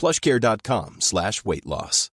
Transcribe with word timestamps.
plushcare.com 0.00 0.96
slash 0.98 1.44
weight 1.44 1.66
loss. 1.66 2.10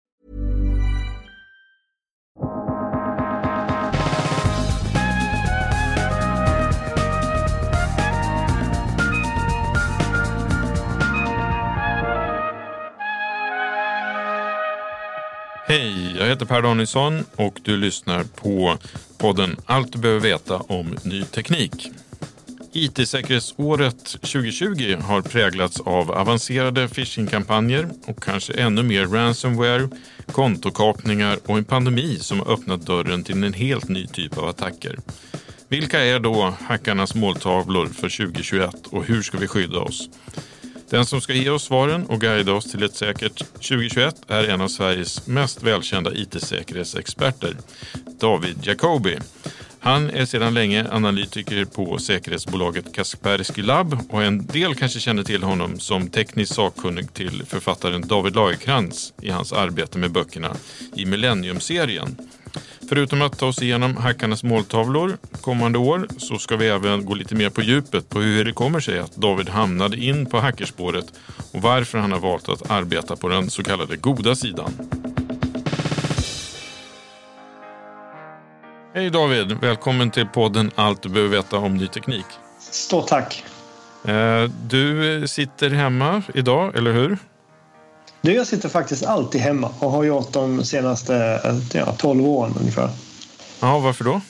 Hej, 15.68 16.16
jag 16.18 16.26
heter 16.26 16.46
Per 16.46 16.62
Danielsson 16.62 17.24
och 17.36 17.60
du 17.62 17.76
lyssnar 17.76 18.24
på 18.24 18.78
podden 19.18 19.56
Allt 19.66 19.92
du 19.92 19.98
behöver 19.98 20.20
veta 20.20 20.56
om 20.56 20.96
ny 21.02 21.24
teknik. 21.24 21.90
IT-säkerhetsåret 22.76 24.06
2020 24.06 24.96
har 25.02 25.22
präglats 25.22 25.80
av 25.80 26.10
avancerade 26.10 26.88
phishingkampanjer 26.88 27.88
och 28.06 28.22
kanske 28.22 28.52
ännu 28.52 28.82
mer 28.82 29.06
ransomware, 29.06 29.88
kontokapningar 30.32 31.38
och 31.46 31.58
en 31.58 31.64
pandemi 31.64 32.18
som 32.18 32.40
har 32.40 32.52
öppnat 32.52 32.86
dörren 32.86 33.24
till 33.24 33.44
en 33.44 33.52
helt 33.52 33.88
ny 33.88 34.06
typ 34.06 34.38
av 34.38 34.48
attacker. 34.48 34.98
Vilka 35.68 36.04
är 36.04 36.18
då 36.18 36.54
hackarnas 36.60 37.14
måltavlor 37.14 37.86
för 37.86 38.26
2021 38.26 38.86
och 38.86 39.04
hur 39.04 39.22
ska 39.22 39.38
vi 39.38 39.48
skydda 39.48 39.78
oss? 39.78 40.08
Den 40.90 41.06
som 41.06 41.20
ska 41.20 41.32
ge 41.32 41.50
oss 41.50 41.64
svaren 41.64 42.06
och 42.06 42.20
guida 42.20 42.52
oss 42.52 42.70
till 42.70 42.82
ett 42.82 42.94
säkert 42.94 43.38
2021 43.38 44.14
är 44.28 44.44
en 44.44 44.60
av 44.60 44.68
Sveriges 44.68 45.26
mest 45.26 45.62
välkända 45.62 46.14
IT-säkerhetsexperter, 46.14 47.56
David 48.20 48.56
Jacobi. 48.62 49.18
Han 49.86 50.10
är 50.10 50.24
sedan 50.24 50.54
länge 50.54 50.86
analytiker 50.90 51.64
på 51.64 51.98
säkerhetsbolaget 51.98 52.94
Kaspersky 52.94 53.62
Lab 53.62 53.98
och 54.10 54.22
en 54.22 54.46
del 54.46 54.74
kanske 54.74 55.00
känner 55.00 55.22
till 55.22 55.42
honom 55.42 55.80
som 55.80 56.08
teknisk 56.08 56.54
sakkunnig 56.54 57.14
till 57.14 57.42
författaren 57.46 58.08
David 58.08 58.34
Lagercrantz 58.34 59.12
i 59.22 59.30
hans 59.30 59.52
arbete 59.52 59.98
med 59.98 60.12
böckerna 60.12 60.56
i 60.96 61.04
Millennium-serien. 61.04 62.16
Förutom 62.88 63.22
att 63.22 63.38
ta 63.38 63.46
oss 63.46 63.62
igenom 63.62 63.96
hackarnas 63.96 64.42
måltavlor 64.42 65.16
kommande 65.40 65.78
år 65.78 66.08
så 66.18 66.38
ska 66.38 66.56
vi 66.56 66.68
även 66.68 67.04
gå 67.04 67.14
lite 67.14 67.34
mer 67.34 67.50
på 67.50 67.62
djupet 67.62 68.08
på 68.08 68.20
hur 68.20 68.44
det 68.44 68.52
kommer 68.52 68.80
sig 68.80 68.98
att 68.98 69.16
David 69.16 69.48
hamnade 69.48 69.96
in 69.96 70.26
på 70.26 70.40
hackerspåret 70.40 71.06
och 71.52 71.62
varför 71.62 71.98
han 71.98 72.12
har 72.12 72.20
valt 72.20 72.48
att 72.48 72.70
arbeta 72.70 73.16
på 73.16 73.28
den 73.28 73.50
så 73.50 73.62
kallade 73.62 73.96
goda 73.96 74.34
sidan. 74.34 74.72
Hej 78.96 79.10
David! 79.10 79.52
Välkommen 79.52 80.10
till 80.10 80.26
podden 80.26 80.70
Allt 80.74 81.02
du 81.02 81.08
behöver 81.08 81.36
veta 81.36 81.56
om 81.58 81.76
ny 81.76 81.86
teknik. 81.86 82.24
Stort 82.58 83.06
tack! 83.06 83.44
Eh, 84.04 84.44
du 84.68 85.24
sitter 85.28 85.70
hemma 85.70 86.22
idag, 86.34 86.76
eller 86.76 86.92
hur? 86.92 87.18
Du, 88.20 88.32
jag 88.32 88.46
sitter 88.46 88.68
faktiskt 88.68 89.04
alltid 89.04 89.40
hemma 89.40 89.70
och 89.78 89.90
har 89.90 90.04
gjort 90.04 90.32
de 90.32 90.64
senaste 90.64 91.40
ja, 91.72 91.92
12 91.98 92.26
åren 92.26 92.54
ungefär. 92.60 92.90
Ja, 93.60 93.78
varför 93.78 94.04
då? 94.04 94.20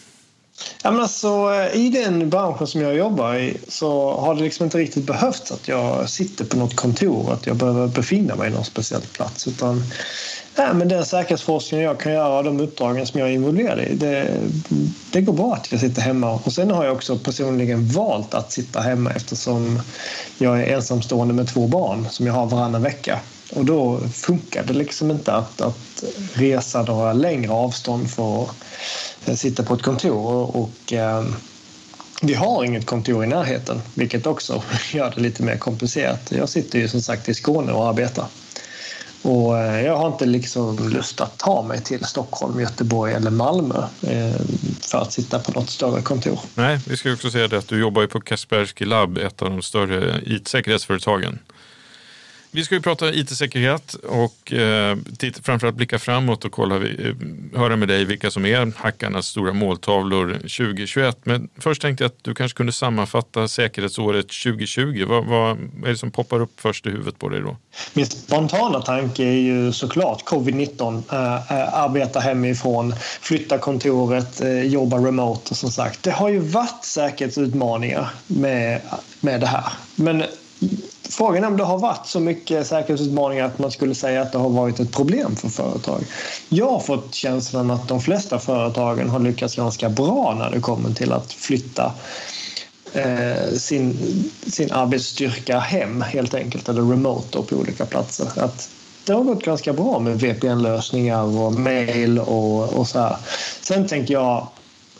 Ja, 0.82 0.90
men 0.90 1.00
alltså, 1.00 1.52
I 1.72 1.90
den 1.90 2.30
branschen 2.30 2.66
som 2.66 2.80
jag 2.80 2.94
jobbar 2.94 3.34
i 3.34 3.56
så 3.68 4.20
har 4.20 4.34
det 4.34 4.42
liksom 4.42 4.64
inte 4.64 4.78
riktigt 4.78 5.06
behövts 5.06 5.52
att 5.52 5.68
jag 5.68 6.10
sitter 6.10 6.44
på 6.44 6.56
något 6.56 6.76
kontor, 6.76 7.32
att 7.32 7.46
jag 7.46 7.56
behöver 7.56 7.86
befinna 7.86 8.36
mig 8.36 8.50
någon 8.50 8.64
speciell 8.64 9.02
plats. 9.02 9.48
Utan 9.48 9.82
Nej, 10.58 10.74
men 10.74 10.88
den 10.88 11.04
säkerhetsforskning 11.04 11.80
jag 11.80 12.00
kan 12.00 12.12
göra 12.12 12.38
och 12.38 12.44
de 12.44 12.60
uppdragen 12.60 13.06
som 13.06 13.20
jag 13.20 13.28
är 13.28 13.32
involverad 13.32 13.80
i, 13.80 13.94
det, 13.94 14.40
det 15.10 15.20
går 15.20 15.32
bra 15.32 15.54
att 15.54 15.72
jag 15.72 15.80
sitter 15.80 16.02
hemma. 16.02 16.40
Och 16.44 16.52
sen 16.52 16.70
har 16.70 16.84
jag 16.84 16.94
också 16.94 17.18
personligen 17.18 17.88
valt 17.88 18.34
att 18.34 18.52
sitta 18.52 18.80
hemma 18.80 19.10
eftersom 19.10 19.80
jag 20.38 20.60
är 20.60 20.74
ensamstående 20.74 21.34
med 21.34 21.48
två 21.48 21.66
barn 21.66 22.06
som 22.10 22.26
jag 22.26 22.34
har 22.34 22.46
varannan 22.46 22.82
vecka. 22.82 23.20
Och 23.54 23.64
då 23.64 23.98
funkar 23.98 24.64
det 24.64 24.72
liksom 24.72 25.10
inte 25.10 25.32
att, 25.32 25.60
att 25.60 26.04
resa 26.34 26.82
några 26.82 27.12
längre 27.12 27.52
avstånd 27.52 28.10
för 28.10 28.48
att 29.26 29.38
sitta 29.38 29.62
på 29.62 29.74
ett 29.74 29.82
kontor. 29.82 30.26
Och, 30.26 30.62
och 30.62 30.92
eh, 30.92 31.24
vi 32.22 32.34
har 32.34 32.64
inget 32.64 32.86
kontor 32.86 33.24
i 33.24 33.26
närheten, 33.26 33.82
vilket 33.94 34.26
också 34.26 34.62
gör 34.92 35.12
det 35.14 35.20
lite 35.20 35.42
mer 35.42 35.56
komplicerat. 35.56 36.32
Jag 36.32 36.48
sitter 36.48 36.78
ju 36.78 36.88
som 36.88 37.00
sagt 37.02 37.28
i 37.28 37.34
Skåne 37.34 37.72
och 37.72 37.88
arbetar. 37.88 38.26
Och 39.22 39.58
eh, 39.58 39.86
jag 39.86 39.96
har 39.96 40.06
inte 40.06 40.26
liksom 40.26 40.88
lust 40.88 41.20
att 41.20 41.38
ta 41.38 41.62
mig 41.62 41.82
till 41.82 42.04
Stockholm, 42.04 42.60
Göteborg 42.60 43.12
eller 43.12 43.30
Malmö 43.30 43.82
eh, 44.02 44.40
för 44.80 44.98
att 44.98 45.12
sitta 45.12 45.38
på 45.38 45.52
något 45.52 45.70
större 45.70 46.02
kontor. 46.02 46.40
Nej, 46.54 46.78
vi 46.86 46.96
ska 46.96 47.12
också 47.12 47.30
säga 47.30 47.48
det 47.48 47.58
att 47.58 47.68
du 47.68 47.80
jobbar 47.80 48.06
på 48.06 48.20
Kaspersky 48.20 48.84
Lab, 48.84 49.18
ett 49.18 49.42
av 49.42 49.50
de 49.50 49.62
större 49.62 50.20
IT-säkerhetsföretagen. 50.26 51.38
Vi 52.56 52.64
ska 52.64 52.74
ju 52.74 52.80
prata 52.80 53.14
IT-säkerhet 53.14 53.94
och 53.94 54.52
eh, 54.52 54.96
titta, 55.18 55.42
framförallt 55.42 55.76
blicka 55.76 55.98
framåt 55.98 56.44
och 56.44 56.52
kolla, 56.52 56.76
eh, 56.76 57.14
höra 57.54 57.76
med 57.76 57.88
dig 57.88 58.04
vilka 58.04 58.30
som 58.30 58.46
är 58.46 58.72
hackarnas 58.76 59.26
stora 59.26 59.52
måltavlor 59.52 60.32
2021. 60.32 61.18
Men 61.24 61.48
först 61.58 61.82
tänkte 61.82 62.04
jag 62.04 62.08
att 62.08 62.24
du 62.24 62.34
kanske 62.34 62.56
kunde 62.56 62.72
sammanfatta 62.72 63.48
säkerhetsåret 63.48 64.26
2020. 64.28 65.04
Vad, 65.08 65.24
vad 65.24 65.50
är 65.84 65.88
det 65.88 65.96
som 65.96 66.10
poppar 66.10 66.40
upp 66.40 66.60
först 66.60 66.86
i 66.86 66.90
huvudet 66.90 67.18
på 67.18 67.28
dig 67.28 67.40
då? 67.40 67.56
Min 67.92 68.06
spontana 68.06 68.80
tanke 68.80 69.24
är 69.24 69.40
ju 69.40 69.72
såklart 69.72 70.24
covid-19. 70.24 71.02
Eh, 71.12 71.34
eh, 71.34 71.74
arbeta 71.74 72.20
hemifrån, 72.20 72.94
flytta 73.20 73.58
kontoret, 73.58 74.40
eh, 74.40 74.62
jobba 74.62 74.96
remote 74.96 75.50
och 75.50 75.56
som 75.56 75.70
sagt. 75.70 76.02
Det 76.02 76.10
har 76.10 76.28
ju 76.28 76.38
varit 76.38 76.84
säkerhetsutmaningar 76.84 78.08
med, 78.26 78.80
med 79.20 79.40
det 79.40 79.46
här. 79.46 79.72
Men 79.94 80.24
Frågan 81.10 81.44
är 81.44 81.48
om 81.48 81.56
det 81.56 81.64
har 81.64 81.78
varit 81.78 82.06
så 82.06 82.20
mycket 82.20 82.66
säkerhetsutmaningar 82.66 83.44
att 83.44 83.58
man 83.58 83.70
skulle 83.70 83.94
säga 83.94 84.22
att 84.22 84.32
det 84.32 84.38
har 84.38 84.48
varit 84.48 84.80
ett 84.80 84.92
problem 84.92 85.36
för 85.36 85.48
företag. 85.48 86.04
Jag 86.48 86.70
har 86.70 86.80
fått 86.80 87.14
känslan 87.14 87.70
att 87.70 87.88
de 87.88 88.00
flesta 88.00 88.38
företagen 88.38 89.10
har 89.10 89.20
lyckats 89.20 89.56
ganska 89.56 89.88
bra 89.88 90.34
när 90.38 90.50
det 90.50 90.60
kommer 90.60 90.90
till 90.90 91.12
att 91.12 91.32
flytta 91.32 91.92
eh, 92.92 93.52
sin, 93.56 93.98
sin 94.46 94.72
arbetsstyrka 94.72 95.58
hem 95.58 96.02
helt 96.02 96.34
enkelt, 96.34 96.68
eller 96.68 96.82
remote 96.82 97.42
på 97.42 97.56
olika 97.56 97.86
platser. 97.86 98.28
Att 98.36 98.70
det 99.04 99.12
har 99.12 99.22
gått 99.22 99.44
ganska 99.44 99.72
bra 99.72 99.98
med 99.98 100.20
VPN-lösningar 100.20 101.22
och 101.22 101.52
mail 101.52 102.18
och, 102.18 102.72
och 102.72 102.88
så 102.88 102.98
här. 102.98 103.16
Sen 103.62 103.86
tänker 103.86 104.14
jag 104.14 104.46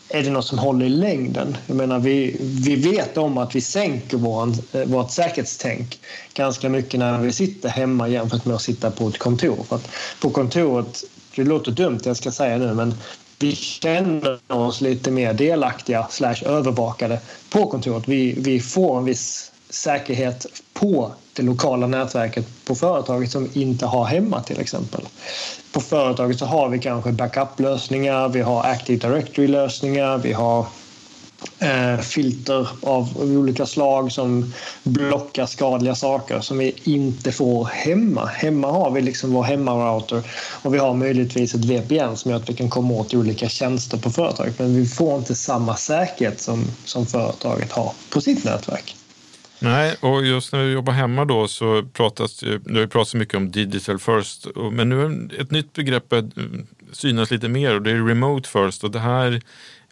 är 0.09 0.23
det 0.23 0.31
något 0.31 0.47
som 0.47 0.59
håller 0.59 0.87
i 0.87 0.89
längden? 0.89 1.57
Jag 1.67 1.77
menar, 1.77 1.99
vi, 1.99 2.37
vi 2.41 2.77
vet 2.77 3.17
om 3.17 3.39
att 3.39 3.55
vi 3.55 3.61
sänker 3.61 4.17
vår, 4.17 4.53
eh, 4.73 4.85
vårt 4.85 5.11
säkerhetstänk 5.11 6.01
ganska 6.35 6.69
mycket 6.69 7.01
när 7.01 7.19
vi 7.19 7.33
sitter 7.33 7.69
hemma 7.69 8.09
jämfört 8.09 8.45
med 8.45 8.57
att 8.57 8.63
sitta 8.63 8.91
på 8.91 9.09
ett 9.09 9.19
kontor. 9.19 9.65
För 9.69 9.77
att 9.77 9.89
på 10.21 10.31
kontoret, 10.31 11.05
det 11.35 11.45
låter 11.45 11.73
dumt 11.73 11.99
det 11.99 12.11
jag 12.11 12.17
ska 12.17 12.33
säga 12.33 12.59
nu, 12.59 12.75
men 12.75 12.95
vi 13.39 13.57
känner 13.57 14.39
oss 14.49 14.81
lite 14.81 15.11
mer 15.11 15.35
delaktiga 15.35 16.07
slash 16.11 16.45
övervakade 16.45 17.21
på 17.51 17.67
kontoret. 17.71 18.09
Vi, 18.09 18.35
vi 18.39 18.61
får 18.61 18.99
en 18.99 19.05
viss 19.05 19.53
säkerhet 19.71 20.47
på 20.75 21.13
det 21.33 21.43
lokala 21.43 21.87
nätverket 21.87 22.47
på 22.65 22.75
företaget 22.75 23.31
som 23.31 23.49
vi 23.53 23.63
inte 23.63 23.87
har 23.87 24.05
hemma 24.05 24.43
till 24.43 24.61
exempel. 24.61 25.01
På 25.77 25.81
företaget 25.81 26.39
så 26.39 26.47
har 26.47 26.69
vi 26.69 26.79
kanske 26.79 27.13
backup-lösningar, 27.13 28.29
vi 28.29 28.41
har 28.41 28.65
Active 28.65 29.09
Directory-lösningar, 29.09 30.19
vi 30.19 30.33
har 30.33 30.67
eh, 31.59 32.01
filter 32.01 32.69
av 32.83 33.09
olika 33.17 33.67
slag 33.67 34.13
som 34.13 34.53
blockar 34.83 35.47
skadliga 35.47 35.95
saker 35.95 36.41
som 36.41 36.59
vi 36.59 36.75
inte 36.85 37.33
får 37.33 37.65
hemma. 37.65 38.27
Hemma 38.27 38.71
har 38.71 38.91
vi 38.91 39.01
liksom 39.01 39.33
vår 39.33 39.43
hemmarouter 39.43 40.23
och 40.63 40.75
vi 40.75 40.79
har 40.79 40.95
möjligtvis 40.95 41.55
ett 41.55 41.65
VPN 41.65 42.17
som 42.17 42.31
gör 42.31 42.39
att 42.39 42.51
vi 42.51 42.55
kan 42.55 42.71
komma 42.71 42.95
åt 42.95 43.15
olika 43.15 43.49
tjänster 43.49 43.99
på 43.99 44.11
företaget 44.11 44.59
men 44.59 44.77
vi 44.77 44.87
får 44.87 45.19
inte 45.19 45.35
samma 45.35 45.77
säkerhet 45.77 46.41
som, 46.41 46.65
som 46.85 47.07
företaget 47.07 47.73
har 47.73 47.93
på 48.11 48.21
sitt 48.21 48.45
nätverk. 48.45 48.97
Nej, 49.59 49.97
och 50.01 50.27
just 50.27 50.53
när 50.53 50.65
vi 50.65 50.73
jobbar 50.73 50.93
hemma 50.93 51.25
då 51.25 51.49
så 51.49 51.83
pratas 51.83 52.41
det, 52.41 52.79
har 52.81 52.87
pratats 52.87 53.15
mycket 53.15 53.35
om 53.35 53.51
digital 53.51 53.99
first, 53.99 54.47
men 54.73 54.89
nu 54.89 55.05
är 55.05 55.41
ett 55.41 55.51
nytt 55.51 55.73
begrepp 55.73 56.13
eh, 56.13 56.25
synas 56.93 57.31
lite 57.31 57.49
mer 57.49 57.75
och 57.75 57.83
det 57.83 57.91
är 57.91 58.05
remote 58.05 58.49
first 58.49 58.85
och 58.85 58.91
det 58.91 58.99
här 58.99 59.41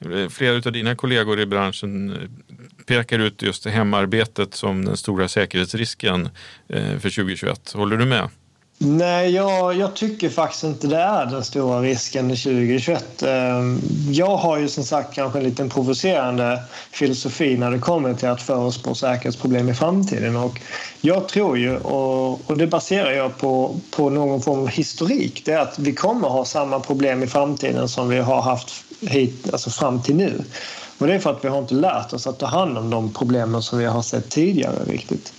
eh, 0.00 0.28
Flera 0.28 0.56
av 0.56 0.72
dina 0.72 0.96
kollegor 0.96 1.40
i 1.40 1.46
branschen 1.46 2.12
eh, 2.12 2.18
pekar 2.86 3.18
ut 3.18 3.42
just 3.42 3.66
hemarbetet 3.66 4.54
som 4.54 4.84
den 4.84 4.96
stora 4.96 5.28
säkerhetsrisken 5.28 6.28
för 6.68 6.98
2021. 6.98 7.72
Håller 7.72 7.96
du 7.96 8.04
med? 8.04 8.28
Nej, 8.78 9.30
jag, 9.30 9.74
jag, 9.76 9.94
tycker 9.94 10.28
faktiskt 10.28 10.64
inte 10.64 10.86
det 10.86 10.96
är 10.96 11.26
den 11.26 11.44
stora 11.44 11.80
risken 11.80 12.28
2021. 12.28 13.22
Ehm, 13.22 13.80
jag 14.10 14.36
har 14.36 14.58
ju 14.58 14.68
som 14.68 14.84
sagt 14.84 15.14
kanske 15.14 15.38
en 15.38 15.44
liten 15.44 15.70
provocerande 15.70 16.62
filosofi 16.92 17.56
när 17.56 17.70
det 17.70 17.78
kommer 17.78 18.14
till 18.14 18.28
att 18.28 18.42
förutspå 18.42 18.94
säkerhetsproblem 18.94 19.68
i 19.68 19.74
framtiden. 19.74 20.36
Och 20.36 20.60
jag 21.00 21.28
tror 21.28 21.58
ju, 21.58 21.76
och, 21.76 22.50
och 22.50 22.58
det 22.58 22.66
baserar 22.66 23.10
jag 23.10 23.38
på, 23.38 23.80
på 23.90 24.10
någon 24.10 24.42
form 24.42 24.60
av 24.60 24.68
historik, 24.68 25.42
det 25.44 25.52
är 25.52 25.58
att 25.58 25.78
vi 25.78 25.92
kommer 25.92 26.28
ha 26.28 26.44
samma 26.44 26.80
problem 26.80 27.22
i 27.22 27.26
framtiden 27.26 27.88
som 27.88 28.08
vi 28.08 28.18
har 28.18 28.42
haft 28.42 28.84
hit, 29.00 29.52
alltså 29.52 29.70
fram 29.70 30.02
till 30.02 30.16
nu. 30.16 30.44
Och 30.98 31.06
det 31.06 31.14
är 31.14 31.18
för 31.18 31.30
att 31.30 31.44
vi 31.44 31.48
har 31.48 31.58
inte 31.58 31.74
lärt 31.74 32.12
oss 32.12 32.26
att 32.26 32.38
ta 32.38 32.46
hand 32.46 32.78
om 32.78 32.90
de 32.90 33.12
problemen 33.12 33.62
som 33.62 33.78
vi 33.78 33.84
har 33.84 34.02
sett 34.02 34.30
tidigare 34.30 34.84
riktigt. 34.84 35.32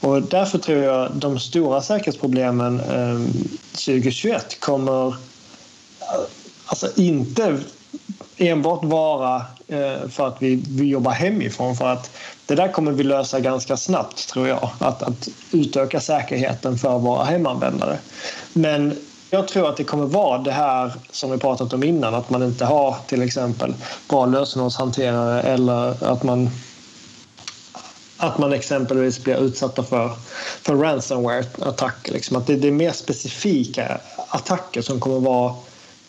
Och 0.00 0.22
därför 0.22 0.58
tror 0.58 0.82
jag 0.82 1.12
de 1.12 1.38
stora 1.38 1.82
säkerhetsproblemen 1.82 2.80
ehm, 2.80 3.32
2021 3.72 4.60
kommer 4.60 5.16
alltså 6.66 6.88
inte 6.96 7.58
enbart 8.36 8.84
vara 8.84 9.36
eh, 9.68 10.08
för 10.08 10.28
att 10.28 10.36
vi, 10.42 10.62
vi 10.68 10.84
jobbar 10.84 11.12
hemifrån. 11.12 11.76
För 11.76 11.88
att 11.88 12.10
det 12.46 12.54
där 12.54 12.72
kommer 12.72 12.92
vi 12.92 13.04
lösa 13.04 13.40
ganska 13.40 13.76
snabbt, 13.76 14.28
tror 14.28 14.48
jag. 14.48 14.70
Att, 14.78 15.02
att 15.02 15.28
utöka 15.52 16.00
säkerheten 16.00 16.78
för 16.78 16.98
våra 16.98 17.24
hemanvändare. 17.24 17.98
Men 18.52 18.96
jag 19.30 19.48
tror 19.48 19.68
att 19.68 19.76
det 19.76 19.84
kommer 19.84 20.06
vara 20.06 20.38
det 20.38 20.52
här 20.52 20.92
som 21.10 21.30
vi 21.30 21.38
pratat 21.38 21.72
om 21.72 21.84
innan, 21.84 22.14
att 22.14 22.30
man 22.30 22.42
inte 22.42 22.64
har 22.64 22.96
till 23.06 23.22
exempel 23.22 23.74
bra 24.08 24.26
lösenordshanterare 24.26 25.42
eller 25.42 26.04
att 26.12 26.22
man 26.22 26.50
att 28.16 28.38
man 28.38 28.52
exempelvis 28.52 29.24
blir 29.24 29.44
utsatta 29.44 29.82
för, 29.82 30.10
för 30.62 30.74
ransomware-attacker. 30.74 32.12
Liksom. 32.12 32.36
Att 32.36 32.46
det, 32.46 32.56
det, 32.56 32.68
är 32.68 32.72
mer 32.72 32.92
specifika 32.92 34.00
attacker 34.28 34.82
som 34.82 35.00
kommer 35.00 35.20
vara 35.20 35.54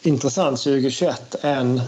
intressant 0.01 0.63
2021 0.63 1.36
än 1.42 1.81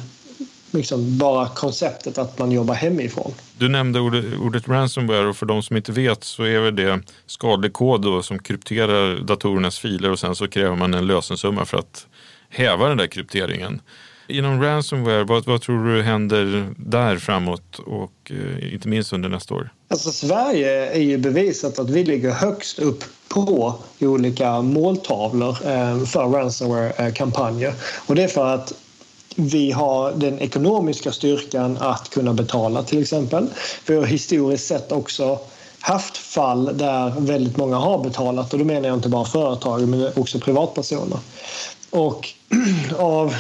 liksom 0.72 1.18
bara 1.18 1.48
konceptet 1.48 2.18
att 2.18 2.40
man 2.40 2.52
jobbar 2.52 2.76
hemifrån. 2.76 3.34
Du 3.58 3.70
nämnde 3.70 4.00
ordet, 4.00 4.26
ordet 4.40 4.68
ransomware 4.68 5.28
och 5.28 5.38
för 5.38 5.46
de 5.46 5.64
som 5.64 5.78
inte 5.78 5.92
vet 5.92 6.24
så 6.24 6.44
är 6.44 6.60
väl 6.60 6.76
det 6.76 7.02
skadlig 7.26 7.74
kod 7.74 8.02
då, 8.02 8.24
som 8.24 8.40
krypterar 8.40 9.20
datorernas 9.20 9.80
filer 9.80 10.12
och 10.12 10.20
sen 10.20 10.36
så 10.36 10.48
kräver 10.48 10.76
man 10.76 10.94
en 10.94 11.08
lösensumma 11.08 11.66
för 11.66 11.78
att 11.78 12.08
häva 12.50 12.88
den 12.88 12.98
där 12.98 13.08
krypteringen. 13.08 13.82
Inom 14.28 14.62
ransomware, 14.62 15.24
vad, 15.24 15.46
vad, 15.46 15.62
tror 15.62 15.86
du 15.86 16.02
händer 16.02 16.74
där 16.78 17.18
framåt 17.18 17.80
och 17.80 18.32
eh, 18.32 18.74
inte 18.74 18.88
minst 18.88 19.14
under 19.14 19.30
nästa 19.30 19.54
år? 19.54 19.70
Alltså 19.92 20.12
Sverige 20.12 20.92
är 20.92 21.02
ju 21.02 21.18
bevisat 21.18 21.80
att 21.80 21.90
vi 21.90 22.04
ligger 22.04 22.32
högst 22.32 22.80
upp 22.80 23.04
på 23.28 23.74
olika 24.00 24.62
måltavlor 24.62 25.58
eh, 25.66 26.06
för 26.06 26.28
ransomware-kampanjer. 26.28 27.74
Och 28.06 28.16
det 28.16 28.24
är 28.24 28.28
för 28.28 28.46
att 28.46 28.74
vi 29.36 29.72
har 29.72 30.12
den 30.12 30.40
ekonomiska 30.40 31.12
styrkan 31.12 31.78
att 31.80 32.10
kunna 32.10 32.34
betala 32.34 32.84
till 32.84 33.02
exempel. 33.02 33.48
Vi 33.86 33.96
har 33.96 34.06
historiskt 34.06 34.68
sett 34.68 34.92
också 34.92 35.40
haft 35.80 36.18
fall 36.18 36.78
där 36.78 37.14
väldigt 37.18 37.58
många 37.58 37.78
har 37.78 38.04
betalat 38.04 38.54
och 38.54 38.60
då 38.60 38.66
menar 38.66 38.88
jag 38.88 38.98
inte 38.98 39.10
bara 39.10 39.26
företag 39.26 39.88
men 39.88 40.12
också 40.16 40.40
privatpersoner. 40.40 41.20
Och 41.90 42.30
av 42.98 43.36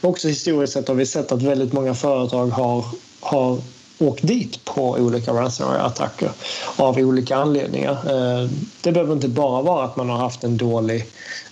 också 0.00 0.28
historiskt 0.28 0.72
sett 0.72 0.88
har 0.88 0.94
vi 0.94 1.06
sett 1.06 1.32
att 1.32 1.42
väldigt 1.42 1.72
många 1.72 1.94
företag 1.94 2.46
har, 2.46 2.84
har 3.20 3.58
åkt 4.02 4.26
dit 4.26 4.64
på 4.64 4.90
olika 4.90 5.32
ransomware-attacker 5.32 6.30
av 6.76 6.98
olika 6.98 7.36
anledningar. 7.36 7.92
Eh, 7.92 8.50
det 8.80 8.92
behöver 8.92 9.12
inte 9.12 9.28
bara 9.28 9.62
vara 9.62 9.84
att 9.84 9.96
man 9.96 10.10
har 10.10 10.16
haft 10.16 10.44
en 10.44 10.56
dålig 10.56 11.06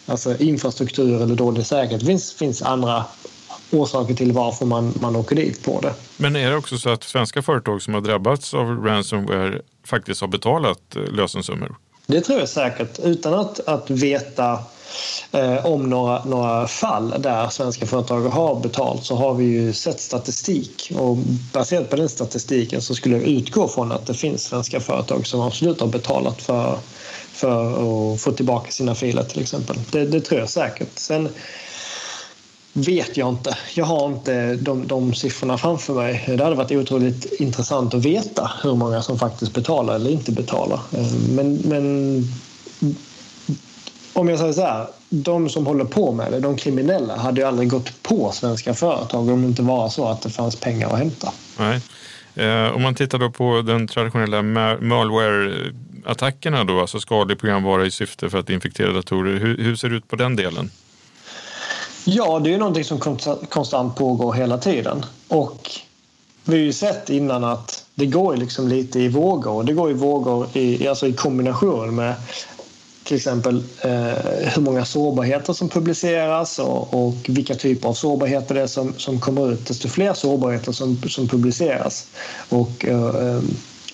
alltså 0.06 0.36
infrastruktur 0.38 1.22
eller 1.22 1.34
dålig 1.34 1.66
säkerhet. 1.66 2.00
Det 2.00 2.06
finns, 2.06 2.32
finns 2.32 2.62
andra 2.62 3.04
orsaker 3.70 4.14
till 4.14 4.32
varför 4.32 4.66
man, 4.66 4.94
man 5.00 5.16
åker 5.16 5.36
dit 5.36 5.64
på 5.64 5.80
det. 5.80 5.94
Men 6.16 6.36
är 6.36 6.50
det 6.50 6.56
också 6.56 6.78
så 6.78 6.90
att 6.90 7.04
svenska 7.04 7.42
företag 7.42 7.82
som 7.82 7.94
har 7.94 8.00
drabbats 8.00 8.54
av 8.54 8.66
ransomware 8.84 9.60
faktiskt 9.84 10.20
har 10.20 10.28
betalat 10.28 10.96
eh, 10.96 11.02
lösensummor? 11.02 11.76
Det 12.10 12.20
tror 12.20 12.38
jag 12.38 12.48
säkert. 12.48 12.98
Utan 12.98 13.34
att, 13.34 13.60
att 13.68 13.90
veta 13.90 14.58
eh, 15.32 15.66
om 15.66 15.90
några, 15.90 16.24
några 16.24 16.66
fall 16.66 17.14
där 17.18 17.48
svenska 17.48 17.86
företag 17.86 18.20
har 18.20 18.60
betalt 18.60 19.04
så 19.04 19.16
har 19.16 19.34
vi 19.34 19.44
ju 19.44 19.72
sett 19.72 20.00
statistik 20.00 20.92
och 20.98 21.16
baserat 21.52 21.90
på 21.90 21.96
den 21.96 22.08
statistiken 22.08 22.82
så 22.82 22.94
skulle 22.94 23.16
jag 23.16 23.24
utgå 23.26 23.68
från 23.68 23.92
att 23.92 24.06
det 24.06 24.14
finns 24.14 24.44
svenska 24.44 24.80
företag 24.80 25.26
som 25.26 25.40
absolut 25.40 25.80
har 25.80 25.88
betalat 25.88 26.42
för, 26.42 26.78
för 27.32 28.12
att 28.14 28.20
få 28.20 28.32
tillbaka 28.32 28.70
sina 28.70 28.94
filer 28.94 29.24
till 29.24 29.42
exempel. 29.42 29.76
Det, 29.90 30.06
det 30.06 30.20
tror 30.20 30.40
jag 30.40 30.48
säkert. 30.48 30.98
Sen, 30.98 31.28
vet 32.72 33.16
jag 33.16 33.28
inte. 33.28 33.58
Jag 33.74 33.84
har 33.84 34.06
inte 34.06 34.54
de, 34.54 34.86
de 34.86 35.14
siffrorna 35.14 35.58
framför 35.58 35.94
mig. 35.94 36.24
Det 36.26 36.44
hade 36.44 36.56
varit 36.56 36.72
otroligt 36.72 37.40
intressant 37.40 37.94
att 37.94 38.04
veta 38.04 38.50
hur 38.62 38.74
många 38.74 39.02
som 39.02 39.18
faktiskt 39.18 39.54
betalar 39.54 39.94
eller 39.94 40.10
inte 40.10 40.32
betalar. 40.32 40.80
Eh, 40.92 41.12
men, 41.34 41.54
men 41.54 42.24
om 44.12 44.28
jag 44.28 44.38
säger 44.38 44.52
så 44.52 44.62
här, 44.62 44.86
de 45.08 45.48
som 45.48 45.66
håller 45.66 45.84
på 45.84 46.12
med 46.12 46.32
det, 46.32 46.40
de 46.40 46.56
kriminella, 46.56 47.16
hade 47.16 47.40
ju 47.40 47.46
aldrig 47.46 47.68
gått 47.68 48.02
på 48.02 48.32
svenska 48.32 48.74
företag 48.74 49.28
om 49.28 49.42
det 49.42 49.48
inte 49.48 49.62
var 49.62 49.88
så 49.88 50.08
att 50.08 50.22
det 50.22 50.30
fanns 50.30 50.56
pengar 50.56 50.92
att 50.92 50.98
hämta. 50.98 51.32
Nej. 51.58 51.80
Eh, 52.34 52.76
om 52.76 52.82
man 52.82 52.94
tittar 52.94 53.18
då 53.18 53.30
på 53.30 53.62
den 53.62 53.88
traditionella 53.88 54.42
malware-attackerna 54.80 56.64
då, 56.64 56.80
alltså 56.80 57.00
skadlig 57.00 57.38
programvara 57.38 57.86
i 57.86 57.90
syfte 57.90 58.30
för 58.30 58.38
att 58.38 58.50
infektera 58.50 58.92
datorer. 58.92 59.38
Hur, 59.38 59.56
hur 59.56 59.76
ser 59.76 59.88
det 59.88 59.96
ut 59.96 60.08
på 60.08 60.16
den 60.16 60.36
delen? 60.36 60.70
Ja, 62.04 62.38
det 62.38 62.54
är 62.54 62.58
någonting 62.58 62.84
som 62.84 63.00
konstant 63.48 63.96
pågår 63.96 64.32
hela 64.32 64.58
tiden. 64.58 65.04
Och 65.28 65.70
vi 66.44 66.52
har 66.52 66.64
ju 66.64 66.72
sett 66.72 67.10
innan 67.10 67.44
att 67.44 67.84
det 67.94 68.06
går 68.06 68.36
liksom 68.36 68.68
lite 68.68 69.00
i 69.00 69.08
vågor. 69.08 69.62
Det 69.62 69.72
går 69.72 69.90
i 69.90 69.94
vågor 69.94 70.46
i, 70.52 70.88
alltså 70.88 71.06
i 71.06 71.12
kombination 71.12 71.94
med 71.94 72.14
till 73.04 73.16
exempel 73.16 73.62
eh, 73.80 74.50
hur 74.54 74.60
många 74.60 74.84
sårbarheter 74.84 75.52
som 75.52 75.68
publiceras 75.68 76.58
och, 76.58 77.06
och, 77.06 77.14
vilka 77.28 77.54
typer 77.54 77.88
av 77.88 77.94
sårbarheter 77.94 78.54
det 78.54 78.60
är 78.60 78.66
som, 78.66 78.94
som 78.96 79.20
kommer 79.20 79.52
ut. 79.52 79.66
Desto 79.66 79.88
fler 79.88 80.14
sårbarheter 80.14 80.72
som, 80.72 81.02
som 81.08 81.28
publiceras 81.28 82.06
och 82.48 82.84
eh, 82.84 83.16
eh 83.16 83.40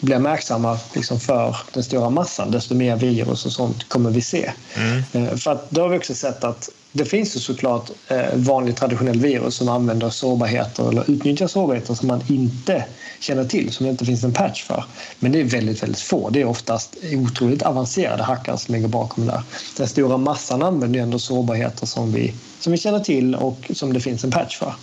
blir 0.00 0.18
märksamma 0.18 0.78
liksom 0.94 1.20
för 1.20 1.56
den 1.72 1.82
stora 1.82 2.10
massan, 2.10 2.50
desto 2.50 2.74
mer 2.74 2.96
virus 2.96 3.46
och 3.46 3.52
sånt 3.52 3.88
kommer 3.88 4.10
vi 4.10 4.20
se. 4.20 4.50
Mm. 4.76 5.02
Eh, 5.12 5.36
för 5.36 5.52
att 5.52 5.70
då 5.70 5.80
har 5.80 5.88
vi 5.88 5.98
också 5.98 6.14
sett 6.14 6.44
att 6.44 6.70
det 6.92 7.04
finns 7.04 7.36
ju 7.36 7.40
såklart 7.40 7.90
eh, 8.08 8.34
vanlig 8.34 8.76
traditionell 8.76 9.20
virus 9.20 9.54
som 9.54 9.68
använder 9.68 10.10
sårbarheter 10.10 10.88
eller 10.88 11.10
utnyttjar 11.10 11.46
sårbarheter 11.46 11.94
som 11.94 12.08
man 12.08 12.22
inte 12.28 12.84
känner 13.20 13.44
till, 13.44 13.72
som 13.72 13.86
det 13.86 13.90
inte 13.90 14.04
finns 14.04 14.24
en 14.24 14.32
patch 14.32 14.62
för. 14.62 14.84
Men 15.18 15.32
det 15.32 15.40
är 15.40 15.44
väldigt, 15.44 15.82
väldigt 15.82 16.00
få. 16.00 16.30
Det 16.30 16.40
är 16.40 16.44
oftast 16.44 16.96
otroligt 17.12 17.62
avancerade 17.62 18.22
hackare 18.22 18.58
som 18.58 18.74
ligger 18.74 18.88
bakom 18.88 19.26
där. 19.26 19.42
Den 19.76 19.88
stora 19.88 20.16
massan 20.16 20.62
använder 20.62 20.98
ju 20.98 21.02
ändå 21.02 21.18
sårbarheter 21.18 21.86
som 21.86 22.12
vi, 22.12 22.34
som 22.60 22.72
vi 22.72 22.78
känner 22.78 23.00
till 23.00 23.34
och 23.34 23.70
som 23.74 23.92
det 23.92 24.00
finns 24.00 24.24
en 24.24 24.30
patch 24.30 24.58
för. 24.58 24.74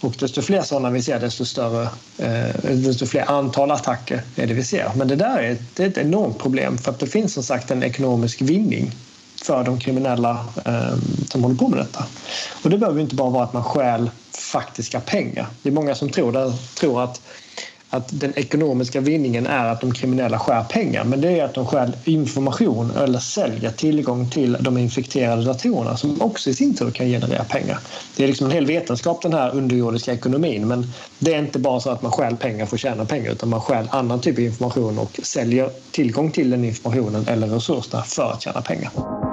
Och 0.00 0.14
desto 0.18 0.42
fler 0.42 0.62
sådana 0.62 0.90
vi 0.90 1.02
ser, 1.02 1.20
desto 1.20 1.44
större, 1.44 1.88
eh, 2.18 2.72
desto 2.74 3.06
fler 3.06 3.30
antal 3.30 3.70
attacker 3.70 4.22
är 4.36 4.46
det 4.46 4.54
vi 4.54 4.64
ser. 4.64 4.90
Men 4.96 5.08
det 5.08 5.16
där 5.16 5.38
är 5.38 5.50
ett, 5.50 5.76
det 5.76 5.82
är 5.82 5.88
ett 5.88 5.98
enormt 5.98 6.38
problem 6.38 6.78
för 6.78 6.90
att 6.90 6.98
det 6.98 7.06
finns 7.06 7.34
som 7.34 7.42
sagt 7.42 7.70
en 7.70 7.82
ekonomisk 7.82 8.42
vinning 8.42 8.92
för 9.42 9.64
de 9.64 9.80
kriminella 9.80 10.46
eh, 10.64 10.94
som 11.30 11.42
håller 11.42 11.56
på 11.56 11.68
med 11.68 11.78
detta. 11.78 12.04
Och 12.62 12.70
det 12.70 12.78
behöver 12.78 13.00
inte 13.00 13.14
bara 13.14 13.30
vara 13.30 13.44
att 13.44 13.52
man 13.52 13.64
stjäl 13.64 14.10
faktiska 14.32 15.00
pengar. 15.00 15.46
Det 15.62 15.68
är 15.68 15.72
många 15.72 15.94
som 15.94 16.10
tror, 16.10 16.32
det, 16.32 16.52
tror 16.74 17.02
att 17.02 17.20
att 17.90 18.20
den 18.20 18.32
ekonomiska 18.36 19.00
vinningen 19.00 19.46
är 19.46 19.66
att 19.66 19.80
de 19.80 19.94
kriminella 19.94 20.38
skär 20.38 20.64
pengar 20.64 21.04
men 21.04 21.20
det 21.20 21.40
är 21.40 21.44
att 21.44 21.54
de 21.54 21.66
skär 21.66 21.92
information 22.04 22.90
eller 22.90 23.18
säljer 23.18 23.70
tillgång 23.70 24.30
till 24.30 24.56
de 24.60 24.78
infekterade 24.78 25.44
datorerna 25.44 25.96
som 25.96 26.22
också 26.22 26.50
i 26.50 26.54
sin 26.54 26.74
tur 26.74 26.90
kan 26.90 27.06
generera 27.06 27.44
pengar. 27.44 27.78
Det 28.16 28.24
är 28.24 28.28
liksom 28.28 28.46
en 28.46 28.52
hel 28.52 28.66
vetenskap 28.66 29.22
den 29.22 29.32
här 29.32 29.54
underjordiska 29.54 30.12
ekonomin 30.12 30.68
men 30.68 30.86
det 31.18 31.34
är 31.34 31.38
inte 31.38 31.58
bara 31.58 31.80
så 31.80 31.90
att 31.90 32.02
man 32.02 32.12
stjäl 32.12 32.36
pengar 32.36 32.66
för 32.66 32.76
att 32.76 32.80
tjäna 32.80 33.04
pengar 33.04 33.32
utan 33.32 33.48
man 33.48 33.60
stjäl 33.60 33.88
annan 33.90 34.20
typ 34.20 34.38
av 34.38 34.44
information 34.44 34.98
och 34.98 35.20
säljer 35.22 35.70
tillgång 35.90 36.30
till 36.30 36.50
den 36.50 36.64
informationen 36.64 37.28
eller 37.28 37.46
resurserna 37.46 38.02
för 38.02 38.32
att 38.32 38.42
tjäna 38.42 38.62
pengar. 38.62 39.29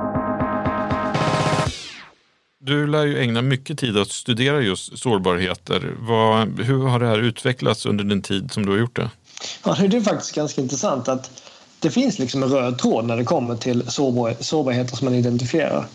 Du 2.67 2.87
lär 2.87 3.05
ju 3.05 3.19
ägna 3.19 3.41
mycket 3.41 3.77
tid 3.77 3.97
att 3.97 4.11
studera 4.11 4.61
just 4.61 4.99
sårbarheter. 4.99 5.95
Vad, 5.99 6.59
hur 6.59 6.87
har 6.87 6.99
det 6.99 7.07
här 7.07 7.19
utvecklats 7.19 7.85
under 7.85 8.03
den 8.03 8.21
tid 8.21 8.51
som 8.51 8.65
du 8.65 8.71
har 8.71 8.79
gjort 8.79 8.95
det? 8.95 9.09
Ja, 9.65 9.77
det 9.89 9.97
är 9.97 10.01
faktiskt 10.01 10.35
ganska 10.35 10.61
intressant 10.61 11.07
att 11.07 11.31
det 11.79 11.89
finns 11.89 12.19
liksom 12.19 12.43
en 12.43 12.49
röd 12.49 12.77
tråd 12.77 13.05
när 13.05 13.17
det 13.17 13.23
kommer 13.23 13.55
till 13.55 13.83
sårbarheter 14.41 14.95
som 14.95 15.05
man 15.05 15.13
identifierar. 15.13 15.85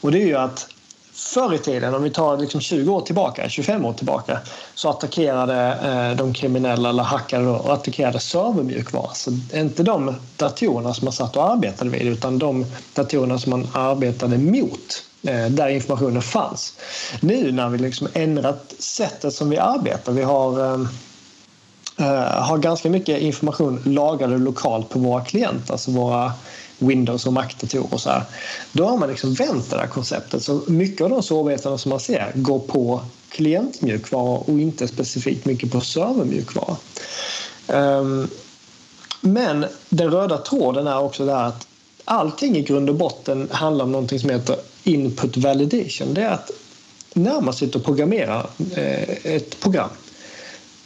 Och 0.00 0.12
det 0.12 0.22
är 0.22 0.26
ju 0.26 0.36
att 0.36 0.68
förr 1.12 1.54
i 1.54 1.58
tiden, 1.58 1.94
om 1.94 2.02
vi 2.02 2.10
tar 2.10 2.36
liksom 2.36 2.60
20 2.60 2.92
år 2.92 3.00
tillbaka, 3.00 3.48
25 3.48 3.84
år 3.84 3.92
tillbaka, 3.92 4.38
så 4.74 4.90
attackerade 4.90 5.78
eh, 5.84 6.16
de 6.16 6.34
kriminella 6.34 6.88
eller 6.88 7.02
hackade 7.02 7.46
och 7.46 7.72
attackerade 7.72 8.20
servermjukvara. 8.20 9.14
Så 9.14 9.30
inte 9.54 9.82
de 9.82 10.14
datorerna 10.36 10.94
som 10.94 11.04
man 11.04 11.12
satt 11.12 11.36
och 11.36 11.50
arbetade 11.50 11.90
vid 11.90 12.02
utan 12.02 12.38
de 12.38 12.66
datorerna 12.94 13.38
som 13.38 13.50
man 13.50 13.68
arbetade 13.72 14.38
mot. 14.38 15.05
Eh, 15.26 15.46
där 15.50 15.68
informationen 15.68 16.22
fanns. 16.22 16.72
Nu 17.20 17.52
när 17.52 17.68
vi 17.68 17.78
liksom 17.78 18.08
ändrat 18.12 18.74
sättet 18.78 19.34
som 19.34 19.50
vi 19.50 19.58
arbetar, 19.58 20.12
vi 20.12 20.22
har 20.22 20.60
eh, 20.60 20.80
eh, 21.98 22.42
har 22.42 22.58
ganska 22.58 22.90
mycket 22.90 23.20
information 23.20 23.82
lagrad 23.84 24.40
lokalt 24.40 24.88
på 24.88 24.98
våra 24.98 25.24
klienter, 25.24 25.72
alltså 25.72 25.90
våra 25.90 26.32
Windows 26.78 27.26
och 27.26 27.32
Mac-datorer 27.32 27.94
och 27.94 28.00
så 28.00 28.10
här. 28.10 28.22
Då 28.72 28.86
har 28.86 28.98
man 28.98 29.08
liksom 29.08 29.34
vänt 29.34 29.70
det 29.70 29.76
där 29.76 29.86
konceptet. 29.86 30.42
Så 30.42 30.60
mycket 30.66 31.00
av 31.00 31.10
de 31.10 31.22
sårbarheterna 31.22 31.78
som 31.78 31.90
man 31.90 32.00
ser 32.00 32.32
går 32.34 32.58
på 32.58 33.00
klientmjukvara 33.28 34.38
och 34.38 34.60
inte 34.60 34.88
specifikt 34.88 35.44
mycket 35.44 35.72
på 35.72 35.80
servermjukvara. 35.80 36.76
Ehm, 37.68 38.28
men 39.20 39.66
den 39.88 40.10
röda 40.10 40.38
tråden 40.38 40.86
är 40.86 40.98
också 40.98 41.26
det 41.26 41.32
här 41.32 41.44
att 41.44 41.66
allting 42.04 42.56
i 42.56 42.62
grund 42.62 42.90
och 42.90 42.96
botten 42.96 43.48
handlar 43.52 43.84
om 43.84 43.92
någonting 43.92 44.20
som 44.20 44.30
heter 44.30 44.56
input 44.86 45.36
validation. 45.36 46.14
Det 46.14 46.22
är 46.22 46.30
att 46.30 46.50
när 47.14 47.40
man 47.40 47.54
sitter 47.54 47.78
och 47.78 47.84
programmerar 47.84 48.46
eh, 48.74 49.32
ett 49.34 49.60
program 49.60 49.88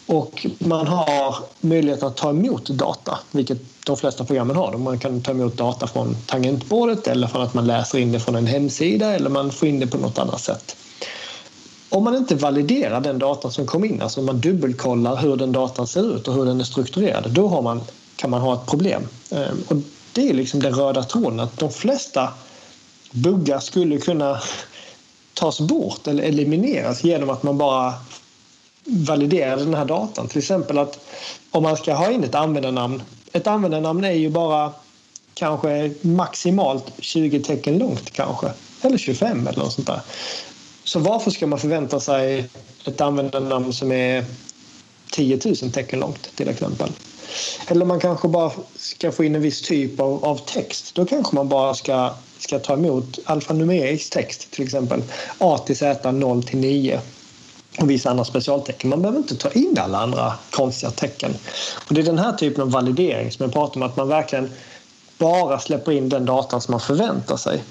och 0.07 0.47
man 0.59 0.87
har 0.87 1.35
möjlighet 1.61 2.03
att 2.03 2.17
ta 2.17 2.31
emot 2.31 2.69
data, 2.69 3.19
vilket 3.31 3.59
de 3.87 3.97
flesta 3.97 4.25
programmen 4.25 4.57
har. 4.57 4.79
Man 4.79 4.99
kan 4.99 5.23
ta 5.23 5.31
emot 5.31 5.57
data 5.57 5.87
från 5.87 6.17
tangentbordet 6.27 7.07
eller 7.07 7.27
från 7.27 7.43
att 7.43 7.55
man 7.55 7.67
läser 7.67 7.99
in 7.99 8.13
det 8.13 8.21
från 8.21 8.37
en 8.37 8.47
hemsida 8.47 9.15
eller 9.15 9.31
man 9.31 9.51
får 9.51 9.69
in 9.69 9.81
det 9.81 9.87
på 9.87 9.99
något 9.99 10.19
annat 10.19 10.41
sätt. 10.41 10.77
Om 11.89 12.05
man 12.05 12.17
inte 12.17 12.35
validerar 12.35 13.01
den 13.01 13.19
data 13.19 13.51
som 13.51 13.67
kom 13.67 13.85
in, 13.85 14.03
alltså 14.03 14.23
man 14.23 14.41
dubbelkollar 14.41 15.17
hur 15.17 15.37
den 15.37 15.53
datan 15.53 15.87
ser 15.87 16.17
ut 16.17 16.29
och 16.29 16.35
hur 16.35 16.45
den 16.45 16.61
är 16.61 16.65
strukturerad, 16.65 17.31
då 17.31 17.49
har 17.49 17.63
man, 17.63 17.81
kan 18.17 18.31
man 18.31 18.41
ha 18.41 18.55
ett 18.55 18.67
problem. 18.67 19.03
Ehm, 19.31 19.65
och 19.69 19.77
det 20.13 20.31
är 20.31 20.35
liksom 20.35 20.61
den 20.61 20.75
röda 20.75 21.03
tråden 21.03 21.41
att 21.41 21.59
de 21.59 21.71
flesta 21.71 22.29
buggar 23.11 23.61
skulle 23.61 23.99
kunna 23.99 24.41
tas 25.35 25.61
bort 25.61 26.07
eller 26.07 26.23
elimineras 26.23 27.05
genom 27.05 27.31
att 27.31 27.43
man 27.43 27.59
bara 27.59 27.95
validerar 28.85 29.57
den 29.57 29.75
här 29.75 29.85
datan. 29.85 30.29
Till 30.29 30.39
exempel 30.39 30.79
att 30.79 30.99
om 31.51 31.63
man 31.63 31.77
ska 31.77 31.95
ha 31.95 32.11
in 32.11 32.25
ett 32.25 32.35
användarnamn. 32.35 33.03
Ett 33.33 33.47
användarnamn 33.47 34.05
är 34.05 34.13
ju 34.13 34.31
bara 34.31 34.73
kanske 35.35 35.95
maximalt 36.01 36.85
20 36.99 37.41
tecken 37.41 37.79
långt 37.79 38.11
kanske. 38.11 38.53
Eller 38.83 38.99
25 38.99 39.47
eller 39.47 39.59
något 39.59 39.73
sånt 39.73 39.87
där. 39.87 40.01
Så 40.85 40.99
varför 40.99 41.31
ska 41.31 41.47
man 41.47 41.59
förvänta 41.59 42.01
sig 42.01 42.49
ett 42.87 43.01
användarnamn 43.01 43.73
som 43.73 43.93
är 43.93 44.25
10 45.11 45.41
000 45.45 45.57
tecken 45.57 46.01
långt 46.01 46.37
till 46.37 46.49
exempel? 46.49 46.91
Eller 47.67 47.85
man 47.85 48.01
kanske 48.01 48.29
bara 48.29 48.53
ska 48.77 49.13
få 49.13 49.25
in 49.25 49.35
en 49.35 49.43
viss 49.43 49.63
typ 49.63 50.01
av, 50.01 50.25
av 50.25 50.37
text. 50.37 50.95
Då 50.95 51.07
kanske 51.07 51.35
man 51.35 51.49
bara 51.49 51.75
ska, 51.75 52.15
ska 52.41 52.59
ta 52.59 52.73
emot 52.73 53.19
alfanumerisk 53.25 54.11
text 54.11 54.51
till 54.51 54.65
exempel. 54.65 55.03
A 55.39 55.59
till 55.59 55.77
Z 55.77 56.13
0 56.13 56.43
till 56.43 56.59
9 56.59 57.01
och 57.79 57.91
vissa 57.91 58.11
andra 58.11 58.25
specialtecken. 58.25 58.91
Man 58.91 59.03
behöver 59.03 59.19
inte 59.19 59.37
ta 59.37 59.51
in 59.51 59.79
alla 59.79 59.99
andra 59.99 60.35
konstiga 60.51 60.91
tecken. 60.91 61.35
Och 61.89 61.95
det 61.95 62.01
är 62.01 62.05
den 62.05 62.19
här 62.19 62.33
typen 62.33 62.63
av 62.63 62.71
validering 62.71 63.33
som 63.33 63.45
jag 63.45 63.53
pratar 63.53 63.81
om, 63.81 63.83
att 63.83 63.97
man 63.97 64.09
verkligen 64.09 64.51
bara 65.19 65.59
släpper 65.59 65.93
in 65.93 66.09
den 66.09 66.27
datan 66.27 66.61
som 66.61 66.73
man 66.73 66.81
förväntar 66.81 67.37
sig. 67.37 67.63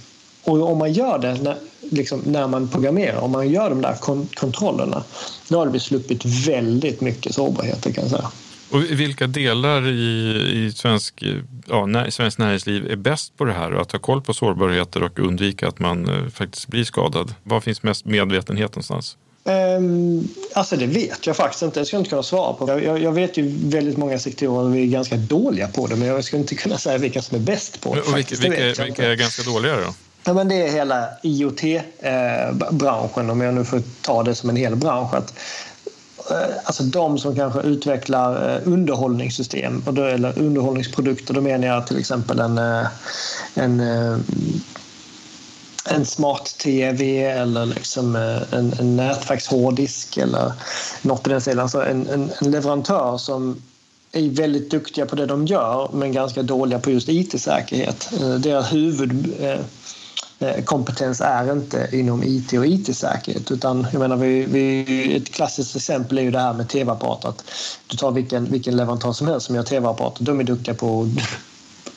Och 0.43 0.71
om 0.71 0.77
man 0.77 0.93
gör 0.93 1.19
det 1.19 1.33
när, 1.33 1.57
liksom, 1.81 2.21
när 2.25 2.47
man 2.47 2.67
programmerar, 2.67 3.19
om 3.19 3.31
man 3.31 3.49
gör 3.49 3.69
de 3.69 3.81
där 3.81 3.95
kon 3.95 4.27
kontrollerna, 4.33 5.03
då 5.47 5.59
har 5.59 5.65
det 5.65 5.79
sluppit 5.79 6.25
väldigt 6.25 7.01
mycket 7.01 7.35
sårbarheter 7.35 7.91
kan 7.91 8.03
jag 8.03 8.11
säga. 8.11 8.31
Och 8.71 8.83
vilka 8.83 9.27
delar 9.27 9.87
i, 9.87 10.65
i 10.65 10.71
svensk, 10.75 11.23
ja, 11.67 11.85
när, 11.85 12.09
svensk 12.09 12.37
näringsliv 12.37 12.91
är 12.91 12.95
bäst 12.95 13.37
på 13.37 13.45
det 13.45 13.53
här? 13.53 13.71
Att 13.71 13.91
ha 13.91 13.99
koll 13.99 14.21
på 14.21 14.33
sårbarheter 14.33 15.03
och 15.03 15.19
undvika 15.19 15.67
att 15.67 15.79
man 15.79 16.09
eh, 16.09 16.29
faktiskt 16.29 16.67
blir 16.67 16.83
skadad? 16.83 17.33
Var 17.43 17.59
finns 17.59 17.83
mest 17.83 18.05
medvetenhet 18.05 18.71
någonstans? 18.71 19.17
Um, 19.43 20.27
alltså 20.53 20.75
det 20.75 20.85
vet 20.85 21.27
jag 21.27 21.35
faktiskt 21.35 21.63
inte. 21.63 21.79
Jag 21.79 21.87
skulle 21.87 21.99
inte 21.99 22.09
kunna 22.09 22.23
svara 22.23 22.53
på. 22.53 22.69
Jag, 22.69 23.01
jag, 23.01 23.11
vet 23.11 23.37
ju 23.37 23.69
väldigt 23.69 23.97
måga 23.97 24.19
sektorer 24.19 24.65
och 24.65 24.75
vi 24.75 24.81
är 24.81 24.87
ganska 24.87 25.17
dåliga 25.17 25.67
på 25.67 25.87
det 25.87 25.95
men 25.95 26.07
jag 26.07 26.23
skulle 26.23 26.41
inte 26.41 26.55
kunna 26.55 26.77
säga 26.77 26.97
vilka 26.97 27.21
som 27.21 27.37
är 27.37 27.41
bäst 27.41 27.81
på 27.81 27.95
det. 27.95 28.01
Och 28.01 28.17
vilka, 28.17 28.35
vilka, 28.35 28.83
vilka 28.83 29.11
är 29.11 29.15
ganska 29.15 29.43
dåliga 29.43 29.75
då? 29.75 29.93
Ja, 30.23 30.33
men 30.33 30.47
det 30.47 30.55
är 30.55 30.71
hela 30.71 31.07
IoT-branschen, 31.23 33.25
eh, 33.25 33.31
om 33.31 33.41
jag 33.41 33.53
nu 33.53 33.65
får 33.65 33.81
ta 34.01 34.23
det 34.23 34.35
som 34.35 34.49
en 34.49 34.55
hel 34.55 34.75
bransch. 34.75 35.13
Att 35.13 35.33
Eh, 35.33 35.68
Eh, 36.31 36.55
alltså 36.63 36.83
de 36.83 37.17
som 37.17 37.35
kanske 37.35 37.61
utvecklar 37.61 38.55
eh, 38.55 38.61
underhållningssystem 38.67 39.83
eller 39.87 40.39
underhållningsprodukter. 40.39 41.33
Då 41.33 41.41
menar 41.41 41.67
jag 41.67 41.87
till 41.87 41.99
exempel 41.99 42.39
en, 42.39 42.57
eh, 42.57 42.87
en, 43.53 43.79
en 45.85 46.05
smart-tv 46.05 47.25
eller 47.25 47.65
liksom 47.65 48.15
en, 48.51 48.73
en 48.79 48.95
nätverkshårddisk 48.95 50.17
eller 50.17 50.53
något 51.01 51.27
i 51.27 51.29
den 51.29 51.41
stilen. 51.41 51.59
Alltså 51.59 51.85
en, 51.85 52.07
en, 52.07 52.31
en 52.41 52.51
leverantör 52.51 53.17
som 53.17 53.61
är 54.11 54.29
väldigt 54.29 54.71
duktiga 54.71 55.05
på 55.05 55.15
det 55.15 55.25
de 55.25 55.45
gör 55.45 55.89
men 55.93 56.11
ganska 56.11 56.43
dåliga 56.43 56.79
på 56.79 56.91
just 56.91 57.09
IT-säkerhet. 57.09 58.09
Deras 58.39 58.73
huvud 58.73 59.33
Eh, 59.39 59.59
Eh, 60.39 60.63
kompetens 60.63 61.21
är 61.21 61.51
inte 61.51 61.89
inom 61.91 62.23
IT 62.23 62.53
och 62.53 62.65
IT-säkerhet. 62.65 63.51
Utan 63.51 63.87
jag 63.91 63.99
menar, 63.99 64.15
vi, 64.15 64.45
vi, 64.45 65.15
ett 65.17 65.29
klassiskt 65.31 65.75
exempel 65.75 66.17
är 66.17 66.21
ju 66.21 66.31
det 66.31 66.39
här 66.39 66.53
med 66.53 66.69
tv-apparater. 66.69 67.33
Du 67.87 67.97
tar 67.97 68.11
vilken, 68.11 68.51
vilken 68.51 68.75
leverantör 68.75 69.11
som 69.11 69.27
helst 69.27 69.45
som 69.45 69.55
gör 69.55 69.63
tv-apparater. 69.63 70.23
De 70.23 70.39
är 70.39 70.43
duktiga 70.43 70.75
på 70.75 71.01
att 71.01 71.07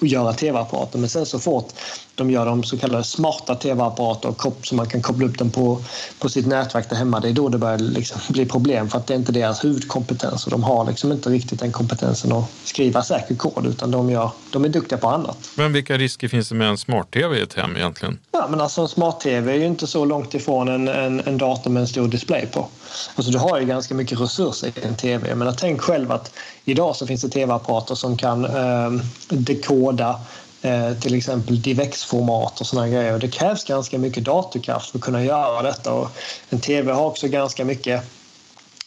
göra 0.07 0.33
tv-apparater 0.33 0.99
men 0.99 1.09
sen 1.09 1.27
så 1.27 1.39
fort 1.39 1.73
de 2.15 2.31
gör 2.31 2.47
de 2.47 2.65
så 2.65 2.79
kallade 2.79 3.05
smarta 3.05 3.55
tv-apparater 3.55 4.35
så 4.63 4.75
man 4.75 4.89
kan 4.89 5.03
koppla 5.03 5.27
upp 5.27 5.39
dem 5.39 5.51
på, 5.51 5.79
på 6.19 6.29
sitt 6.29 6.47
nätverk 6.47 6.89
där 6.91 6.97
hemma. 6.97 7.21
Det 7.21 7.29
är 7.29 7.33
då 7.33 7.49
det 7.49 7.59
börjar 7.59 7.79
liksom 7.79 8.21
bli 8.29 8.47
problem 8.47 8.89
för 8.89 8.99
att 8.99 9.07
det 9.07 9.15
är 9.15 9.19
inte 9.19 9.33
deras 9.33 9.65
huvudkompetens 9.65 10.45
och 10.45 10.51
de 10.51 10.63
har 10.63 10.85
liksom 10.85 11.13
inte 11.13 11.31
riktigt 11.31 11.61
den 11.61 11.73
kompetensen 11.73 12.33
att 12.33 12.45
skriva 12.65 13.03
säker 13.03 13.35
kod 13.35 13.67
utan 13.67 13.91
de, 13.91 14.11
gör, 14.11 14.31
de 14.53 14.65
är 14.65 14.69
duktiga 14.69 14.99
på 14.99 15.09
annat. 15.09 15.51
Men 15.55 15.73
vilka 15.73 15.99
risker 15.99 16.29
finns 16.29 16.49
det 16.49 16.55
med 16.55 16.69
en 16.69 16.79
smart-tv 16.79 17.39
i 17.39 17.43
ett 17.43 17.55
hem 17.55 17.77
egentligen? 17.77 18.19
Ja, 18.33 18.47
men 18.51 18.61
alltså 18.61 18.81
en 18.81 18.89
smart-tv 18.89 19.53
är 19.53 19.57
ju 19.57 19.67
inte 19.67 19.87
så 19.87 20.05
långt 20.05 20.35
ifrån 20.35 20.69
en, 20.69 20.89
en, 20.89 21.21
en 21.21 21.39
dator 21.39 21.71
med 21.71 21.81
en 21.81 21.89
stor 21.89 22.09
display 22.09 22.47
på. 22.47 22.69
Alltså 23.15 23.33
du 23.33 23.39
har 23.39 23.61
ju 23.61 23.67
ganska 23.67 23.95
mycket 23.95 24.21
resurser 24.21 24.69
i 24.69 24.87
en 24.87 24.97
tv. 24.97 25.35
Men 25.35 25.57
tänk 25.57 25.81
själv 25.81 26.13
att 26.13 26.35
idag 26.65 26.97
så 26.97 27.07
finns 27.07 27.23
det 27.23 27.29
tv-apparater 27.29 27.95
som 27.95 28.17
kan 28.17 28.45
eh, 28.45 28.91
dekoda 29.29 30.21
Eh, 30.65 30.95
till 30.95 31.15
exempel 31.15 31.63
DivX-format 31.63 32.61
och 32.61 32.67
såna 32.67 32.89
grejer. 32.89 33.19
Det 33.19 33.29
krävs 33.29 33.65
ganska 33.65 33.99
mycket 33.99 34.25
datorkraft 34.25 34.91
för 34.91 34.99
att 34.99 35.05
kunna 35.05 35.25
göra 35.25 35.63
detta 35.63 35.93
och 35.93 36.09
en 36.51 36.61
tv 36.61 36.93
har 36.93 37.07
också 37.07 37.29
ganska 37.29 37.65
mycket, 37.65 38.03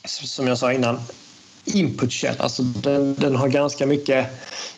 som 0.05 0.48
jag 0.48 0.58
sa 0.58 0.74
innan, 0.74 1.00
inputkälla. 1.65 2.44
Alltså 2.44 2.63
den, 2.63 3.15
den 3.15 3.36
har 3.36 3.48
ganska 3.48 3.86
mycket 3.86 4.27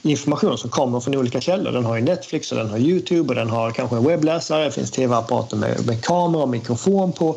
information 0.01 0.57
som 0.57 0.69
kommer 0.69 0.99
från 0.99 1.15
olika 1.15 1.41
källor. 1.41 1.71
Den 1.71 1.85
har 1.85 1.95
ju 1.95 2.01
Netflix 2.01 2.51
och 2.51 2.57
den 2.57 2.69
har 2.69 2.77
Youtube 2.77 3.29
och 3.29 3.35
den 3.35 3.49
har 3.49 3.71
kanske 3.71 3.95
en 3.95 4.03
webbläsare. 4.03 4.65
Det 4.65 4.71
finns 4.71 4.91
tv-apparater 4.91 5.57
med, 5.57 5.85
med 5.85 6.05
kamera 6.05 6.43
och 6.43 6.49
mikrofon 6.49 7.11
på. 7.13 7.35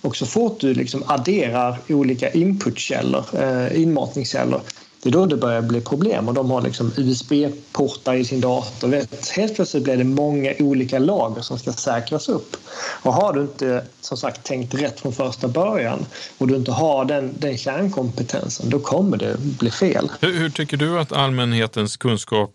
Och 0.00 0.16
så 0.16 0.26
fort 0.26 0.60
du 0.60 0.74
liksom 0.74 1.04
adderar 1.06 1.78
olika 1.88 2.30
inputkällor, 2.30 3.24
eh, 3.32 3.82
inmatningskällor 3.82 4.60
det 5.02 5.08
är 5.08 5.12
då 5.12 5.26
det 5.26 5.36
börjar 5.36 5.62
bli 5.62 5.80
problem 5.80 6.28
och 6.28 6.34
de 6.34 6.50
har 6.50 6.62
liksom 6.62 6.92
USB-portar 6.96 8.14
i 8.14 8.24
sin 8.24 8.40
dator. 8.40 8.88
Vet, 8.88 9.28
helt 9.28 9.54
plötsligt 9.54 9.84
blir 9.84 9.96
det 9.96 10.04
många 10.04 10.52
olika 10.58 10.98
lager 10.98 11.42
som 11.42 11.58
ska 11.58 11.72
säkras 11.72 12.28
upp. 12.28 12.56
Och 13.02 13.12
har 13.12 13.32
du 13.32 13.40
inte 13.40 13.84
som 14.00 14.16
sagt 14.16 14.44
tänkt 14.44 14.74
rätt 14.74 15.00
från 15.00 15.12
första 15.12 15.48
början 15.48 16.06
och 16.38 16.48
du 16.48 16.56
inte 16.56 16.72
har 16.72 17.04
den, 17.04 17.34
den 17.38 17.58
kärnkompetensen 17.58 18.70
då 18.70 18.78
kommer 18.78 19.16
det 19.16 19.36
bli 19.38 19.70
fel. 19.70 20.10
Hur, 20.20 20.38
hur 20.38 20.50
tycker 20.50 20.76
du 20.76 20.98
att 20.98 21.12
allmänhetens 21.12 21.96
kunskap 21.96 22.54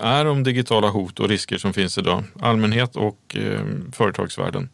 är 0.00 0.26
om 0.26 0.42
digitala 0.42 0.88
hot 0.88 1.20
och 1.20 1.28
risker 1.28 1.58
som 1.58 1.72
finns 1.72 1.98
idag? 1.98 2.24
Allmänhet 2.40 2.96
och 2.96 3.36
eh, 3.36 3.60
företagsvärlden? 3.92 4.68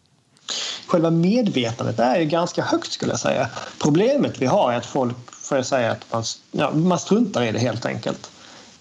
Själva 0.86 1.10
medvetandet 1.10 1.98
är 1.98 2.20
ju 2.20 2.24
ganska 2.24 2.62
högt 2.62 2.92
skulle 2.92 3.12
jag 3.12 3.20
säga. 3.20 3.48
Problemet 3.82 4.42
vi 4.42 4.46
har 4.46 4.72
är 4.72 4.76
att 4.76 4.86
folk 4.86 5.16
får 5.50 5.59
jag 5.59 5.66
säga 5.66 5.90
att 5.92 6.12
man, 6.12 6.25
ja, 6.52 6.71
man 6.71 6.99
struntar 6.99 7.42
i 7.42 7.52
det 7.52 7.59
helt 7.59 7.87
enkelt. 7.87 8.30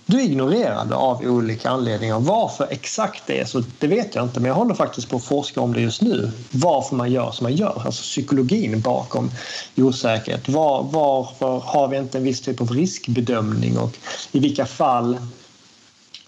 Du 0.06 0.22
ignorerar 0.22 0.86
det 0.86 0.96
av 0.96 1.22
olika 1.22 1.70
anledningar. 1.70 2.20
Varför 2.20 2.68
exakt 2.70 3.24
det 3.28 3.40
är 3.40 3.46
så 3.46 3.64
det 3.80 3.88
vet 3.88 4.16
jag 4.16 4.26
inte 4.26 4.40
men 4.40 4.48
jag 4.48 4.56
håller 4.56 4.76
faktiskt 4.76 5.10
på 5.10 5.16
att 5.16 5.24
forska 5.24 5.62
om 5.62 5.74
det 5.74 5.82
just 5.82 6.02
nu. 6.02 6.32
Varför 6.52 6.96
man 6.96 7.12
gör 7.12 7.32
som 7.32 7.44
man 7.44 7.56
gör, 7.56 7.82
alltså 7.86 8.02
psykologin 8.02 8.82
bakom 8.82 9.32
osäkerhet. 9.78 10.50
Var, 10.50 10.84
varför 10.84 11.60
har 11.60 11.88
vi 11.88 11.98
inte 11.98 12.18
en 12.18 12.24
viss 12.24 12.42
typ 12.42 12.62
av 12.62 12.72
riskbedömning 12.72 13.78
och 13.78 13.98
i 14.32 14.40
vilka 14.40 14.66
fall 14.66 15.18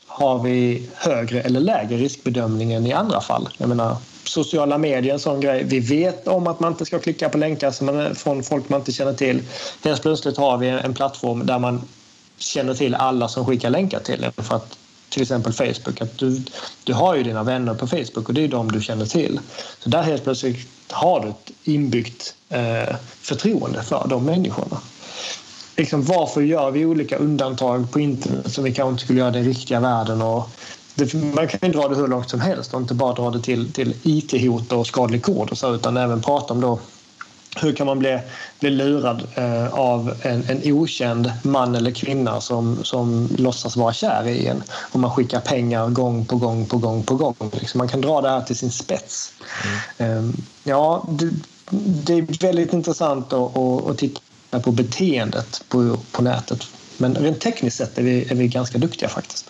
har 0.08 0.40
vi 0.40 0.90
högre 0.96 1.42
eller 1.42 1.60
lägre 1.60 1.98
riskbedömning 1.98 2.74
än 2.74 2.88
i 2.88 2.94
andra 2.94 3.22
fall? 3.22 3.50
Jag 3.58 3.70
menar, 3.70 3.98
sociala 4.24 4.78
medier 4.78 5.14
en 5.14 5.20
sån 5.20 5.40
grej. 5.40 5.64
Vi 5.64 5.80
vet 5.80 6.28
om 6.28 6.48
att 6.48 6.60
man 6.60 6.72
inte 6.72 6.86
ska 6.86 7.00
klicka 7.00 7.30
på 7.30 7.38
länkar 7.38 7.72
som 7.72 7.86
man, 7.86 8.16
från 8.16 8.44
folk 8.44 8.70
man 8.70 8.80
inte 8.80 8.92
känner 8.92 9.14
till. 9.14 9.42
Helt 9.84 10.02
plötsligt 10.02 10.38
har 10.38 10.58
vi 10.58 10.70
en 10.70 10.94
plattform 10.94 11.46
där 11.46 11.60
man 11.60 11.82
känner 12.38 12.74
till 12.74 12.96
alla 12.96 13.28
som 13.28 13.46
skickar 13.46 13.70
länkar 13.70 14.00
till 14.00 14.24
en. 14.24 14.32
För 14.44 14.56
att, 14.56 14.78
till 15.10 15.22
exempel 15.22 15.54
Facebook. 15.54 16.02
Att 16.02 16.18
du, 16.18 16.42
du 16.84 16.94
har 16.94 17.16
ju 17.16 17.24
dina 17.24 17.44
vänner 17.44 17.74
på 17.74 17.88
Facebook 17.88 18.28
och 18.30 18.34
det 18.34 18.44
är 18.44 18.48
de 18.48 18.72
du 18.72 18.82
känner 18.82 19.06
till. 19.06 19.40
Så 19.80 19.90
där 19.90 20.04
helt 20.04 20.24
plötsligt 20.24 20.68
har 20.92 21.20
du 21.20 21.30
ett 21.30 21.52
inbyggt 21.64 22.36
eh, 22.50 22.96
förtroende 23.22 23.84
för 23.84 24.08
de 24.08 24.26
människorna. 24.26 24.82
Liksom, 25.78 26.04
varför 26.04 26.42
gör 26.42 26.72
vi 26.72 26.86
olika 26.86 27.18
undantag 27.18 27.92
på 27.92 28.00
internet 28.00 28.54
som 28.54 28.64
vi 28.64 28.74
kanske 28.74 28.92
inte 28.92 29.04
skulle 29.04 29.20
göra 29.20 29.30
i 29.30 29.34
den 29.34 29.44
riktiga 29.44 29.80
världen? 29.80 30.22
Och 30.22 30.50
det, 30.96 31.14
man 31.14 31.48
kan 31.48 31.60
ju 31.62 31.70
dra 31.70 31.88
det 31.88 31.96
hur 31.96 32.08
långt 32.08 32.30
som 32.30 32.42
helst 32.42 32.74
och 32.74 32.82
inte 32.82 32.94
bara 32.94 33.14
dra 33.14 33.30
det 33.30 33.42
till, 33.42 33.72
till 33.72 33.94
IT-hot 34.04 34.72
och 34.72 34.88
skadlig 34.88 35.24
kod 35.24 35.50
och 35.50 35.58
så, 35.58 35.76
utan 35.76 35.98
även 35.98 36.22
prata 36.22 36.54
om 36.54 36.62
då 36.62 36.80
hur 37.56 37.74
kan 37.74 37.88
man 37.88 38.00
bli, 38.00 38.20
bli 38.60 38.70
lurad 38.70 39.28
eh, 39.36 39.74
av 39.74 40.14
en, 40.22 40.44
en 40.50 40.74
okänd 40.74 41.32
man 41.44 41.76
eller 41.76 41.92
kvinna 41.92 42.42
som, 42.42 42.84
som 42.84 43.30
låtsas 43.38 43.78
vara 43.78 43.94
kär 43.94 44.28
i 44.28 44.48
en 44.48 44.64
och 44.72 45.00
man 45.00 45.12
skickar 45.12 45.40
pengar 45.40 45.88
gång 45.90 46.26
på 46.26 46.36
gång 46.36 46.66
på 46.66 46.78
gång 46.78 47.04
på 47.04 47.16
gång. 47.16 47.36
Liksom 47.54 47.78
man 47.78 47.88
kan 47.88 48.02
dra 48.02 48.22
det 48.22 48.30
här 48.30 48.42
till 48.42 48.56
sin 48.56 48.72
spets. 48.72 49.34
Mm. 50.00 50.30
Eh, 50.30 50.36
ja, 50.64 51.06
det, 51.10 51.30
det, 52.06 52.14
är 52.14 52.42
väldigt 52.42 52.74
intressant 52.74 53.34
att, 53.34 53.58
att, 53.58 53.88
att 53.88 53.98
titta 53.98 54.60
på 54.64 54.72
beteendet 54.72 55.64
på, 55.70 55.98
på 56.12 56.22
nätet. 56.22 56.68
Men 56.98 57.16
rent 57.16 57.40
tekniskt 57.40 57.78
sett 57.78 57.98
är 57.98 58.04
vi, 58.04 58.32
är 58.32 58.36
vi 58.36 58.48
ganska 58.48 58.78
duktiga 58.78 59.10
faktiskt. 59.10 59.50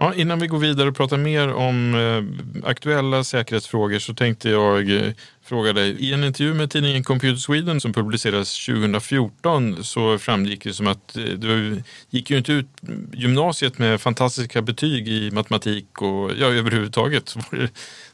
Ja, 0.00 0.14
innan 0.14 0.38
vi 0.38 0.46
går 0.46 0.58
vidare 0.58 0.88
och 0.88 0.96
pratar 0.96 1.16
mer 1.16 1.52
om 1.52 1.94
eh, 1.94 2.68
aktuella 2.68 3.24
säkerhetsfrågor 3.24 3.98
så 3.98 4.14
tänkte 4.14 4.50
jag 4.50 4.90
eh, 4.90 5.12
fråga 5.44 5.72
dig. 5.72 5.90
I 5.90 6.12
en 6.12 6.24
intervju 6.24 6.54
med 6.54 6.70
tidningen 6.70 7.04
Computer 7.04 7.36
Sweden 7.38 7.80
som 7.80 7.92
publicerades 7.92 8.66
2014 8.66 9.84
så 9.84 10.18
framgick 10.18 10.64
det 10.64 10.72
som 10.72 10.86
att 10.86 11.16
eh, 11.16 11.24
du 11.24 11.82
gick 12.10 12.30
ju 12.30 12.38
inte 12.38 12.52
ut 12.52 12.68
gymnasiet 13.12 13.78
med 13.78 14.00
fantastiska 14.00 14.62
betyg 14.62 15.08
i 15.08 15.30
matematik 15.30 16.02
och 16.02 16.30
ja, 16.38 16.46
överhuvudtaget. 16.46 17.34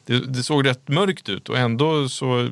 Det, 0.07 0.19
det 0.19 0.43
såg 0.43 0.67
rätt 0.67 0.89
mörkt 0.89 1.29
ut 1.29 1.49
och 1.49 1.59
ändå 1.59 2.09
så 2.09 2.49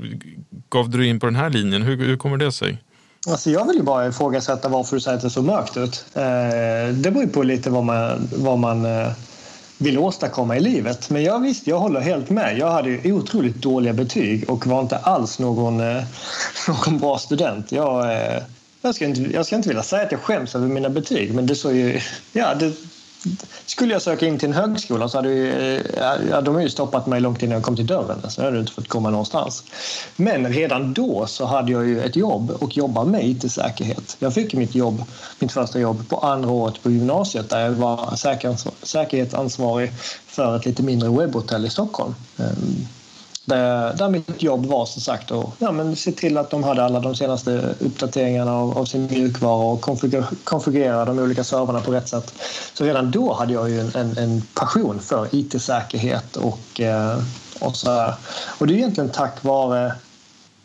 gav 0.69 0.91
du 0.91 0.99
dig 0.99 1.07
in 1.07 1.21
på 1.21 1.27
den 1.27 1.37
här 1.37 1.51
linjen. 1.51 1.83
Hur, 1.83 1.97
hur 1.97 2.17
kommer 2.17 2.37
det 2.37 2.53
sig? 2.53 2.79
Alltså 3.27 3.51
jag 3.51 3.67
vill 3.67 3.77
ju 3.77 3.83
bara 3.83 4.07
ifrågasätta 4.07 4.69
varför 4.69 4.97
du 4.97 5.01
säger 5.01 5.17
att 5.17 5.23
det 5.23 5.31
såg 5.31 5.45
mörkt 5.45 5.77
ut. 5.77 6.05
Eh, 6.15 6.23
det 6.95 7.11
beror 7.11 7.23
ju 7.23 7.29
på 7.29 7.43
lite 7.43 7.71
vad 7.71 7.85
man, 7.85 8.29
vad 8.33 8.59
man 8.59 8.85
eh, 8.85 9.13
vill 9.79 9.99
åstadkomma 9.99 10.57
i 10.57 10.61
livet. 10.61 11.11
Men 11.11 11.23
jag 11.23 11.41
visst, 11.41 11.67
jag 11.67 11.79
håller 11.79 12.01
helt 12.01 12.31
med. 12.31 12.59
Jag 12.59 12.71
hade 12.71 12.91
ju 12.91 13.13
otroligt 13.13 13.57
dåliga 13.57 13.93
betyg 13.93 14.51
och 14.51 14.67
var 14.67 14.81
inte 14.81 14.97
alls 14.97 15.39
någon, 15.39 15.81
eh, 15.81 16.05
någon 16.69 16.99
bra 16.99 17.19
student. 17.19 17.73
Jag, 17.73 18.13
eh, 18.13 18.43
jag, 18.83 18.95
ska 18.95 19.05
inte, 19.05 19.21
jag 19.21 19.47
ska 19.47 19.57
inte 19.57 19.69
vilja 19.69 19.83
säga 19.83 20.03
att 20.03 20.13
jag 20.13 20.21
skäms 20.21 20.55
över 20.55 20.67
mina 20.67 20.89
betyg, 20.89 21.35
men 21.35 21.47
det 21.47 21.55
såg 21.55 21.73
ju... 21.73 22.01
Ja, 22.33 22.55
det, 22.55 22.73
skulle 23.67 23.93
jag 23.93 24.03
söka 24.03 24.27
in 24.27 24.39
till 24.39 24.49
en 24.49 24.55
högskola 24.55 25.09
så 25.09 25.19
hade 25.19 25.29
ju, 25.29 25.77
eh, 25.77 25.83
ja, 26.31 26.41
de 26.41 26.55
har 26.55 26.63
ju 26.63 26.71
stoppat 26.71 27.07
mig 27.07 27.21
långt 27.21 27.43
innan 27.43 27.55
jag 27.55 27.63
kom 27.63 27.77
till 27.77 27.87
dörren. 27.87 28.31
Så 28.31 28.41
jag 28.41 28.45
hade 28.45 28.61
inte 28.61 28.73
fått 28.73 28.89
komma 28.89 29.11
någonstans. 29.11 29.65
Men 30.17 30.53
redan 30.53 30.93
då 30.93 31.27
så 31.27 31.47
hade 31.47 31.73
jag 31.73 31.87
ju 31.87 32.01
ett 32.01 32.17
jobb 32.17 32.51
och 32.51 32.77
jobbade 32.77 33.11
med 33.11 33.25
IT-säkerhet. 33.29 34.17
Jag 34.19 34.35
fick 34.35 34.55
mitt 34.55 34.75
jobb, 34.75 35.05
mitt 35.39 35.53
första 35.53 35.79
jobb 35.79 36.09
på 36.09 36.17
andra 36.17 36.51
året 36.51 36.83
på 36.83 36.91
gymnasiet 36.91 37.51
där 37.51 37.61
jag 37.61 37.71
var 37.71 38.17
säkerhetsansvarig 38.83 39.93
för 40.27 40.57
ett 40.57 40.67
lite 40.67 40.83
mindre 40.83 41.09
webbhotell 41.09 41.67
i 41.67 41.71
Stockholm. 41.71 42.15
Ehm, 42.39 42.87
där, 43.45 43.95
där 43.95 44.09
mitt 44.09 44.43
jobb 44.43 44.67
var 44.67 44.87
som 44.87 45.03
sagt 45.03 45.31
att 45.31 45.47
ja, 45.59 45.95
se 45.97 46.13
till 46.13 46.39
att 46.39 46.51
de 46.51 46.65
hade 46.65 46.85
alla 46.85 47.01
de 47.01 47.15
senaste 47.15 47.75
uppdateringarna 47.79 48.53
av, 48.53 48.79
av 48.79 48.85
sin 48.85 49.07
mjukvara 49.07 49.65
och 49.65 49.81
konfigurera, 49.81 50.27
konfigurera 50.45 51.05
de 51.05 51.19
olika 51.19 51.45
servrarna 51.45 51.81
på 51.81 51.93
rätt 51.93 52.09
sätt. 52.09 52.35
Så 52.75 52.85
redan 52.85 53.11
då 53.11 53.33
hade 53.33 53.53
jag 53.53 53.71
ju 53.71 53.81
en, 53.81 53.91
en, 53.95 54.19
en 54.19 54.43
passion 54.55 55.01
för 55.01 55.29
IT-säkerhet 55.31 56.37
och, 56.37 56.81
eh, 56.81 57.19
och 57.61 57.77
så 57.77 57.91
här. 57.91 58.15
Och 58.59 58.67
det 58.67 58.75
är 58.75 58.77
egentligen 58.77 59.11
tack 59.11 59.45
vare 59.45 59.95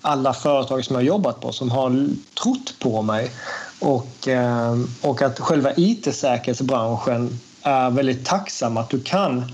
alla 0.02 0.34
företag 0.34 0.86
som 0.86 0.94
jag 0.94 1.02
har 1.02 1.08
jobbat 1.08 1.42
på 1.42 1.52
som 1.52 1.72
har 1.72 2.08
trott 2.44 2.74
på 2.80 3.02
mig 3.02 3.32
och, 3.80 4.28
eh, 4.28 4.78
och 5.02 5.22
att 5.22 5.40
själva 5.40 5.72
IT-säkerhetsbranschen 5.76 7.40
är 7.62 7.90
väldigt 7.90 8.26
tacksam 8.26 8.78
att 8.78 8.90
du 8.90 9.00
kan 9.00 9.52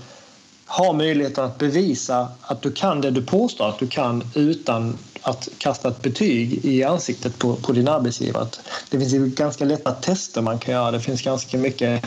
har 0.74 0.92
möjligheten 0.92 1.44
att 1.44 1.58
bevisa 1.58 2.28
att 2.40 2.62
du 2.62 2.72
kan 2.72 3.00
det 3.00 3.10
du 3.10 3.22
påstår 3.22 3.68
att 3.68 3.78
du 3.78 3.86
kan 3.86 4.24
utan 4.34 4.98
att 5.22 5.48
kasta 5.58 5.88
ett 5.88 6.02
betyg 6.02 6.64
i 6.64 6.84
ansiktet 6.84 7.38
på, 7.38 7.56
på 7.56 7.72
din 7.72 7.88
arbetsgivare. 7.88 8.46
Det 8.90 8.98
finns 8.98 9.12
ju 9.12 9.26
ganska 9.26 9.64
lätta 9.64 9.92
tester 9.92 10.42
man 10.42 10.58
kan 10.58 10.74
göra. 10.74 10.90
Det 10.90 11.00
finns 11.00 11.22
ganska 11.22 11.58
mycket... 11.58 12.06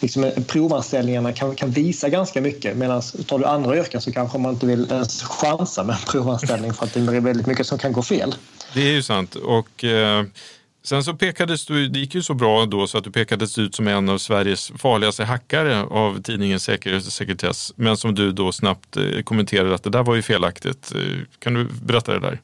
Liksom, 0.00 0.30
provanställningarna 0.46 1.32
kan, 1.32 1.54
kan 1.54 1.70
visa 1.70 2.08
ganska 2.08 2.40
mycket. 2.40 2.76
Medan 2.76 3.02
tar 3.26 3.38
du 3.38 3.44
andra 3.44 3.76
yrken 3.76 4.00
så 4.00 4.12
kanske 4.12 4.38
man 4.38 4.52
inte 4.52 4.66
vill 4.66 4.86
ens 4.90 5.22
chansa 5.22 5.84
med 5.84 5.96
en 5.96 6.02
provanställning 6.12 6.74
för 6.74 6.84
att 6.84 6.94
det 6.94 7.00
är 7.00 7.20
väldigt 7.20 7.46
mycket 7.46 7.66
som 7.66 7.78
kan 7.78 7.92
gå 7.92 8.02
fel. 8.02 8.34
Det 8.74 8.80
är 8.80 8.92
ju 8.92 9.02
sant. 9.02 9.34
Och... 9.34 9.84
Eh 9.84 10.24
Sen 10.86 11.04
så 11.04 11.14
pekades 11.14 11.66
du, 11.66 11.88
det 11.88 11.98
gick 11.98 12.14
ju 12.14 12.22
så 12.22 12.34
bra 12.34 12.66
då 12.66 12.86
så 12.86 12.98
att 12.98 13.04
du 13.04 13.10
pekades 13.10 13.58
ut 13.58 13.74
som 13.74 13.88
en 13.88 14.08
av 14.08 14.18
Sveriges 14.18 14.72
farligaste 14.78 15.24
hackare 15.24 15.82
av 15.82 16.22
tidningen 16.22 16.60
Säkerhet 16.60 17.06
och 17.06 17.12
sekretess. 17.12 17.72
Men 17.76 17.96
som 17.96 18.14
du 18.14 18.32
då 18.32 18.52
snabbt 18.52 18.96
eh, 18.96 19.22
kommenterade 19.24 19.74
att 19.74 19.82
det 19.82 19.90
där 19.90 20.02
var 20.02 20.14
ju 20.14 20.22
felaktigt. 20.22 20.92
Eh, 20.94 21.00
kan 21.38 21.54
du 21.54 21.64
berätta 21.64 22.12
det 22.12 22.20
där? 22.20 22.40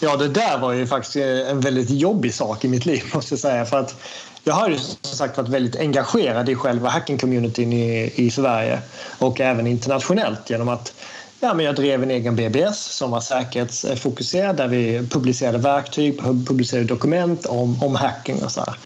Ja, 0.00 0.16
det 0.16 0.28
där 0.28 0.58
var 0.58 0.72
ju 0.72 0.86
faktiskt 0.86 1.16
eh, 1.16 1.50
en 1.50 1.60
väldigt 1.60 1.90
jobbig 1.90 2.34
sak 2.34 2.64
i 2.64 2.68
mitt 2.68 2.86
liv 2.86 3.02
måste 3.14 3.32
jag 3.32 3.40
säga. 3.40 3.64
För 3.64 3.78
att 3.78 3.96
jag 4.44 4.54
har 4.54 4.68
ju 4.68 4.78
som 4.78 5.16
sagt 5.16 5.36
varit 5.36 5.48
väldigt 5.48 5.76
engagerad 5.76 6.48
i 6.48 6.54
själva 6.54 6.88
hacking-communityn 6.88 7.72
i, 7.72 8.12
i 8.14 8.30
Sverige 8.30 8.80
och 9.18 9.40
även 9.40 9.66
internationellt 9.66 10.50
genom 10.50 10.68
att 10.68 10.94
Ja, 11.40 11.54
men 11.54 11.64
jag 11.64 11.74
drev 11.74 12.02
en 12.02 12.10
egen 12.10 12.36
BBS 12.36 12.78
som 12.78 13.10
var 13.10 13.20
säkerhetsfokuserad 13.20 14.56
där 14.56 14.68
vi 14.68 15.06
publicerade 15.10 15.58
verktyg, 15.58 16.20
publicerade 16.46 16.86
dokument 16.86 17.46
om, 17.46 17.82
om 17.82 17.94
hacking 17.94 18.42
och 18.44 18.52
så 18.52 18.60
här. 18.60 18.76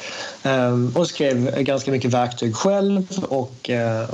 Ehm, 0.43 0.93
och 0.97 1.09
skrev 1.09 1.63
ganska 1.63 1.91
mycket 1.91 2.11
verktyg 2.11 2.57
själv 2.57 3.07
och 3.29 3.71
eh, 3.71 4.09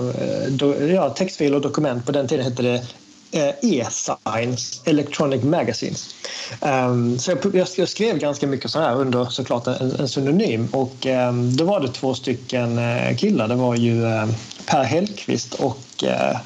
do, 0.49 0.75
ja, 0.75 1.11
textfiler 1.11 1.57
och 1.57 1.63
dokument. 1.63 2.07
På 2.07 2.13
den 2.13 2.29
tiden 2.29 2.45
hette 2.45 2.63
det 2.63 2.83
eh, 3.31 3.55
e-signs, 3.63 4.83
Electronic 4.85 5.43
Magazines. 5.43 6.15
Um, 6.61 7.19
så 7.19 7.31
jag, 7.31 7.69
jag, 7.77 7.89
skrev 7.89 8.19
ganska 8.19 8.47
mycket 8.47 8.71
så 8.71 8.81
här 8.81 8.95
under 8.95 9.25
såklart 9.25 9.67
en, 9.67 9.93
en 9.99 10.09
synonym 10.09 10.69
och 10.73 11.07
um, 11.07 11.57
då 11.57 11.65
var 11.65 11.81
det 11.81 11.89
två 11.89 12.15
stycken 12.15 12.79
uh, 12.79 13.17
killar. 13.17 13.49
Det 13.49 13.55
var 13.55 13.77
ju 13.77 14.03
uh, 14.03 14.29
Per 14.67 14.85
Hellqvist 14.85 15.55
och 15.55 16.05
uh, 16.05 16.39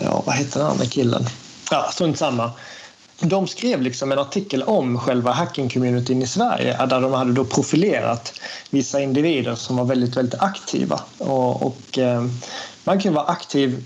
ja, 0.00 0.22
vad 0.26 0.34
heter 0.34 0.60
den 0.60 0.68
andra 0.68 0.86
killen? 0.86 1.26
Ja, 1.70 1.90
strunt 1.92 2.18
samma. 2.18 2.50
De 3.20 3.46
skrev 3.46 3.82
liksom 3.82 4.12
en 4.12 4.18
artikel 4.18 4.62
om 4.62 4.98
själva 4.98 5.32
hacking-communityn 5.32 6.22
i 6.22 6.26
Sverige 6.26 6.86
där 6.86 7.00
de 7.00 7.12
hade 7.12 7.32
då 7.32 7.44
profilerat 7.44 8.40
vissa 8.70 9.00
individer 9.00 9.54
som 9.54 9.76
var 9.76 9.84
väldigt, 9.84 10.16
väldigt 10.16 10.40
aktiva. 10.40 11.00
Och, 11.18 11.62
och 11.66 11.98
eh, 11.98 12.24
man 12.84 13.00
kan 13.00 13.14
vara 13.14 13.26
aktiv 13.26 13.84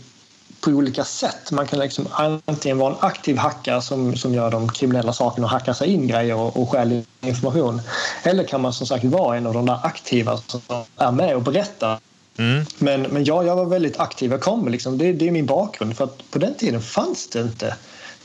på 0.61 0.71
olika 0.71 1.05
sätt. 1.05 1.51
Man 1.51 1.67
kan 1.67 1.79
liksom 1.79 2.09
antingen 2.45 2.79
vara 2.79 2.93
en 2.93 2.99
aktiv 3.01 3.37
hackare 3.37 3.83
som, 3.83 4.17
som 4.17 4.35
gör 4.35 4.51
de 4.51 4.69
kriminella 4.69 5.13
sakerna 5.13 5.47
och 5.47 5.51
hackar 5.51 5.73
sig 5.73 5.93
in 5.93 6.07
grejer 6.07 6.35
och, 6.35 6.57
och 6.57 6.71
stjäl 6.71 7.03
information. 7.21 7.81
Eller 8.23 8.45
kan 8.45 8.61
man 8.61 8.73
som 8.73 8.87
sagt 8.87 9.05
vara 9.05 9.37
en 9.37 9.47
av 9.47 9.55
de 9.55 9.67
där 9.67 9.81
aktiva 9.83 10.37
som 10.37 10.61
är 10.97 11.13
med 11.13 11.37
och 11.37 11.43
berättar 11.43 11.99
Mm. 12.39 12.65
Men, 12.79 13.03
men 13.03 13.25
ja, 13.25 13.45
jag 13.45 13.57
var 13.57 13.67
väldigt 13.67 14.01
aktiv. 14.01 14.31
Jag 14.31 14.41
kom, 14.41 14.69
liksom, 14.69 14.99
det, 14.99 15.13
det 15.13 15.29
är 15.29 15.33
min 15.33 15.47
bakgrund. 15.47 15.97
För 15.97 16.05
att 16.05 16.31
på 16.31 16.39
den 16.39 16.55
tiden 16.55 16.83
fanns 16.83 17.29
det 17.29 17.41
inte 17.41 17.77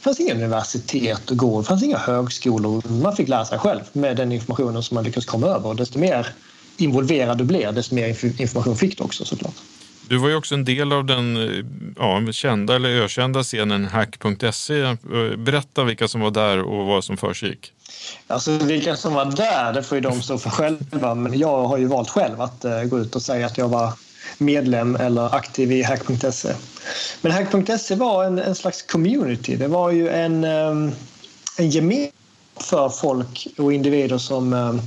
det 0.04 0.06
fanns 0.06 0.20
inga 0.20 0.34
universitet 0.34 1.32
att 1.32 1.38
gå, 1.38 1.62
det 1.62 1.68
fanns 1.68 1.84
inga 1.84 1.98
högskolor. 1.98 2.82
Man 3.02 3.16
fick 3.16 3.28
lära 3.28 3.46
sig 3.46 3.60
själv 3.60 3.82
med 3.94 4.18
den 4.18 4.32
informationen 4.32 4.84
som 4.84 4.96
man 4.96 5.04
lyckades 5.04 5.26
komma 5.26 5.48
över. 5.48 5.70
Och 5.70 5.76
desto 5.76 6.00
mer 6.00 6.28
involverad 6.78 7.38
du 7.38 7.44
blev, 7.44 7.74
desto 7.74 7.96
mer 7.96 8.26
information 8.42 8.76
fick 8.76 8.98
du 8.98 9.04
också 9.04 9.26
såklart. 9.26 9.54
Du 10.08 10.18
var 10.18 10.30
ju 10.30 10.36
också 10.36 10.56
en 10.56 10.66
del 10.66 10.92
av 10.92 11.06
den 11.06 11.38
ja, 11.98 12.32
kända 12.32 12.76
eller 12.76 12.90
ökända 12.90 13.44
scenen 13.44 13.86
hack.se. 13.86 14.96
Berätta 15.38 15.84
vilka 15.84 16.08
som 16.08 16.22
var 16.22 16.32
där 16.32 16.62
och 16.62 16.86
vad 16.86 17.04
som 17.04 17.18
försiggick. 17.18 17.72
Alltså 18.28 18.52
vilka 18.52 18.96
som 18.96 19.14
var 19.14 19.26
där, 19.26 19.74
det 19.74 19.84
får 19.84 19.96
ju 19.96 20.02
de 20.02 20.22
stå 20.22 20.38
för 20.38 20.50
själva. 20.50 21.16
Men 21.16 21.40
jag 21.40 21.64
har 21.64 21.78
ju 21.78 21.86
valt 21.86 22.10
själv 22.10 22.42
att 22.42 22.66
uh, 22.66 22.84
gå 22.84 23.00
ut 23.00 23.16
och 23.16 23.22
säga 23.22 23.46
att 23.46 23.58
jag 23.58 23.70
var 23.70 23.94
medlem 24.38 24.96
eller 24.96 25.36
aktiv 25.36 25.72
i 25.72 25.84
hack.se. 25.84 26.54
Men 27.22 27.32
hack.se 27.32 27.96
var 27.96 28.24
en, 28.24 28.40
en, 28.40 28.56
slags 28.56 28.82
community. 28.82 29.56
Det 29.56 29.68
var 29.68 29.92
ju 29.92 30.10
en, 30.10 30.44
ehm, 30.44 30.92
en 31.58 31.70
gemenskap 31.70 32.14
för 32.56 32.90
folk 32.90 33.48
och 33.58 33.74
individer 33.74 34.18
som, 34.18 34.54
ehm, 34.54 34.82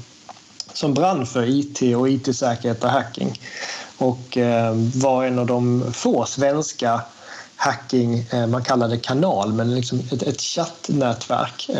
som 0.72 0.94
brann 0.94 1.26
för 1.26 1.48
IT 1.48 1.96
och 1.96 2.08
IT-säkerhet 2.08 2.84
och 2.84 2.90
hacking. 2.90 3.40
Och 3.98 4.36
ehm, 4.36 4.90
var 4.94 5.24
en 5.24 5.38
av 5.38 5.46
de 5.46 5.92
få 5.92 6.26
svenska 6.26 7.02
hacking, 7.56 8.26
eh, 8.32 8.46
man 8.46 8.64
kallar 8.64 8.88
det 8.88 8.98
kanal, 8.98 9.52
men 9.52 9.74
liksom 9.74 10.00
ett, 10.12 10.22
ett 10.22 10.40
chattnätverk 10.40 11.70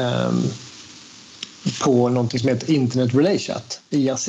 på 1.83 2.09
något 2.09 2.41
som 2.41 2.49
heter 2.49 2.71
Internet 2.71 3.15
Relay 3.15 3.39
Chat, 3.39 3.81
IRC. 3.91 4.29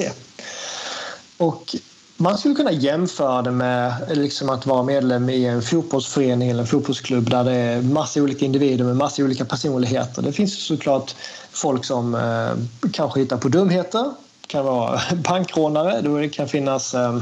Och 1.38 1.76
man 2.18 2.38
skulle 2.38 2.56
kunna 2.56 2.72
jämföra 2.72 3.42
det 3.42 3.52
med 3.52 3.94
liksom 4.14 4.50
att 4.50 4.66
vara 4.66 4.84
medlem 4.84 5.30
i 5.30 5.46
en 5.46 5.62
fotbollsförening 5.62 6.50
eller 6.50 6.62
en 6.62 6.68
fotbollsklubb 6.68 7.30
där 7.30 7.44
det 7.44 7.52
är 7.52 7.82
massa 7.82 8.22
olika 8.22 8.46
individer 8.46 8.86
med 8.86 8.96
massa 8.96 9.24
olika 9.24 9.46
personligheter. 9.46 10.22
Det 10.22 10.32
finns 10.32 10.66
såklart 10.66 11.16
folk 11.52 11.86
som 11.86 12.16
eh, 12.16 12.90
kanske 12.92 13.20
hittar 13.20 13.38
på 13.38 13.48
dumheter. 13.50 14.12
Kan 14.48 14.66
vara 14.66 15.02
bankrånare. 15.16 16.02
Det 16.02 16.30
kan 16.30 16.48
finnas 16.48 16.94
eh, 16.94 17.20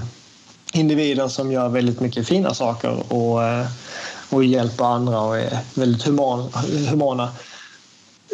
individer 0.73 1.27
som 1.27 1.51
gör 1.51 1.69
väldigt 1.69 1.99
mycket 1.99 2.27
fina 2.27 2.53
saker 2.53 3.13
och, 3.13 3.43
eh, 3.43 3.65
och 4.29 4.43
hjälper 4.43 4.85
andra 4.85 5.21
och 5.21 5.37
är 5.37 5.59
väldigt 5.73 6.03
human, 6.03 6.49
humana 6.89 7.29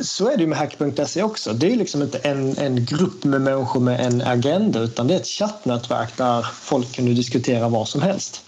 så 0.03 0.29
är 0.29 0.37
det 0.37 0.47
med 0.47 0.57
hack.se 0.57 1.23
också. 1.23 1.53
Det 1.53 1.71
är 1.71 1.75
liksom 1.75 2.01
inte 2.01 2.17
en, 2.17 2.57
en 2.57 2.85
grupp 2.85 3.23
med 3.23 3.41
människor 3.41 3.79
med 3.79 4.05
en 4.05 4.21
agenda 4.21 4.79
utan 4.79 5.07
det 5.07 5.13
är 5.13 5.19
ett 5.19 5.27
chattnätverk 5.27 6.17
där 6.17 6.41
folk 6.41 6.91
kan 6.91 7.05
diskutera 7.05 7.69
vad 7.69 7.87
som 7.87 8.01
helst. 8.01 8.43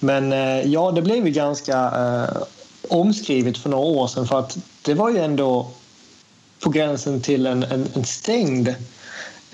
Men 0.00 0.32
eh, 0.32 0.60
ja, 0.60 0.90
det 0.90 1.02
blev 1.02 1.26
ju 1.26 1.32
ganska 1.32 1.76
eh, 1.76 2.42
omskrivet 2.88 3.58
för 3.58 3.70
några 3.70 3.84
år 3.84 4.06
sedan 4.06 4.26
för 4.26 4.38
att 4.38 4.58
det 4.82 4.94
var 4.94 5.10
ju 5.10 5.18
ändå 5.18 5.70
på 6.60 6.70
gränsen 6.70 7.20
till 7.20 7.46
en, 7.46 7.62
en, 7.62 7.88
en 7.94 8.04
stängd 8.04 8.68
eh, 8.68 8.74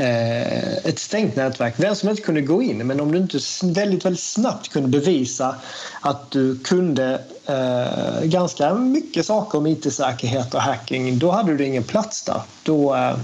Eh, 0.02 0.76
ett 0.76 0.98
stängt 0.98 1.36
nätverk. 1.36 1.74
Vem 1.76 1.94
som 1.94 2.08
helst 2.08 2.24
kunde 2.24 2.40
gå 2.40 2.62
in 2.62 2.86
men 2.86 3.00
om 3.00 3.12
du 3.12 3.18
inte 3.18 3.38
väldigt, 3.62 4.04
väldigt 4.04 4.22
snabbt 4.22 4.68
kunde 4.68 4.88
bevisa 4.88 5.56
att 6.00 6.30
du 6.30 6.58
kunde 6.58 7.24
eh, 7.46 8.24
ganska 8.24 8.74
mycket 8.74 9.26
saker 9.26 9.58
om 9.58 9.66
IT-säkerhet 9.66 10.54
och 10.54 10.60
hacking 10.60 11.18
då 11.18 11.30
hade 11.30 11.56
du 11.56 11.66
ingen 11.66 11.82
plats 11.82 12.22
där. 12.24 12.42
Då, 12.62 12.94
eh, 12.94 13.16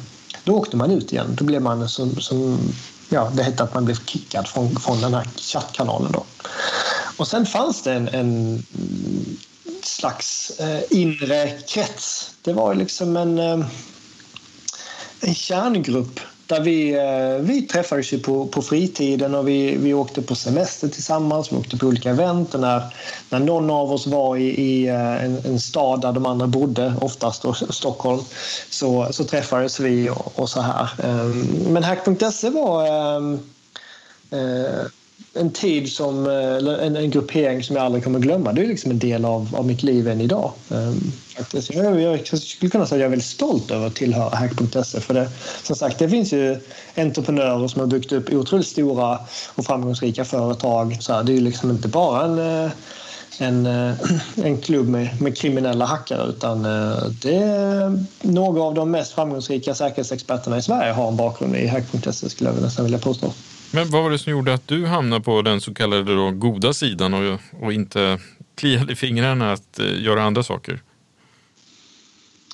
då 0.45 0.55
åkte 0.55 0.77
man 0.77 0.91
ut 0.91 1.13
igen. 1.13 1.35
Då 1.39 1.45
blev 1.45 1.63
man 1.63 1.89
som, 1.89 2.21
som 2.21 2.59
ja, 3.09 3.33
det 3.35 3.43
hette 3.43 3.63
att 3.63 3.75
man 3.75 3.85
blev 3.85 4.05
kickad 4.07 4.49
från, 4.49 4.77
från 4.77 5.01
den 5.01 5.15
här 5.15 5.29
chattkanalen. 5.37 6.13
Då. 6.13 6.25
Och 7.17 7.29
sen 7.29 7.47
fanns 7.47 7.83
det 7.83 7.93
en, 7.93 8.09
en 8.09 8.63
slags 9.83 10.51
eh, 10.61 10.83
inre 10.91 11.59
krets. 11.69 12.31
Det 12.43 12.53
var 12.53 12.75
liksom 12.75 13.17
en, 13.17 13.39
eh, 13.39 13.67
en 15.21 15.35
kärngrupp 15.35 16.21
där 16.49 16.61
vi, 16.61 16.95
eh, 16.95 17.45
vi 17.47 17.63
träffades 17.63 18.13
ju 18.13 18.19
på, 18.19 18.47
på 18.47 18.63
fritiden 18.63 19.35
och 19.35 19.49
vi, 19.49 19.77
vi 19.77 19.95
åkte 19.95 20.23
på 20.23 20.35
semester 20.35 20.89
tillsammans. 20.89 21.53
Vi 21.53 21.57
åkte 21.57 21.77
på 21.77 21.87
olika 21.87 22.11
event. 22.11 22.55
Och 22.55 22.61
när, 22.61 22.83
när 23.31 23.39
någon 23.39 23.71
av 23.71 23.93
oss 23.93 24.07
var 24.07 24.37
i, 24.37 24.45
i 24.45 24.89
eh, 24.89 25.25
en, 25.25 25.39
en 25.45 25.61
stad 25.61 26.01
där 26.01 26.13
de 26.13 26.27
andra 26.27 26.47
bodde, 26.47 26.95
oftast 27.01 27.43
då, 27.43 27.55
Stockholm, 27.71 28.21
så, 28.71 29.09
så 29.11 29.25
träffades 29.25 29.81
vi 29.81 30.11
och, 30.11 30.39
och 30.39 30.49
så 30.49 30.61
här. 30.61 30.89
Ehm, 31.05 31.43
men 31.69 31.85
Hack.se 31.85 32.51
var 32.51 32.87
ehm, 32.87 33.39
eh, 34.31 34.87
en 35.41 35.51
tid 35.51 35.93
som, 35.93 36.27
eh, 36.27 36.33
eller 36.33 36.79
en, 36.79 36.97
en 36.97 37.11
gruppering 37.11 37.63
som 37.63 37.77
jag 37.77 37.85
aldrig 37.85 38.05
kommer 38.05 38.19
glömma. 38.19 38.53
Det 38.53 38.63
är 38.63 38.67
liksom 38.67 38.91
en 38.91 38.99
del 38.99 39.25
av, 39.25 39.57
av 39.57 39.67
mitt 39.67 39.83
liv 39.83 40.09
än 40.09 40.21
idag. 40.21 40.53
Um, 40.69 41.13
faktiskt. 41.37 41.75
Jag, 41.75 42.01
jag, 42.01 42.21
jag, 42.31 42.39
skulle 42.39 42.71
kunna 42.71 42.87
säga 42.87 42.97
att 42.97 43.01
jag 43.01 43.07
är 43.07 43.11
väldigt 43.11 43.29
stolt 43.29 43.71
över 43.71 43.87
att 43.87 43.95
tillhöra 43.95 44.37
Hack.se. 44.37 45.01
För 45.01 45.15
det, 45.15 45.29
som 45.63 45.77
sagt, 45.77 45.99
det 45.99 46.09
finns 46.09 46.33
ju 46.33 46.57
entreprenörer 46.97 47.69
som 47.69 47.81
har 47.81 47.87
byggt 47.87 48.13
upp 48.13 48.33
otroligt 48.33 48.67
stora 48.67 49.19
och 49.55 49.65
framgångsrika 49.65 50.25
företag. 50.25 50.97
Så 51.01 51.13
här, 51.13 51.23
det 51.23 51.33
är 51.33 51.35
ju 51.35 51.41
liksom 51.41 51.71
inte 51.71 51.89
bara 51.89 52.25
en 52.25 52.65
eh, 52.65 52.71
en, 53.41 53.67
eh, 53.67 53.95
en 54.45 54.59
klubb 54.61 54.89
med, 54.89 55.23
med 55.23 55.39
kriminella 55.39 55.85
hackare 55.85 56.29
utan 56.29 56.63
det 57.23 57.35
är 57.35 58.05
några 58.23 58.63
av 58.63 58.75
de 58.75 58.91
mest 58.91 59.13
framgångsrika 59.13 59.75
säkerhetsexperterna 59.75 60.59
i 60.59 60.63
Sverige 60.63 60.93
har 60.93 61.09
en 61.09 61.17
bakgrund 61.17 61.57
i 61.57 61.67
Hack.se 61.67 62.31
skulle 62.31 62.51
jag 62.51 62.63
nästan 62.63 62.85
vilja 62.85 62.99
påstå. 62.99 63.33
Men 63.71 63.91
vad 63.91 64.03
var 64.03 64.11
det 64.11 64.19
som 64.19 64.33
gjorde 64.33 64.55
att 64.55 64.69
du 64.69 64.87
hamnade 64.87 65.25
på 65.25 65.43
den 65.43 65.61
så 65.61 65.75
kallade 65.75 66.15
då 66.15 66.31
goda 66.31 66.73
sidan 66.73 67.15
och, 67.15 67.41
och 67.63 67.73
inte 67.73 68.19
kliade 68.55 68.93
i 68.93 68.97
fingrarna 68.97 69.53
att 69.53 69.79
eh, 69.79 70.03
göra 70.03 70.23
andra 70.23 70.43
saker? 70.43 70.81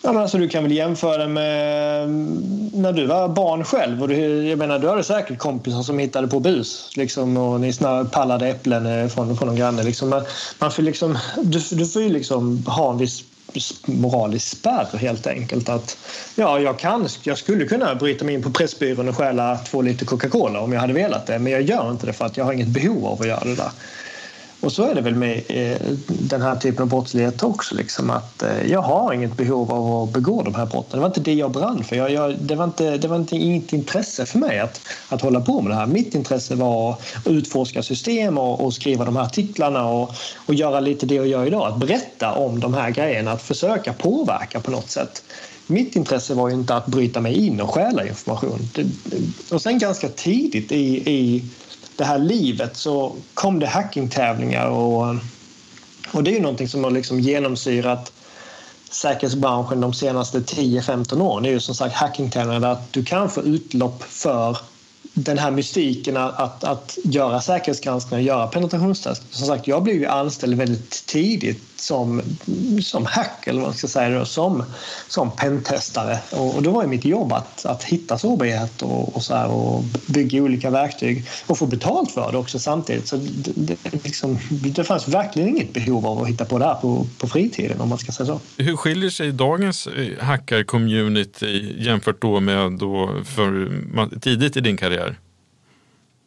Ja, 0.02 0.12
men 0.12 0.22
alltså, 0.22 0.38
du 0.38 0.48
kan 0.48 0.62
väl 0.62 0.72
jämföra 0.72 1.28
med 1.28 2.04
mm, 2.04 2.70
när 2.74 2.92
du 2.92 3.06
var 3.06 3.28
barn 3.28 3.64
själv. 3.64 4.02
Och 4.02 4.08
du, 4.08 4.48
jag 4.48 4.58
menar, 4.58 4.78
du 4.78 4.88
hade 4.88 5.04
säkert 5.04 5.38
kompisar 5.38 5.82
som 5.82 5.98
hittade 5.98 6.28
på 6.28 6.40
bus 6.40 6.90
liksom, 6.96 7.36
och 7.36 7.60
ni 7.60 7.72
pallade 8.12 8.48
äpplen 8.48 8.86
eh, 8.86 9.08
från, 9.08 9.36
från 9.36 9.48
någon 9.48 9.56
granne. 9.56 9.82
Liksom. 9.82 10.10
Man, 10.10 10.22
man 10.58 10.70
får 10.70 10.82
liksom, 10.82 11.18
du, 11.42 11.60
du 11.70 11.86
får 11.86 12.02
ju 12.02 12.08
liksom 12.08 12.66
ha 12.66 12.92
en 12.92 12.98
viss 12.98 13.24
moralisk 13.86 14.48
spärr 14.48 14.96
helt 14.98 15.26
enkelt. 15.26 15.68
Att, 15.68 15.98
ja, 16.34 16.60
jag, 16.60 16.78
kan, 16.78 17.08
jag 17.22 17.38
skulle 17.38 17.64
kunna 17.64 17.94
bryta 17.94 18.24
mig 18.24 18.34
in 18.34 18.42
på 18.42 18.50
Pressbyrån 18.50 19.08
och 19.08 19.16
stjäla 19.16 19.58
två 19.58 19.82
liter 19.82 20.06
Coca-Cola 20.06 20.60
om 20.60 20.72
jag 20.72 20.80
hade 20.80 20.92
velat 20.92 21.26
det 21.26 21.38
men 21.38 21.52
jag 21.52 21.62
gör 21.62 21.90
inte 21.90 22.06
det 22.06 22.12
för 22.12 22.24
att 22.24 22.36
jag 22.36 22.44
har 22.44 22.52
inget 22.52 22.68
behov 22.68 23.06
av 23.06 23.20
att 23.20 23.28
göra 23.28 23.44
det 23.44 23.54
där. 23.54 23.70
Och 24.64 24.72
så 24.72 24.82
är 24.84 24.94
det 24.94 25.00
väl 25.00 25.14
med 25.14 25.42
eh, 25.48 25.76
den 26.08 26.42
här 26.42 26.56
typen 26.56 26.82
av 26.82 26.88
brottslighet 26.88 27.42
också. 27.42 27.74
Liksom, 27.74 28.10
att 28.10 28.42
eh, 28.42 28.70
jag 28.70 28.82
har 28.82 29.12
inget 29.12 29.36
behov 29.36 29.72
av 29.72 30.02
att 30.02 30.12
begå 30.12 30.42
de 30.42 30.54
här 30.54 30.66
brotten. 30.66 30.90
Det 30.90 31.00
var 31.00 31.06
inte 31.06 31.20
det 31.20 31.34
jag 31.34 31.50
brann 31.50 31.84
för. 31.84 31.96
Jag, 31.96 32.10
jag, 32.10 32.38
det 32.38 32.54
var, 32.54 32.64
inte, 32.64 32.96
det 32.96 33.08
var 33.08 33.16
inte, 33.16 33.36
inget 33.36 33.72
intresse 33.72 34.26
för 34.26 34.38
mig 34.38 34.58
att, 34.58 34.80
att 35.08 35.22
hålla 35.22 35.40
på 35.40 35.60
med 35.60 35.70
det 35.70 35.76
här. 35.76 35.86
Mitt 35.86 36.14
intresse 36.14 36.54
var 36.54 36.92
att 36.92 37.26
utforska 37.26 37.82
system 37.82 38.38
och, 38.38 38.64
och 38.64 38.74
skriva 38.74 39.04
de 39.04 39.16
här 39.16 39.24
artiklarna 39.24 39.86
och, 39.86 40.14
och 40.46 40.54
göra 40.54 40.80
lite 40.80 41.06
det 41.06 41.14
jag 41.14 41.26
gör 41.26 41.46
idag. 41.46 41.66
Att 41.72 41.78
berätta 41.78 42.32
om 42.32 42.60
de 42.60 42.74
här 42.74 42.90
grejerna, 42.90 43.32
att 43.32 43.42
försöka 43.42 43.92
påverka 43.92 44.60
på 44.60 44.70
något 44.70 44.90
sätt. 44.90 45.22
Mitt 45.66 45.96
intresse 45.96 46.34
var 46.34 46.48
ju 46.48 46.54
inte 46.54 46.74
att 46.74 46.86
bryta 46.86 47.20
mig 47.20 47.46
in 47.46 47.60
och 47.60 47.70
stjäla 47.74 48.06
information. 48.06 48.58
och 49.52 49.62
sen 49.62 49.78
ganska 49.78 50.08
tidigt 50.08 50.72
i, 50.72 51.10
i 51.10 51.42
det 51.96 52.04
här 52.04 52.18
livet 52.18 52.76
så 52.76 53.16
kom 53.34 53.58
det 53.58 53.66
hackingtävlingar 53.66 54.66
och, 54.66 55.16
och 56.12 56.24
det 56.24 56.30
är 56.30 56.34
ju 56.34 56.40
någonting 56.40 56.68
som 56.68 56.84
har 56.84 56.90
liksom 56.90 57.20
genomsyrat 57.20 58.12
säkerhetsbranschen 58.90 59.80
de 59.80 59.94
senaste 59.94 60.38
10-15 60.38 61.20
åren. 61.22 61.42
Det 61.42 61.48
är 61.48 61.52
ju 61.52 61.60
som 61.60 61.74
sagt 61.74 61.94
hackingtävlingar 61.94 62.60
där 62.60 62.76
du 62.90 63.04
kan 63.04 63.30
få 63.30 63.42
utlopp 63.42 64.02
för 64.02 64.58
den 65.14 65.38
här 65.38 65.50
mystiken 65.50 66.16
att, 66.16 66.64
att, 66.64 66.98
göra 67.04 67.40
säkerhetsgranskningar 67.40 68.20
och 68.20 68.26
göra 68.26 68.46
penetrationstest. 68.46 69.22
Som 69.30 69.46
sagt, 69.46 69.66
jag 69.66 69.82
blev 69.82 69.96
ju 69.96 70.06
anställd 70.06 70.54
väldigt 70.54 71.06
tidigt 71.06 71.62
som, 71.76 72.22
som 72.82 73.06
hack, 73.06 73.46
eller 73.46 73.60
vad 73.60 73.68
man 73.68 73.76
ska 73.76 73.88
säga, 73.88 74.18
då, 74.18 74.24
som, 74.24 74.62
som 75.08 75.30
pentestare. 75.30 76.18
Och, 76.30 76.56
och 76.56 76.62
då 76.62 76.70
var 76.70 76.82
ju 76.82 76.88
mitt 76.88 77.04
jobb 77.04 77.32
att, 77.32 77.66
att 77.66 77.84
hitta 77.84 78.18
sårbarhet 78.18 78.82
och, 78.82 79.16
och, 79.16 79.22
så 79.22 79.34
här, 79.34 79.48
och 79.48 79.84
bygga 80.06 80.42
olika 80.42 80.70
verktyg 80.70 81.24
och 81.46 81.58
få 81.58 81.66
betalt 81.66 82.10
för 82.10 82.32
det 82.32 82.38
också 82.38 82.58
samtidigt. 82.58 83.08
Så 83.08 83.16
det, 83.16 83.76
det, 83.82 84.04
liksom, 84.04 84.38
det 84.50 84.84
fanns 84.84 85.08
verkligen 85.08 85.48
inget 85.48 85.72
behov 85.72 86.06
av 86.06 86.22
att 86.22 86.28
hitta 86.28 86.44
på 86.44 86.58
det 86.58 86.64
här 86.64 86.74
på, 86.74 87.06
på 87.18 87.28
fritiden 87.28 87.80
om 87.80 87.88
man 87.88 87.98
ska 87.98 88.12
säga 88.12 88.26
så. 88.26 88.40
Hur 88.56 88.76
skiljer 88.76 89.10
sig 89.10 89.32
dagens 89.32 89.86
eh, 89.86 90.24
hackar-community 90.24 91.74
jämfört 91.78 92.22
då 92.22 92.40
med 92.40 92.72
då 92.72 93.10
för 93.24 93.70
tidigt 94.20 94.56
i 94.56 94.60
din 94.60 94.76
karriär? 94.76 95.03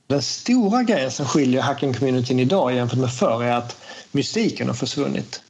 Den 0.08 0.22
stora 0.22 0.84
grejen 0.84 1.12
som 1.12 1.26
skiljer 1.26 1.62
hacking-communityn 1.62 2.40
idag 2.40 2.76
jämfört 2.76 3.00
med 3.00 3.14
förr 3.14 3.44
är 3.44 3.52
att 3.52 3.78
mystiken 4.12 4.68
har 4.68 4.74
försvunnit. 4.76 5.42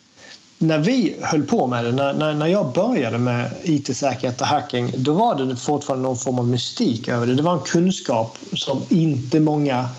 När 0.58 0.80
vi 0.80 1.16
höll 1.22 1.44
på 1.44 1.68
med 1.68 1.86
det, 1.86 1.92
när, 1.92 2.34
när 2.34 2.48
jag 2.48 2.74
började 2.74 3.18
med 3.18 3.52
IT-säkerhet 3.64 4.42
och 4.42 4.48
hacking, 4.48 4.94
då 4.98 5.14
var 5.14 5.36
det 5.36 5.56
fortfarande 5.56 6.08
någon 6.08 6.18
form 6.18 6.40
av 6.40 6.48
mystik 6.48 7.08
över 7.08 7.28
det. 7.28 7.36
Det 7.36 7.44
var 7.44 7.54
en 7.54 7.60
kunskap 7.60 8.38
som 8.54 8.82
inte 8.90 9.40
många 9.40 9.90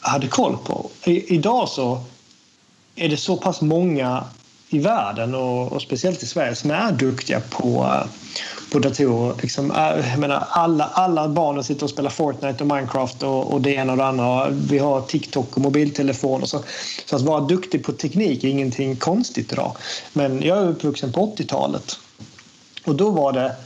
hade 0.00 0.28
koll 0.28 0.56
på. 0.64 0.90
I, 1.04 1.34
idag 1.34 1.68
så 1.68 2.00
är 2.96 3.08
det 3.08 3.16
så 3.16 3.36
pass 3.36 3.60
många 3.60 4.24
i 4.68 4.78
världen 4.78 5.34
och, 5.34 5.72
och, 5.72 5.82
speciellt 5.82 6.22
i 6.22 6.26
Sverige 6.26 6.54
som 6.54 6.70
är 6.70 6.92
duktiga 6.92 7.40
på, 7.40 8.00
på 8.74 8.78
datorer. 8.78 9.34
Liksom, 9.42 9.70
äh, 9.70 10.10
jag 10.10 10.18
menar, 10.18 10.46
alla, 10.50 10.84
alla 10.84 11.28
barnen 11.28 11.64
sitter 11.64 11.84
och 11.84 11.90
spelar 11.90 12.10
Fortnite 12.10 12.64
och 12.64 12.66
Minecraft 12.66 13.22
och, 13.22 13.52
och 13.52 13.60
det 13.60 13.74
ena 13.74 13.92
och 13.92 13.98
det 13.98 14.04
andra. 14.04 14.50
Vi 14.50 14.78
har 14.78 15.00
TikTok 15.00 15.56
och 15.56 15.60
mobiltelefon. 15.60 16.42
Och 16.42 16.48
så. 16.48 16.60
så 17.06 17.16
att 17.16 17.22
vara 17.22 17.40
duktig 17.40 17.84
på 17.84 17.92
teknik 17.92 18.44
är 18.44 18.48
ingenting 18.48 18.96
konstigt 18.96 19.52
idag. 19.52 19.76
Men 20.12 20.42
jag 20.42 20.58
är 20.58 20.68
uppvuxen 20.68 21.12
på 21.12 21.34
80-talet 21.36 21.98
och 22.86 22.94
då 22.94 23.10
var 23.10 23.32
det 23.32 23.56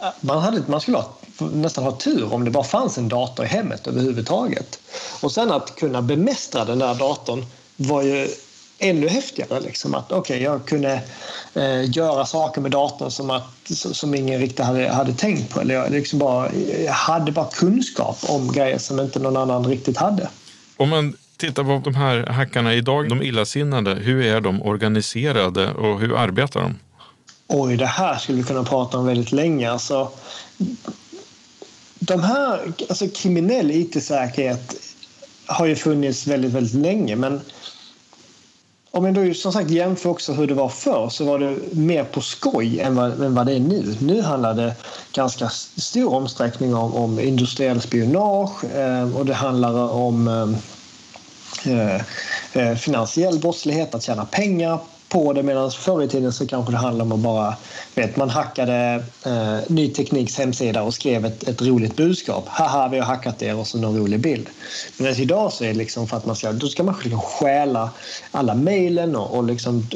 äh, 0.00 0.06
man, 0.20 0.42
hade, 0.42 0.62
man 0.66 0.80
skulle 0.80 0.96
ha, 0.96 1.12
nästan 1.52 1.84
ha 1.84 1.92
tur 1.92 2.34
om 2.34 2.44
det 2.44 2.50
bara 2.50 2.64
fanns 2.64 2.98
en 2.98 3.08
dator 3.08 3.44
i 3.44 3.48
hemmet 3.48 3.86
överhuvudtaget. 3.86 4.78
Och 5.22 5.32
sen 5.32 5.52
att 5.52 5.76
kunna 5.76 6.02
bemästra 6.02 6.64
den 6.64 6.78
där 6.78 6.94
datorn 6.94 7.46
var 7.76 8.02
ju 8.02 8.28
ännu 8.78 9.08
häftigare. 9.08 9.60
Liksom, 9.60 9.94
att 9.94 10.12
okay, 10.12 10.42
jag 10.42 10.66
kunde 10.66 11.02
eh, 11.54 11.90
göra 11.90 12.26
saker 12.26 12.60
med 12.60 12.70
datorn 12.70 13.10
som, 13.10 13.30
att, 13.30 13.70
som 13.92 14.14
ingen 14.14 14.40
riktigt 14.40 14.66
hade, 14.66 14.88
hade 14.88 15.12
tänkt 15.12 15.54
på. 15.54 15.60
Eller 15.60 15.74
jag, 15.74 15.90
liksom 15.90 16.18
bara, 16.18 16.52
jag 16.84 16.92
hade 16.92 17.32
bara 17.32 17.48
kunskap 17.52 18.18
om 18.28 18.52
grejer 18.52 18.78
som 18.78 19.00
inte 19.00 19.18
någon 19.18 19.36
annan 19.36 19.66
riktigt 19.66 19.96
hade. 19.96 20.28
Om 20.76 20.88
man 20.88 21.16
tittar 21.36 21.64
på 21.64 21.90
de 21.90 21.94
här 21.94 22.26
hackarna 22.26 22.74
idag, 22.74 23.08
de 23.08 23.22
illasinnade, 23.22 23.94
hur 23.94 24.24
är 24.24 24.40
de 24.40 24.62
organiserade 24.62 25.72
och 25.72 26.00
hur 26.00 26.16
arbetar 26.16 26.60
de? 26.60 26.78
Oj, 27.48 27.76
det 27.76 27.86
här 27.86 28.18
skulle 28.18 28.38
vi 28.38 28.44
kunna 28.44 28.64
prata 28.64 28.98
om 28.98 29.06
väldigt 29.06 29.32
länge. 29.32 29.70
Alltså, 29.70 30.10
de 31.98 32.22
här, 32.22 32.72
alltså 32.88 33.08
kriminell 33.08 33.70
IT-säkerhet 33.70 34.74
har 35.46 35.66
ju 35.66 35.76
funnits 35.76 36.26
väldigt, 36.26 36.52
väldigt 36.52 36.74
länge 36.74 37.16
men 37.16 37.40
om 38.90 39.02
man 39.02 39.14
då 39.14 39.34
som 39.34 39.52
sagt 39.52 39.70
jämför 39.70 40.10
också 40.10 40.32
hur 40.32 40.46
det 40.46 40.54
var 40.54 40.68
förr 40.68 41.08
så 41.08 41.24
var 41.24 41.38
det 41.38 41.56
mer 41.72 42.04
på 42.04 42.20
skoj 42.20 42.80
än 42.80 42.94
vad, 42.96 43.22
än 43.22 43.34
vad 43.34 43.46
det 43.46 43.52
är 43.52 43.60
nu. 43.60 43.96
Nu 44.00 44.22
handlar 44.22 44.54
det 44.54 44.74
ganska 45.12 45.48
stor 45.76 46.14
omsträckning 46.14 46.74
om, 46.74 46.94
om 46.94 47.20
industriell 47.20 47.80
spionage 47.80 48.64
eh, 48.64 49.16
och 49.16 49.26
det 49.26 49.34
handlar 49.34 49.92
om 49.92 50.28
eh, 51.66 51.72
eh, 51.72 52.00
eh 52.52 52.76
finansiell 52.76 53.38
brottslighet, 53.38 53.94
att 53.94 54.02
tjäna 54.02 54.24
pengar 54.24 54.78
på 55.08 55.32
det 55.32 55.42
medan 55.42 55.70
förr 55.70 56.02
i 56.02 56.08
tiden 56.08 56.32
så 56.32 56.46
kanske 56.46 56.72
det 56.72 56.78
handlade 56.78 57.10
om 57.10 57.12
att 57.12 57.24
bara, 57.24 57.56
vet, 57.94 58.16
man 58.16 58.30
hackade 58.30 59.04
eh, 59.26 59.58
Ny 59.68 59.88
Tekniks 59.88 60.38
hemsida 60.38 60.82
och 60.82 60.94
skrev 60.94 61.24
ett, 61.24 61.48
ett 61.48 61.62
roligt 61.62 61.96
budskap. 61.96 62.48
Haha, 62.48 62.88
vi 62.88 62.98
har 62.98 63.06
hackat 63.06 63.42
er 63.42 63.56
och 63.56 63.66
så 63.66 63.78
någon 63.78 63.98
rolig 63.98 64.20
bild. 64.20 64.48
Men 64.98 65.20
idag 65.20 65.52
så 65.52 65.64
är 65.64 65.68
det 65.68 65.74
liksom 65.74 66.08
för 66.08 66.16
att 66.16 66.26
man 66.26 66.36
ska, 66.36 66.52
då 66.52 66.68
ska 66.68 66.82
man 66.82 66.94
liksom 67.02 67.20
stjäla 67.20 67.90
alla 68.30 68.54
mejlen 68.54 69.16
och, 69.16 69.36
och 69.36 69.44
liksom 69.44 69.86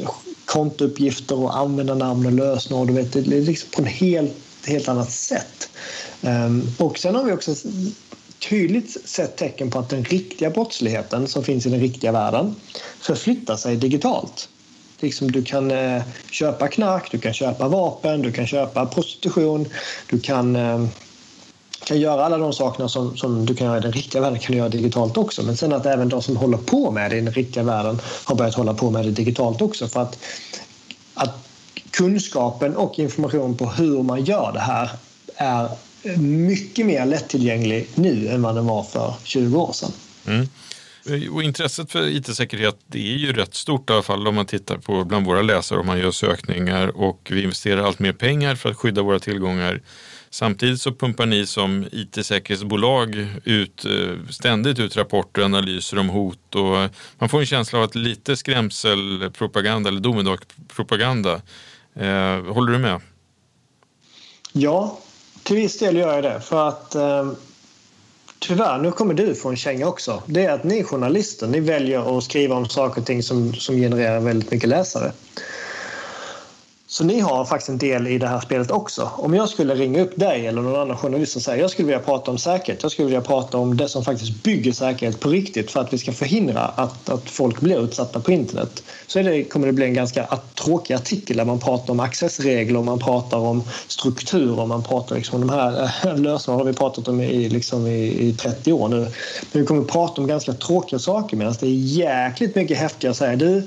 kontouppgifter 0.45 1.39
och 1.39 1.57
användarnamn 1.57 2.25
och 2.25 2.31
lösenord. 2.31 2.87
Du 2.87 2.93
vet, 2.93 3.13
det 3.13 3.19
är 3.19 3.41
liksom 3.41 3.69
på 3.69 3.81
en 3.81 3.87
helt 3.87 4.33
helt 4.67 4.87
annat 4.87 5.11
sätt. 5.11 5.69
Um, 6.21 6.67
och 6.77 6.97
sen 6.97 7.15
har 7.15 7.23
vi 7.23 7.31
också 7.31 7.55
tydligt 8.49 9.09
sett 9.09 9.35
tecken 9.35 9.71
på 9.71 9.79
att 9.79 9.89
den 9.89 10.03
riktiga 10.03 10.49
brottsligheten 10.49 11.27
som 11.27 11.43
finns 11.43 11.65
i 11.65 11.69
den 11.69 11.79
riktiga 11.79 12.11
världen 12.11 12.55
förflyttar 12.99 13.55
sig 13.55 13.75
digitalt. 13.75 14.49
Liksom 15.03 15.31
du 15.31 15.43
kan 15.43 15.71
eh, 15.71 16.03
köpa 16.31 16.67
knark, 16.67 17.11
du 17.11 17.19
kan 17.19 17.33
köpa 17.33 17.67
vapen, 17.67 18.21
du 18.21 18.31
kan 18.31 18.47
köpa 18.47 18.85
prostitution, 18.85 19.67
du 20.09 20.19
kan, 20.19 20.55
eh, 20.55 20.85
kan 21.83 21.99
göra 21.99 22.25
alla 22.25 22.37
de 22.37 22.53
sakerna 22.53 22.89
som, 22.89 23.17
som 23.17 23.45
du 23.45 23.55
kan 23.55 23.67
göra 23.67 23.77
i 23.77 23.81
den 23.81 23.91
riktiga 23.91 24.21
världen 24.21 24.39
kan 24.39 24.51
du 24.51 24.57
göra 24.57 24.69
digitalt 24.69 25.17
också. 25.17 25.43
Men 25.43 25.57
sen 25.57 25.73
att 25.73 25.85
även 25.85 26.09
de 26.09 26.21
som 26.21 26.37
håller 26.37 26.57
på 26.57 26.91
med 26.91 27.11
det 27.11 27.17
i 27.17 27.21
den 27.21 27.33
riktiga 27.33 27.63
världen 27.63 27.99
har 28.23 28.35
börjat 28.35 28.55
hålla 28.55 28.73
på 28.73 28.89
med 28.89 29.05
det 29.05 29.11
digitalt 29.11 29.61
också. 29.61 29.87
För 29.87 30.01
att, 30.01 30.19
att 31.13 31.47
kunskapen 31.91 32.75
och 32.75 32.99
information 32.99 33.57
på 33.57 33.65
hur 33.65 34.03
man 34.03 34.23
gör 34.23 34.51
det 34.53 34.59
här 34.59 34.89
är 35.35 35.69
mycket 36.17 36.85
mer 36.85 37.05
lättillgänglig 37.05 37.87
nu 37.95 38.27
än 38.27 38.41
vad 38.41 38.55
den 38.55 38.65
var 38.65 38.83
för 38.83 39.13
20 39.23 39.59
år 39.59 39.73
sedan. 39.73 39.91
Mm. 40.27 40.47
Eh, 41.05 41.33
och 41.33 41.43
intresset 41.43 41.91
för 41.91 42.07
it-säkerhet 42.07 42.77
är 42.93 42.97
ju 42.99 43.33
rätt 43.33 43.55
stort 43.55 43.89
i 43.89 43.93
alla 43.93 44.01
fall 44.01 44.27
om 44.27 44.35
man 44.35 44.45
tittar 44.45 44.77
på 44.77 45.03
bland 45.03 45.25
våra 45.25 45.41
läsare 45.41 45.79
om 45.79 45.87
man 45.87 45.99
gör 45.99 46.11
sökningar 46.11 46.87
och 46.87 47.27
vi 47.31 47.43
investerar 47.43 47.83
allt 47.83 47.99
mer 47.99 48.13
pengar 48.13 48.55
för 48.55 48.69
att 48.69 48.77
skydda 48.77 49.01
våra 49.01 49.19
tillgångar. 49.19 49.81
Samtidigt 50.29 50.81
så 50.81 50.91
pumpar 50.91 51.25
ni 51.25 51.45
som 51.45 51.87
it-säkerhetsbolag 51.91 53.27
ut, 53.43 53.85
eh, 53.85 54.29
ständigt 54.29 54.79
ut 54.79 54.97
rapporter 54.97 55.41
och 55.41 55.45
analyser 55.45 55.99
om 55.99 56.09
hot 56.09 56.55
och 56.55 56.89
man 57.17 57.29
får 57.29 57.39
en 57.39 57.45
känsla 57.45 57.79
av 57.79 57.85
att 57.85 57.95
lite 57.95 58.37
skrämselpropaganda 58.37 59.89
eller 59.89 59.99
domedagspropaganda. 59.99 61.41
Eh, 61.95 62.43
håller 62.53 62.71
du 62.71 62.77
med? 62.77 63.01
Ja, 64.53 64.99
till 65.43 65.55
viss 65.55 65.79
del 65.79 65.95
gör 65.95 66.13
jag 66.13 66.23
det. 66.23 66.41
För 66.41 66.67
att 66.67 66.95
eh, 66.95 67.31
tyvärr, 68.41 68.77
nu 68.77 68.91
kommer 68.91 69.13
du 69.13 69.35
få 69.35 69.49
en 69.49 69.55
känga 69.55 69.87
också. 69.87 70.23
Det 70.25 70.45
är 70.45 70.53
att 70.53 70.63
ni 70.63 70.83
journalister, 70.83 71.47
ni 71.47 71.59
väljer 71.59 72.17
att 72.17 72.23
skriva 72.23 72.55
om 72.55 72.69
saker 72.69 73.01
och 73.01 73.07
ting 73.07 73.23
som, 73.23 73.53
som 73.53 73.75
genererar 73.75 74.19
väldigt 74.19 74.51
mycket 74.51 74.69
läsare. 74.69 75.11
Så 76.93 77.03
ni 77.03 77.19
har 77.19 77.45
faktiskt 77.45 77.69
en 77.69 77.77
del 77.77 78.07
i 78.07 78.17
det 78.17 78.27
här 78.27 78.39
spelet 78.39 78.71
också. 78.71 79.11
Om 79.15 79.33
jag 79.33 79.49
skulle 79.49 79.75
ringa 79.75 80.01
upp 80.01 80.15
dig 80.15 80.47
eller 80.47 80.61
någon 80.61 80.81
annan 80.81 80.97
journalist 80.97 81.35
och 81.35 81.41
säga 81.41 81.61
jag 81.61 81.69
skulle 81.69 81.85
vilja 81.85 81.99
prata 81.99 82.31
om 82.31 82.37
säkerhet. 82.37 82.83
Jag 82.83 82.91
skulle 82.91 83.05
vilja 83.05 83.21
prata 83.21 83.57
om 83.57 83.77
det 83.77 83.89
som 83.89 84.03
faktiskt 84.03 84.43
bygger 84.43 84.71
säkerhet 84.71 85.19
på 85.19 85.29
riktigt 85.29 85.71
för 85.71 85.79
att 85.79 85.93
vi 85.93 85.97
ska 85.97 86.11
förhindra 86.11 86.61
att, 86.61 87.09
att 87.09 87.29
folk 87.29 87.61
blir 87.61 87.83
utsatta 87.83 88.19
på 88.19 88.31
internet. 88.31 88.83
Så 89.07 89.19
är 89.19 89.23
det, 89.23 89.43
kommer 89.43 89.67
det 89.67 89.73
bli 89.73 89.85
en 89.85 89.93
ganska 89.93 90.39
tråkig 90.63 90.93
artikel 90.93 91.37
där 91.37 91.45
man 91.45 91.59
pratar 91.59 91.93
om 91.93 91.99
accessregler, 91.99 92.81
man 92.81 92.99
pratar 92.99 93.37
om 93.37 93.63
strukturer, 93.87 94.65
man 94.65 94.83
pratar 94.83 95.15
liksom 95.15 95.41
om 95.41 95.47
de 95.47 95.53
här 95.53 95.83
eh, 95.83 96.17
lösningarna 96.17 96.63
har 96.63 96.71
vi 96.71 96.73
pratat 96.73 97.07
om 97.07 97.21
i, 97.21 97.49
liksom 97.49 97.87
i, 97.87 98.27
i 98.27 98.33
30 98.33 98.73
år 98.73 98.89
nu. 98.89 99.07
Men 99.51 99.61
vi 99.61 99.65
kommer 99.65 99.83
prata 99.83 100.21
om 100.21 100.27
ganska 100.27 100.53
tråkiga 100.53 100.99
saker 100.99 101.37
medan 101.37 101.55
det 101.59 101.67
är 101.67 101.75
jäkligt 101.75 102.55
mycket 102.55 102.77
häftigare 102.77 103.11
att 103.11 103.17
säga 103.17 103.35
du 103.35 103.63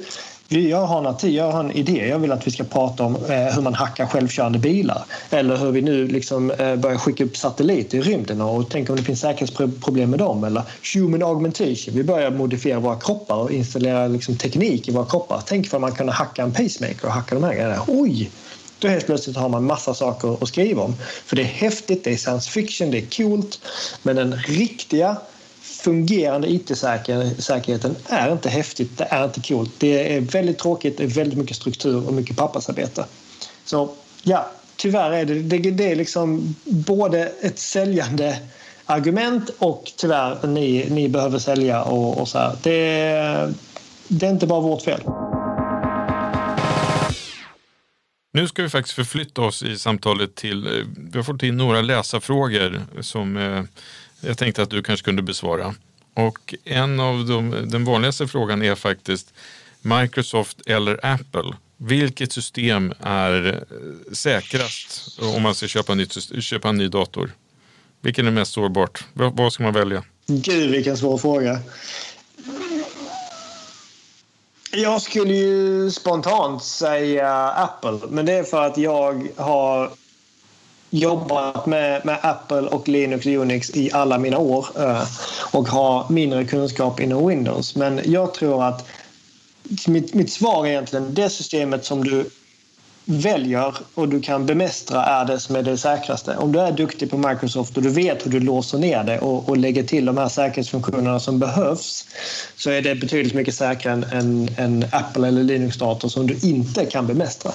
jag 0.48 0.87
har, 0.87 1.24
en, 1.24 1.35
jag 1.35 1.52
har 1.52 1.61
en 1.61 1.72
idé. 1.72 2.09
Jag 2.09 2.18
vill 2.18 2.33
att 2.33 2.46
vi 2.46 2.50
ska 2.50 2.64
prata 2.64 3.04
om 3.04 3.16
eh, 3.16 3.54
hur 3.54 3.62
man 3.62 3.74
hackar 3.74 4.07
självkörande 4.07 4.59
bilar. 4.59 5.04
Eller 5.30 5.57
hur 5.57 5.70
vi 5.70 5.83
nu 5.83 6.07
liksom, 6.09 6.50
eh, 6.50 6.76
börjar 6.76 6.96
skicka 6.96 7.24
upp 7.24 7.37
satelliter 7.37 7.98
i 7.98 8.00
rymden 8.00 8.40
och 8.40 8.70
tänka 8.70 8.92
om 8.92 8.96
det 8.96 9.04
finns 9.04 9.20
säkerhetsproblem 9.20 10.11
med 10.11 10.18
dem. 10.18 10.44
Eller 10.44 10.62
human 10.94 11.22
augmentation. 11.22 11.94
Vi 11.94 12.04
börjar 12.04 12.30
modifiera 12.30 12.78
våra 12.78 12.96
kroppar 12.96 13.37
och 13.37 13.50
installera 13.50 14.07
liksom, 14.07 14.37
teknik 14.37 14.88
i 14.88 14.92
våra 14.92 15.07
kroppar. 15.07 15.42
Tänk 15.46 15.68
för 15.68 15.78
man 15.78 15.92
kunde 15.92 16.12
hacka 16.12 16.42
en 16.42 16.52
pacemaker 16.52 17.07
och 17.07 17.12
hacka 17.12 17.35
de 17.35 17.44
här 17.44 17.54
grejerna. 17.54 17.83
Oj! 17.87 18.30
Då 18.78 18.88
helt 18.88 19.07
plötsligt 19.07 19.37
har 19.37 19.48
man 19.48 19.64
massa 19.64 19.94
saker 19.94 20.37
att 20.42 20.48
skriva 20.48 20.83
om. 20.83 20.94
För 21.26 21.37
det 21.37 21.42
är 21.42 21.46
häftigt, 21.46 22.04
det 22.04 22.12
är 22.12 22.16
science 22.16 22.50
fiction, 22.50 22.90
det 22.90 22.98
är 22.98 23.16
coolt. 23.16 23.61
Men 24.02 24.16
den 24.16 24.37
riktiga 24.37 25.16
fungerande 25.85 26.49
IT-säkerheten 26.49 27.97
är 28.07 28.33
inte 28.33 28.49
häftigt, 28.49 28.99
det 28.99 29.05
är 29.05 29.25
inte 29.25 29.40
coolt. 29.40 29.70
Det 29.79 30.16
är 30.16 30.20
väldigt 30.20 30.59
tråkigt, 30.59 30.99
det 30.99 31.05
är 31.05 31.09
väldigt 31.09 31.38
mycket 31.38 31.57
struktur 31.57 32.07
och 32.07 32.12
mycket 32.12 32.37
pappersarbete. 32.37 33.05
Så 33.64 33.90
ja, 34.23 34.51
tyvärr 34.77 35.11
är 35.11 35.25
det, 35.25 35.35
det, 35.35 35.70
det 35.70 35.90
är 35.90 35.97
liksom 35.97 36.55
både 36.64 37.33
ett 37.40 37.59
säljande 37.59 38.38
argument 38.87 39.51
och 39.59 39.92
tyvärr 39.97 40.47
ni, 40.47 40.87
ni 40.90 41.09
behöver 41.09 41.38
sälja 41.38 41.83
och, 41.83 42.20
och 42.20 42.29
så 42.29 42.38
här. 42.38 42.57
Det, 42.62 43.55
det 44.09 44.27
är 44.27 44.31
inte 44.31 44.47
bara 44.47 44.61
vårt 44.61 44.83
fel. 44.83 45.01
Nu 48.33 48.49
ska 48.49 48.62
vi 48.62 48.68
faktiskt 48.68 48.94
förflytta 48.94 49.42
oss 49.42 49.62
i 49.62 49.79
samtalet 49.79 50.35
till, 50.35 50.66
eh, 50.66 50.85
vi 50.97 51.18
har 51.18 51.23
fått 51.25 51.42
in 51.42 51.57
några 51.57 51.81
läsarfrågor 51.81 52.83
som 53.01 53.37
eh, 53.37 53.62
jag 54.26 54.38
tänkte 54.38 54.62
att 54.62 54.70
du 54.70 54.82
kanske 54.82 55.04
kunde 55.04 55.22
besvara. 55.22 55.74
Och 56.14 56.54
en 56.64 57.00
av 57.00 57.26
de, 57.26 57.50
den 57.70 57.84
vanligaste 57.84 58.26
frågan 58.26 58.62
är 58.62 58.74
faktiskt 58.74 59.34
Microsoft 59.82 60.60
eller 60.66 61.06
Apple. 61.06 61.56
Vilket 61.76 62.32
system 62.32 62.94
är 63.00 63.46
eh, 63.46 64.12
säkrast 64.12 65.20
om 65.37 65.42
man 65.42 65.54
ska 65.54 65.66
köpa, 65.66 65.94
nytt, 65.94 66.42
köpa 66.42 66.68
en 66.68 66.76
ny 66.76 66.88
dator? 66.88 67.30
Vilken 68.00 68.26
är 68.26 68.30
mest 68.30 68.52
sårbart? 68.52 69.04
Vad 69.12 69.52
ska 69.52 69.62
man 69.62 69.72
välja? 69.72 70.04
Gud, 70.26 70.70
vilken 70.70 70.96
svår 70.96 71.18
fråga. 71.18 71.58
Jag 74.70 75.02
skulle 75.02 75.34
ju 75.34 75.90
spontant 75.90 76.64
säga 76.64 77.32
Apple, 77.50 77.98
men 78.08 78.26
det 78.26 78.32
är 78.32 78.42
för 78.42 78.66
att 78.66 78.78
jag 78.78 79.28
har 79.37 79.90
jobbat 80.94 81.66
med, 81.66 82.04
med 82.04 82.18
Apple 82.22 82.61
och 82.61 82.88
Linux 82.88 83.26
och 83.26 83.33
Unix 83.33 83.70
i 83.70 83.90
alla 83.92 84.18
mina 84.18 84.38
år 84.38 84.66
eh, 84.78 85.02
och 85.52 85.68
har 85.68 86.07
mindre 86.11 86.44
kunskap 86.44 87.00
inom 87.00 87.28
Windows. 87.28 87.76
Men 87.76 88.00
jag 88.04 88.35
tror 88.35 88.64
att 88.64 88.88
mitt, 89.87 90.14
mitt 90.14 90.33
svar 90.33 90.66
är 90.66 90.70
egentligen 90.70 91.14
det 91.14 91.30
systemet 91.30 91.85
som 91.85 92.04
du 92.04 92.30
väljer 93.04 93.74
och 93.94 94.09
du 94.09 94.20
kan 94.20 94.46
bemästra 94.46 95.04
är 95.04 95.24
det 95.24 95.40
som 95.40 95.57
är 95.57 95.62
det 95.62 95.78
säkraste. 95.78 96.37
Om 96.37 96.52
du 96.52 96.61
är 96.61 96.72
duktig 96.72 97.11
på 97.11 97.18
Microsoft 97.18 97.76
och 97.76 97.83
du 97.83 97.90
vet 97.90 98.26
hur 98.26 98.30
du 98.30 98.40
låser 98.40 98.78
ner 98.78 99.04
det 99.04 99.18
och, 99.18 99.48
och 99.48 99.57
lägger 99.57 99.83
till 99.83 100.04
de 100.04 100.16
här 100.16 100.28
säkerhetsfunktionerna 100.28 101.20
som 101.20 101.38
behövs 101.38 102.07
så 102.57 102.70
är 102.70 102.83
det 102.83 102.94
betydligt 102.94 103.35
mycket 103.35 103.54
säkrare 103.54 104.04
än 104.12 104.48
en 104.57 104.85
Apple 104.92 105.28
eller 105.28 105.42
Linux-dator 105.42 106.09
som 106.09 106.26
du 106.26 106.37
inte 106.42 106.85
kan 106.85 107.07
bemästra. 107.07 107.52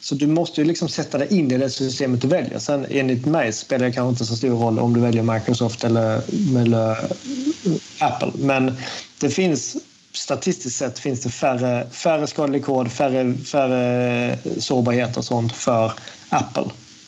Så 0.00 0.14
du 0.14 0.26
måste 0.26 0.60
ju 0.60 0.66
liksom 0.66 0.88
sätta 0.88 1.18
dig 1.18 1.38
in 1.38 1.50
i 1.50 1.58
det 1.58 1.70
systemet 1.70 2.22
du 2.22 2.28
väljer. 2.28 2.58
Sen 2.58 2.86
enligt 2.90 3.26
mig 3.26 3.52
spelar 3.52 3.86
det 3.86 3.92
kanske 3.92 4.10
inte 4.10 4.24
så 4.24 4.36
stor 4.36 4.50
roll 4.50 4.78
om 4.78 4.94
du 4.94 5.00
väljer 5.00 5.22
Microsoft 5.22 5.84
eller, 5.84 6.22
eller 6.60 6.96
Apple. 7.98 8.32
Men 8.34 8.76
det 9.20 9.30
finns 9.30 9.76
statistiskt 10.12 10.78
sett 10.78 10.98
finns 10.98 11.20
det 11.20 11.30
färre, 11.30 11.90
färre 11.90 12.26
skadlig 12.26 12.64
kod, 12.64 12.92
färre, 12.92 13.34
färre 13.34 14.38
sårbarheter 14.58 15.18
och 15.18 15.24
sånt 15.24 15.52
för 15.52 15.92
Apple. 16.28 16.64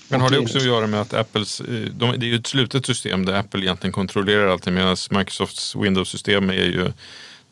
Men 0.08 0.20
har 0.20 0.30
det 0.30 0.38
också 0.38 0.58
att 0.58 0.64
göra 0.64 0.86
med 0.86 1.00
att 1.00 1.14
Apples, 1.14 1.60
eh, 1.60 1.66
de, 1.66 2.18
det 2.18 2.26
är 2.26 2.28
ju 2.28 2.36
ett 2.36 2.46
slutet 2.46 2.86
system 2.86 3.24
där 3.24 3.34
Apple 3.34 3.60
egentligen 3.60 3.92
kontrollerar 3.92 4.46
allting 4.46 4.74
medan 4.74 4.96
Microsofts 5.10 5.76
Windows-system 5.76 6.50
är 6.50 6.54
ju 6.54 6.92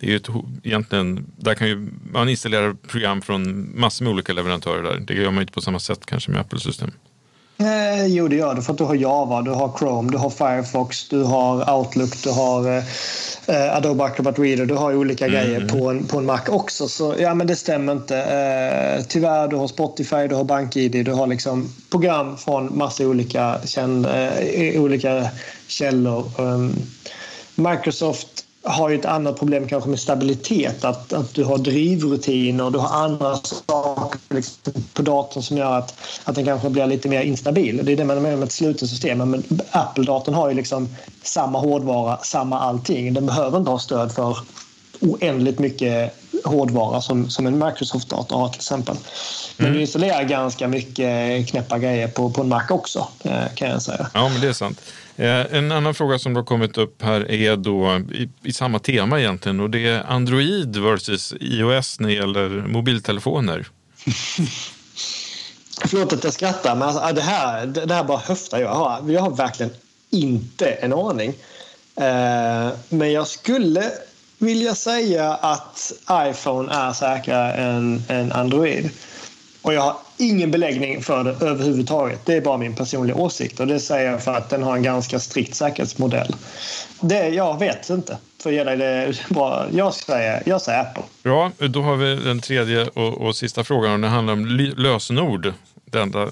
det 0.01 0.07
är 0.07 0.11
ju 0.11 0.17
ett, 0.17 0.29
egentligen, 0.63 1.27
där 1.37 1.55
kan 1.55 1.69
ju 1.69 1.89
man 2.13 2.29
installera 2.29 2.75
program 2.75 3.23
från 3.23 3.73
massor 3.81 4.05
med 4.05 4.13
olika 4.13 4.33
leverantörer 4.33 4.83
där. 4.83 4.99
Det 4.99 5.15
gör 5.15 5.31
man 5.31 5.41
inte 5.41 5.53
på 5.53 5.61
samma 5.61 5.79
sätt 5.79 6.07
kanske 6.07 6.31
med 6.31 6.41
Apple-system. 6.41 6.91
Eh, 7.59 8.07
jo, 8.07 8.29
det 8.29 8.37
gör 8.37 8.55
du 8.55 8.63
för 8.63 8.73
att 8.73 8.79
du 8.79 8.85
har 8.85 8.95
Java, 8.95 9.43
du 9.43 9.51
har 9.51 9.79
Chrome, 9.79 10.13
du 10.13 10.19
har 10.19 10.31
Firefox, 10.31 11.09
du 11.09 11.23
har 11.23 11.79
Outlook, 11.79 12.23
du 12.23 12.31
har 12.31 12.77
eh, 13.47 13.77
Adobe 13.77 14.05
Acrobat 14.05 14.39
Reader. 14.39 14.67
Du 14.67 14.75
har 14.75 14.95
olika 14.95 15.27
mm. 15.27 15.37
grejer 15.37 15.69
på 15.69 15.91
en, 15.91 16.07
på 16.07 16.19
en 16.19 16.27
Mac 16.27 16.41
också. 16.49 16.89
Så 16.89 17.15
ja, 17.19 17.35
men 17.35 17.47
det 17.47 17.57
stämmer 17.57 17.93
inte. 17.93 18.17
Eh, 18.17 19.05
tyvärr, 19.09 19.49
du 19.49 19.57
har 19.57 19.69
Spotify, 19.69 20.27
du 20.29 20.35
har 20.35 20.45
BankID, 20.45 21.05
du 21.05 21.13
har 21.13 21.27
liksom 21.27 21.69
program 21.91 22.37
från 22.37 22.79
massa 22.79 23.07
olika, 23.07 23.61
känd, 23.65 24.07
eh, 24.07 24.83
olika 24.83 25.29
källor. 25.67 26.31
Um, 26.39 26.77
Microsoft 27.55 28.40
har 28.63 28.89
ju 28.89 28.99
ett 28.99 29.05
annat 29.05 29.39
problem 29.39 29.69
kanske 29.69 29.91
med 29.91 29.99
stabilitet. 29.99 30.85
Att, 30.85 31.13
att 31.13 31.35
du 31.35 31.45
har 31.45 31.59
drivrutiner 31.59 32.65
och 32.65 32.73
du 32.73 32.79
har 32.79 33.05
andra 33.05 33.37
saker 33.37 34.21
liksom, 34.29 34.73
på 34.95 35.03
datorn 35.03 35.43
som 35.43 35.57
gör 35.57 35.79
att, 35.79 35.95
att 36.25 36.35
den 36.35 36.45
kanske 36.45 36.71
blir 36.71 36.87
lite 36.87 37.09
mer 37.09 37.23
instabil. 37.23 37.81
Det 37.85 37.93
är 37.93 37.97
det 37.97 38.05
man 38.05 38.23
menar 38.23 38.37
med 38.37 38.47
ett 38.47 38.53
slutet 38.53 38.91
system. 38.91 39.19
Men 39.31 39.45
Apple-datorn 39.71 40.35
har 40.35 40.49
ju 40.49 40.55
liksom 40.55 40.89
samma 41.23 41.59
hårdvara, 41.59 42.19
samma 42.19 42.61
allting. 42.61 43.15
Den 43.15 43.27
behöver 43.27 43.59
inte 43.59 43.71
ha 43.71 43.79
stöd 43.79 44.13
för 44.13 44.39
oändligt 45.01 45.59
mycket 45.59 46.15
hårdvara 46.45 47.01
som, 47.01 47.31
som 47.31 47.47
en 47.47 47.65
Microsoft-dator 47.65 48.37
har 48.37 48.49
till 48.49 48.59
exempel. 48.59 48.97
Men 49.61 49.69
mm. 49.69 49.77
du 49.77 49.81
installerar 49.81 50.23
ganska 50.25 50.69
mycket 50.69 51.49
knäppa 51.49 51.79
grejer 51.79 52.09
på, 52.09 52.31
på 52.31 52.41
en 52.41 52.49
Mac 52.49 52.65
också 52.71 53.09
eh, 53.25 53.55
kan 53.55 53.69
jag 53.69 53.83
säga. 53.83 54.11
Ja, 54.15 54.29
men 54.29 54.41
det 54.41 54.49
är 54.49 54.53
sant. 54.53 54.81
Eh, 55.17 55.57
en 55.57 55.73
annan 55.73 55.95
fråga 55.95 56.19
som 56.19 56.37
har 56.37 56.43
kommit 56.43 56.79
upp 56.79 57.03
här 57.03 57.31
är 57.31 57.57
då 57.57 58.01
i, 58.13 58.29
i, 58.43 58.53
samma 58.53 58.79
tema 58.79 59.21
egentligen 59.21 59.61
och 59.61 59.71
det 59.71 59.89
är 59.89 60.03
Android 60.09 60.77
versus 60.77 61.35
iOS 61.41 62.01
när 62.01 62.09
det 62.09 62.15
gäller 62.15 62.49
mobiltelefoner. 62.49 63.67
Förlåt 65.85 66.13
att 66.13 66.25
jag 66.25 66.33
skrattar, 66.33 66.77
men 66.77 66.89
alltså, 66.89 67.15
det, 67.15 67.23
här, 67.23 67.67
det 67.67 67.95
här 67.95 68.05
bara 68.05 68.19
höftar 68.19 68.59
jag. 68.61 68.75
Har, 68.75 69.11
jag 69.11 69.21
har 69.21 69.31
verkligen 69.31 69.73
inte 70.11 70.67
en 70.67 70.93
aning. 70.93 71.35
Eh, 71.97 72.69
men 72.89 73.13
jag 73.13 73.27
skulle 73.27 73.91
vilja 74.39 74.75
säga 74.75 75.35
att 75.35 75.93
iPhone 76.13 76.73
är 76.73 76.93
säkrare 76.93 77.53
än, 77.53 78.03
än 78.09 78.33
Android. 78.33 78.91
Och 79.63 79.75
jag 79.75 79.81
har 79.81 79.97
ingen 80.19 80.51
beläggning 80.51 81.03
för 81.03 81.25
det 81.25 81.47
överhuvudtaget. 81.47 82.27
Det 82.27 82.35
är 82.35 82.41
bara 82.41 82.57
min 82.59 82.75
personliga 82.75 83.17
åsikt 83.17 83.61
och 83.61 83.67
det 83.67 83.81
säger 83.81 84.11
jag 84.11 84.23
för 84.23 84.35
att 84.35 84.51
den 84.51 84.63
har 84.63 84.77
en 84.77 84.83
ganska 84.83 85.19
strikt 85.19 85.55
säkerhetsmodell. 85.55 86.37
Det, 87.01 87.29
jag 87.29 87.59
vet 87.59 87.91
inte. 87.91 88.19
För 88.43 88.51
att 88.51 88.57
ge 88.57 88.65
dig 88.65 88.77
det 88.77 89.15
bra. 89.29 89.67
Jag 89.73 89.95
säger, 89.95 90.43
jag 90.47 90.61
säger 90.61 90.81
Apple. 90.81 91.03
Bra, 91.23 91.53
då 91.59 91.83
har 91.83 91.97
vi 91.97 92.15
den 92.17 92.41
tredje 92.41 92.89
och, 92.89 93.21
och 93.21 93.37
sista 93.37 93.65
frågan 93.65 93.93
och 93.93 94.01
det 94.01 94.09
handlar 94.09 94.33
om 94.33 94.47
lösenord. 94.77 95.53
Detta 95.85 96.29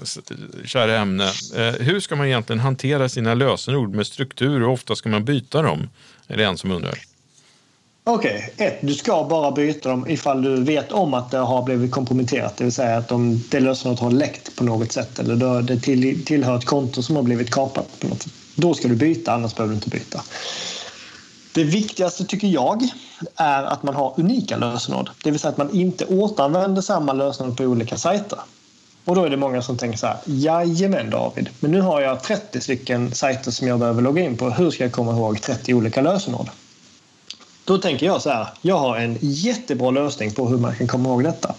kära 0.65 0.97
ämne. 0.97 1.23
Eh, 1.55 1.73
hur 1.79 1.99
ska 1.99 2.15
man 2.15 2.27
egentligen 2.27 2.59
hantera 2.59 3.09
sina 3.09 3.33
lösenord 3.33 3.95
med 3.95 4.07
struktur 4.07 4.63
och 4.63 4.73
ofta 4.73 4.95
ska 4.95 5.09
man 5.09 5.25
byta 5.25 5.61
dem? 5.61 5.89
Är 6.27 6.37
det 6.37 6.43
en 6.43 6.57
som 6.57 6.71
undrar. 6.71 7.08
Okej, 8.11 8.51
okay. 8.53 8.67
ett, 8.67 8.77
du 8.81 8.93
ska 8.93 9.23
bara 9.23 9.51
byta 9.51 9.89
dem 9.89 10.07
ifall 10.07 10.41
du 10.41 10.63
vet 10.63 10.91
om 10.91 11.13
att 11.13 11.31
det 11.31 11.37
har 11.37 11.63
blivit 11.63 11.91
komprometterat. 11.91 12.57
Det 12.57 12.63
vill 12.63 12.73
säga 12.73 12.97
att 12.97 13.07
de, 13.07 13.43
det 13.51 13.59
lösenordet 13.59 13.99
har 13.99 14.11
läckt 14.11 14.55
på 14.55 14.63
något 14.63 14.91
sätt 14.91 15.19
eller 15.19 15.61
det 15.61 15.79
till, 15.79 16.25
tillhör 16.25 16.57
ett 16.57 16.65
konto 16.65 17.01
som 17.01 17.15
har 17.15 17.23
blivit 17.23 17.51
kapat 17.51 17.99
på 17.99 18.07
något 18.07 18.21
sätt. 18.21 18.33
Då 18.55 18.73
ska 18.73 18.87
du 18.87 18.95
byta, 18.95 19.33
annars 19.33 19.55
behöver 19.55 19.71
du 19.71 19.75
inte 19.75 19.89
byta. 19.89 20.21
Det 21.53 21.63
viktigaste 21.63 22.25
tycker 22.25 22.47
jag 22.47 22.87
är 23.35 23.63
att 23.63 23.83
man 23.83 23.95
har 23.95 24.13
unika 24.17 24.57
lösenord. 24.57 25.09
Det 25.23 25.31
vill 25.31 25.39
säga 25.39 25.51
att 25.51 25.57
man 25.57 25.75
inte 25.75 26.05
återanvänder 26.05 26.81
samma 26.81 27.13
lösenord 27.13 27.57
på 27.57 27.63
olika 27.63 27.97
sajter. 27.97 28.39
Och 29.05 29.15
då 29.15 29.23
är 29.23 29.29
det 29.29 29.37
många 29.37 29.61
som 29.61 29.77
tänker 29.77 29.97
så 29.97 30.07
här, 30.07 30.17
jajamän 30.25 31.09
David, 31.09 31.49
men 31.59 31.71
nu 31.71 31.81
har 31.81 32.01
jag 32.01 32.23
30 32.23 32.61
stycken 32.61 33.15
sajter 33.15 33.51
som 33.51 33.67
jag 33.67 33.79
behöver 33.79 34.01
logga 34.01 34.23
in 34.23 34.37
på. 34.37 34.49
Hur 34.49 34.71
ska 34.71 34.83
jag 34.83 34.91
komma 34.91 35.11
ihåg 35.11 35.41
30 35.41 35.73
olika 35.73 36.01
lösenord? 36.01 36.49
Då 37.69 37.77
tänker 37.77 38.05
jag 38.05 38.21
så 38.21 38.29
här, 38.29 38.47
jag 38.61 38.77
har 38.77 38.97
en 38.97 39.17
jättebra 39.21 39.91
lösning 39.91 40.31
på 40.31 40.47
hur 40.47 40.57
man 40.57 40.75
kan 40.75 40.87
komma 40.87 41.09
ihåg 41.09 41.23
detta. 41.23 41.55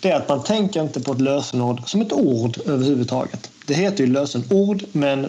Det 0.00 0.10
är 0.10 0.16
att 0.16 0.28
man 0.28 0.42
tänker 0.42 0.82
inte 0.82 1.00
på 1.00 1.12
ett 1.12 1.20
lösenord 1.20 1.82
som 1.86 2.00
ett 2.00 2.12
ord 2.12 2.58
överhuvudtaget. 2.66 3.50
Det 3.66 3.74
heter 3.74 4.04
ju 4.04 4.12
lösenord, 4.12 4.84
men 4.92 5.28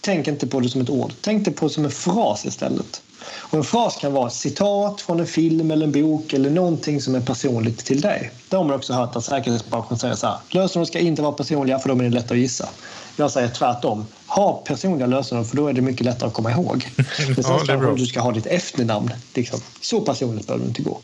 tänk 0.00 0.28
inte 0.28 0.46
på 0.46 0.60
det 0.60 0.68
som 0.68 0.80
ett 0.80 0.90
ord. 0.90 1.12
Tänk 1.20 1.44
det 1.44 1.50
på 1.50 1.66
det 1.66 1.72
som 1.74 1.84
en 1.84 1.90
fras 1.90 2.44
istället. 2.44 3.02
Och 3.22 3.58
en 3.58 3.64
fras 3.64 3.96
kan 3.96 4.12
vara 4.12 4.26
ett 4.26 4.32
citat 4.32 5.00
från 5.00 5.20
en 5.20 5.26
film 5.26 5.70
eller 5.70 5.86
en 5.86 5.92
bok 5.92 6.32
eller 6.32 6.50
någonting 6.50 7.00
som 7.00 7.14
är 7.14 7.20
personligt 7.20 7.84
till 7.84 8.00
dig. 8.00 8.30
Det 8.48 8.56
har 8.56 8.64
man 8.64 8.76
också 8.76 8.92
hört 8.92 9.16
att 9.16 9.24
säkerhetsbranschen 9.24 9.98
säger 9.98 10.14
så 10.14 10.26
här. 10.26 10.38
Lösenord 10.48 10.88
ska 10.88 10.98
inte 10.98 11.22
vara 11.22 11.32
personliga 11.32 11.78
för 11.78 11.88
de 11.88 12.00
är 12.00 12.10
lätta 12.10 12.34
att 12.34 12.40
gissa. 12.40 12.68
Jag 13.16 13.30
säger 13.30 13.48
tvärtom. 13.48 14.06
Ha 14.30 14.62
personliga 14.64 15.06
lösenord 15.06 15.46
för 15.46 15.56
då 15.56 15.66
är 15.68 15.72
det 15.72 15.80
mycket 15.80 16.06
lättare 16.06 16.28
att 16.28 16.34
komma 16.34 16.50
ihåg. 16.50 16.88
Det 16.96 17.02
ja, 17.48 17.62
det 17.66 17.72
är 17.72 17.76
bra. 17.76 17.94
du 17.94 18.06
ska 18.06 18.20
ha 18.20 18.32
ditt 18.32 18.46
efternamn. 18.46 19.10
Liksom. 19.34 19.60
Så 19.80 20.00
personligt 20.00 20.46
behöver 20.46 20.64
du 20.64 20.68
inte 20.68 20.82
gå. 20.82 21.00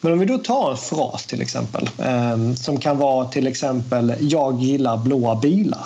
Men 0.00 0.12
om 0.12 0.18
vi 0.18 0.26
då 0.26 0.38
tar 0.38 0.70
en 0.70 0.76
fras 0.76 1.26
till 1.26 1.42
exempel. 1.42 1.90
Eh, 1.98 2.54
som 2.54 2.80
kan 2.80 2.98
vara 2.98 3.28
till 3.28 3.46
exempel 3.46 4.14
Jag 4.20 4.62
gillar 4.62 4.96
blåa 4.96 5.36
bilar. 5.36 5.84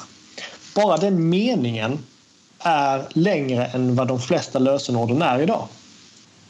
Bara 0.75 0.97
den 0.97 1.29
meningen 1.29 1.99
är 2.59 3.09
längre 3.11 3.67
än 3.67 3.97
vad 3.97 4.09
de 4.09 4.21
flesta 4.21 4.59
lösenorden 4.59 5.23
är 5.23 5.41
idag. 5.41 5.69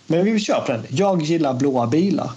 Men 0.07 0.25
vi 0.25 0.41
kör 0.41 0.61
på 0.61 0.73
den. 0.73 0.87
Jag 0.89 1.23
gillar 1.23 1.55
blåa 1.55 1.87
bilar. 1.87 2.31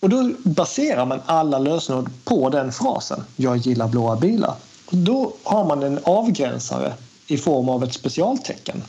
Och 0.00 0.08
då 0.08 0.30
baserar 0.42 1.06
man 1.06 1.20
alla 1.26 1.58
lösenord 1.58 2.10
på 2.24 2.50
den 2.50 2.72
frasen. 2.72 3.24
Jag 3.36 3.56
gillar 3.56 3.88
blåa 3.88 4.16
bilar. 4.16 4.54
Då 4.94 5.32
har 5.42 5.64
man 5.64 5.82
en 5.82 6.00
avgränsare 6.04 6.92
i 7.26 7.38
form 7.38 7.68
av 7.68 7.84
ett 7.84 7.94
specialtecken. 7.94 8.82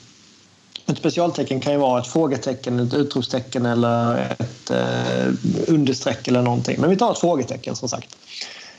Ett 0.85 0.97
specialtecken 0.97 1.59
kan 1.59 1.73
ju 1.73 1.79
vara 1.79 2.01
ett 2.01 2.07
frågetecken, 2.07 2.79
ett 2.79 2.93
utropstecken 2.93 3.65
eller 3.65 4.15
ett 4.39 4.71
eh, 4.71 5.33
understreck 5.67 6.27
eller 6.27 6.41
någonting. 6.41 6.81
Men 6.81 6.89
vi 6.89 6.97
tar 6.97 7.11
ett 7.11 7.17
frågetecken 7.17 7.75
som 7.75 7.89
sagt. 7.89 8.15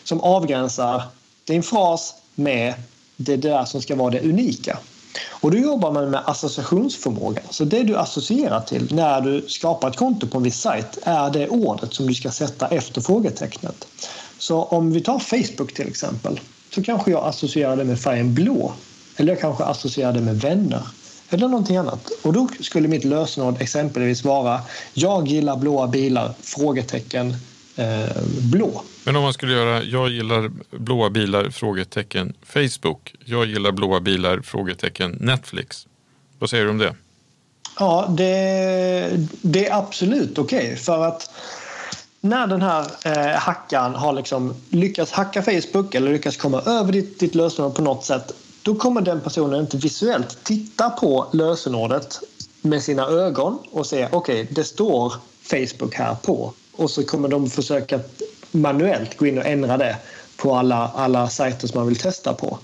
Som 0.05 0.20
avgränsar 0.20 1.03
din 1.45 1.62
fras 1.62 2.14
med 2.35 2.74
det 3.16 3.37
där 3.37 3.64
som 3.64 3.83
ska 3.83 3.97
vara 3.97 4.11
det 4.11 4.20
unika. 4.20 4.79
Och 5.31 5.51
då 5.51 5.59
jobbar 5.59 5.93
man 5.93 6.11
med 6.11 6.20
associationsförmåga. 6.24 7.43
Så 7.51 7.64
det 7.64 7.83
du 7.83 7.97
associerar 7.97 8.61
till 8.61 8.95
när 8.95 9.20
du 9.20 9.45
skapar 9.49 9.91
ett 9.91 9.97
konto 9.97 10.27
på 10.27 10.37
en 10.37 10.45
viss 10.45 10.61
sajt 10.61 10.99
är 11.03 11.31
det 11.31 11.49
ordet 11.49 11.95
som 11.95 12.07
du 12.07 12.14
ska 12.14 12.31
sätta 12.31 12.66
efter 12.66 13.01
frågetecknet. 13.01 13.87
Så 14.39 14.62
om 14.62 14.93
vi 14.93 15.01
tar 15.01 15.18
Facebook 15.18 15.74
till 15.74 15.89
exempel 15.89 16.41
så 16.77 16.83
kanske 16.83 17.11
jag 17.11 17.24
associerar 17.24 17.77
det 17.77 17.85
med 17.85 18.01
färgen 18.01 18.35
blå. 18.35 18.72
Eller 19.16 19.33
jag 19.33 19.41
kanske 19.41 19.64
associerar 19.64 20.12
det 20.12 20.20
med 20.20 20.41
vänner. 20.41 20.83
Eller 21.31 21.49
någonting 21.49 21.77
annat. 21.77 22.11
Och 22.22 22.33
då 22.33 22.49
skulle 22.61 22.89
mitt 22.89 23.05
lösenord 23.05 23.62
exempelvis 23.62 24.24
vara 24.24 24.61
Jag 24.95 25.29
gillar 25.29 25.57
blåa 25.57 25.87
bilar? 25.87 26.35
Frågetecken 26.43 27.35
eh, 27.77 28.22
blå. 28.53 28.83
Men 29.05 29.16
om 29.16 29.22
man 29.22 29.33
skulle 29.33 29.53
göra 29.53 29.83
Jag 29.83 30.09
gillar 30.09 30.51
blåa 30.70 31.11
bilar? 31.11 31.51
Frågetecken 31.51 32.35
Facebook. 32.43 33.14
Jag 33.24 33.47
gillar 33.47 33.72
blåa 33.72 34.01
bilar? 34.01 34.41
Frågetecken 34.41 35.18
Netflix. 35.20 35.87
Vad 36.39 36.51
säger 36.51 36.64
du 36.64 36.70
om 36.70 36.79
det? 36.79 36.95
Ja, 37.79 38.07
det, 38.16 39.27
det 39.43 39.66
är 39.66 39.79
absolut 39.79 40.39
okej. 40.39 40.59
Okay, 40.59 40.77
för 40.77 41.07
att 41.07 41.31
när 42.29 42.47
den 42.47 42.62
här 42.62 42.87
eh, 43.05 43.39
hackaren 43.39 43.95
har 43.95 44.12
liksom 44.12 44.55
lyckats 44.70 45.12
hacka 45.12 45.43
Facebook 45.43 45.95
eller 45.95 46.12
lyckats 46.12 46.37
komma 46.37 46.62
över 46.66 46.93
ditt, 46.93 47.20
ditt 47.20 47.35
lösenord 47.35 47.74
på 47.74 47.83
något 47.83 48.05
sätt 48.05 48.33
då 48.66 48.74
kommer 48.74 49.01
den 49.01 49.20
personen 49.20 49.61
inte 49.61 49.77
visuellt 49.77 50.45
titta 50.45 50.91
på 50.91 51.27
lösenordet 51.33 52.20
med 52.62 52.83
sina 52.83 53.07
ögon 53.07 53.59
och 53.72 53.87
säga 53.87 54.09
okej, 54.12 54.43
okay, 54.43 54.55
det 54.55 54.64
står 54.64 55.12
Facebook 55.43 55.95
här 55.95 56.14
på. 56.14 56.53
Och 56.77 56.91
så 56.91 57.05
kommer 57.05 57.29
de 57.29 57.51
försöka 57.51 58.01
manuellt 58.51 59.16
gå 59.16 59.27
in 59.27 59.39
och 59.39 59.47
ändra 59.47 59.77
det 59.77 59.97
på 60.37 60.55
alla, 60.55 60.91
alla 60.95 61.29
sajter 61.29 61.68
som 61.68 61.81
man 61.81 61.89
vill 61.89 61.99
testa 61.99 62.33
på. 62.33 62.59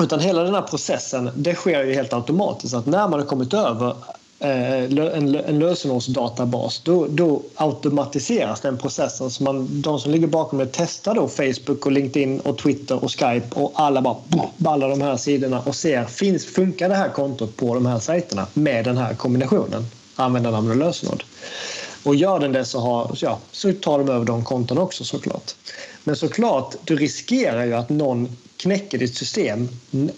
Utan 0.00 0.20
hela 0.20 0.42
den 0.42 0.54
här 0.54 0.62
processen 0.62 1.30
det 1.34 1.54
sker 1.54 1.84
ju 1.84 1.94
helt 1.94 2.12
automatiskt. 2.12 2.74
Att 2.74 2.86
när 2.86 3.08
man 3.08 3.20
har 3.20 3.26
kommit 3.26 3.54
över 3.54 3.96
Eh, 4.42 4.82
en, 4.82 5.34
en 5.34 5.58
lösenordsdatabas 5.58 6.80
då, 6.84 7.06
då 7.10 7.42
automatiseras 7.54 8.60
den 8.60 8.78
processen. 8.78 9.30
Så 9.30 9.42
man, 9.42 9.82
de 9.82 10.00
som 10.00 10.12
ligger 10.12 10.26
bakom 10.26 10.58
det 10.58 10.68
testar 10.72 11.14
då 11.14 11.28
Facebook 11.28 11.86
och 11.86 11.92
LinkedIn 11.92 12.40
och 12.40 12.58
Twitter 12.58 13.04
och 13.04 13.10
Skype 13.10 13.46
och 13.50 13.72
alla 13.74 14.02
bara 14.02 14.16
ballar 14.56 14.88
de 14.88 15.00
här 15.00 15.16
sidorna 15.16 15.60
och 15.60 15.74
ser 15.74 16.04
finns, 16.04 16.46
funkar 16.46 16.88
det 16.88 16.94
här 16.94 17.08
kontot 17.08 17.56
på 17.56 17.74
de 17.74 17.86
här 17.86 17.98
sajterna 17.98 18.46
med 18.54 18.84
den 18.84 18.98
här 18.98 19.14
kombinationen 19.14 19.86
användarnamn 20.16 20.70
och 20.70 20.76
lösenord. 20.76 21.24
Och 22.02 22.14
gör 22.14 22.40
den 22.40 22.52
det 22.52 22.64
så, 22.64 22.80
har, 22.80 23.16
ja, 23.20 23.38
så 23.52 23.72
tar 23.72 23.98
de 23.98 24.08
över 24.08 24.24
de 24.24 24.44
konton 24.44 24.78
också 24.78 25.04
såklart. 25.04 25.54
Men 26.04 26.16
såklart, 26.16 26.74
du 26.84 26.96
riskerar 26.96 27.64
ju 27.64 27.74
att 27.74 27.88
någon 27.88 28.36
knäcker 28.60 28.98
ditt 28.98 29.16
system 29.16 29.68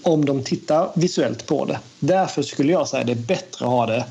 om 0.03 0.24
de 0.24 0.45
tittar 0.45 0.93
visuellt 0.95 1.47
på 1.47 1.64
det. 1.64 1.80
Därför 1.99 2.43
skulle 2.43 2.72
jag 2.72 2.88
säga 2.88 3.01
att 3.01 3.07
det 3.07 3.12
är 3.12 3.16
bättre 3.16 3.64
att 3.64 3.70
ha 3.70 3.86
det 3.86 4.05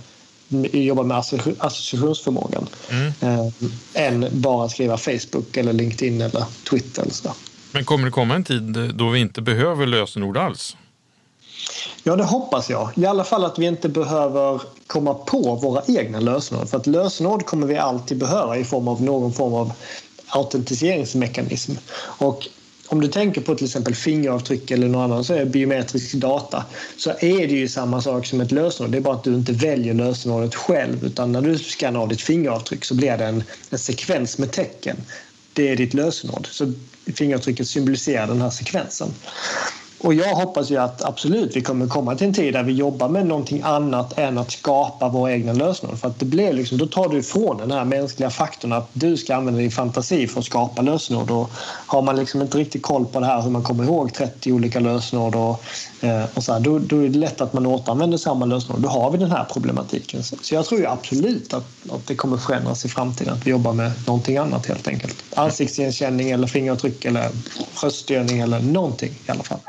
jobba 0.71 1.03
med 1.03 1.17
associationsförmågan 1.57 2.67
mm. 2.89 3.13
eh, 3.21 3.47
än 3.93 4.27
bara 4.31 4.69
skriva 4.69 4.97
Facebook 4.97 5.57
eller 5.57 5.73
LinkedIn 5.73 6.21
eller 6.21 6.45
Twitter. 6.69 7.01
Eller 7.01 7.13
så. 7.13 7.33
Men 7.71 7.85
kommer 7.85 8.05
det 8.05 8.11
komma 8.11 8.35
en 8.35 8.43
tid 8.43 8.93
då 8.93 9.09
vi 9.09 9.19
inte 9.19 9.41
behöver 9.41 9.85
lösenord 9.85 10.37
alls? 10.37 10.77
Ja, 12.03 12.15
det 12.15 12.23
hoppas 12.23 12.69
jag. 12.69 12.89
I 12.95 13.05
alla 13.05 13.23
fall 13.23 13.45
att 13.45 13.59
vi 13.59 13.65
inte 13.65 13.89
behöver 13.89 14.61
komma 14.87 15.13
på 15.13 15.55
våra 15.55 15.81
egna 15.87 16.19
lösenord. 16.19 16.69
För 16.69 16.77
att 16.77 16.87
lösenord 16.87 17.45
kommer 17.45 17.67
vi 17.67 17.77
alltid 17.77 18.17
behöva 18.17 18.57
i 18.57 18.63
form 18.63 18.87
av 18.87 19.01
någon 19.01 19.33
form 19.33 19.53
av 19.53 19.73
autentiseringsmekanism. 20.27 21.71
Och 22.01 22.47
om 22.91 23.01
du 23.01 23.07
tänker 23.07 23.41
på 23.41 23.55
till 23.55 23.65
exempel 23.65 23.95
fingeravtryck 23.95 24.71
eller 24.71 24.87
någon 24.87 25.01
annan 25.01 25.23
så 25.23 25.33
är 25.33 25.45
biometrisk 25.45 26.13
data 26.13 26.65
så 26.97 27.09
är 27.09 27.47
det 27.47 27.53
ju 27.53 27.67
samma 27.67 28.01
sak 28.01 28.25
som 28.25 28.41
ett 28.41 28.51
lösenord. 28.51 28.91
Det 28.91 28.97
är 28.97 29.01
bara 29.01 29.15
att 29.15 29.23
du 29.23 29.33
inte 29.33 29.51
väljer 29.51 29.93
lösenordet 29.93 30.55
själv 30.55 31.05
utan 31.05 31.31
när 31.31 31.41
du 31.41 31.57
skannar 31.57 31.99
av 31.99 32.07
ditt 32.07 32.21
fingeravtryck 32.21 32.85
så 32.85 32.95
blir 32.95 33.17
det 33.17 33.25
en, 33.25 33.43
en 33.69 33.79
sekvens 33.79 34.37
med 34.37 34.51
tecken. 34.51 34.97
Det 35.53 35.69
är 35.69 35.75
ditt 35.75 35.93
lösenord. 35.93 36.47
Så 36.51 36.73
fingeravtrycket 37.15 37.67
symboliserar 37.67 38.27
den 38.27 38.41
här 38.41 38.49
sekvensen. 38.49 39.13
Och 40.03 40.13
jag 40.13 40.35
hoppas 40.35 40.71
ju 40.71 40.77
att 40.77 41.03
absolut 41.03 41.55
vi 41.55 41.61
kommer 41.61 41.87
komma 41.87 42.15
till 42.15 42.27
en 42.27 42.33
tid 42.33 42.53
där 42.53 42.63
vi 42.63 42.73
jobbar 42.73 43.09
med 43.09 43.25
någonting 43.25 43.61
annat 43.61 44.17
än 44.17 44.37
att 44.37 44.51
skapa 44.51 45.09
våra 45.09 45.31
egna 45.31 45.53
lösenord. 45.53 45.97
För 45.97 46.07
att 46.07 46.19
det 46.19 46.25
blir 46.25 46.53
liksom, 46.53 46.77
då 46.77 46.85
tar 46.85 47.09
du 47.09 47.17
ifrån 47.17 47.57
den 47.57 47.71
här 47.71 47.85
mänskliga 47.85 48.29
faktorn 48.29 48.73
att 48.73 48.89
du 48.93 49.17
ska 49.17 49.35
använda 49.35 49.59
din 49.59 49.71
fantasi 49.71 50.27
för 50.27 50.39
att 50.39 50.45
skapa 50.45 50.81
lösenord. 50.81 51.31
och 51.31 51.51
har 51.91 52.01
man 52.01 52.15
liksom 52.15 52.41
inte 52.41 52.57
riktigt 52.57 52.81
koll 52.81 53.05
på 53.05 53.19
det 53.19 53.25
här 53.25 53.41
hur 53.41 53.49
man 53.49 53.63
kommer 53.63 53.83
ihåg 53.83 54.13
30 54.13 54.51
olika 54.51 54.79
lösenord 54.79 55.35
och, 55.35 55.63
eh, 56.01 56.23
och 56.33 56.43
så 56.43 56.53
här, 56.53 56.59
då, 56.59 56.79
då, 56.79 56.97
är 57.03 57.09
det 57.09 57.19
lätt 57.19 57.41
att 57.41 57.53
man 57.53 57.65
återanvänder 57.65 58.17
samma 58.17 58.45
lösenord. 58.45 58.81
Då 58.81 58.89
har 58.89 59.11
vi 59.11 59.17
den 59.17 59.31
här 59.31 59.45
problematiken. 59.53 60.23
Så, 60.23 60.35
så 60.41 60.55
jag 60.55 60.65
tror 60.65 60.81
ju 60.81 60.87
absolut 60.87 61.53
att, 61.53 61.65
att 61.89 62.07
det 62.07 62.15
kommer 62.15 62.37
förändras 62.37 62.85
i 62.85 62.89
framtiden. 62.89 63.33
Att 63.33 63.47
vi 63.47 63.51
jobbar 63.51 63.73
med 63.73 63.91
någonting 64.07 64.37
annat 64.37 64.65
helt 64.65 64.87
enkelt. 64.87 65.23
Ansiktsigenkänning 65.35 66.31
eller 66.31 66.47
fingeravtryck 66.47 67.05
eller 67.05 67.29
röststyrning 67.83 68.39
eller 68.39 68.59
någonting 68.59 69.11
i 69.27 69.31
alla 69.31 69.43
fall. 69.43 69.59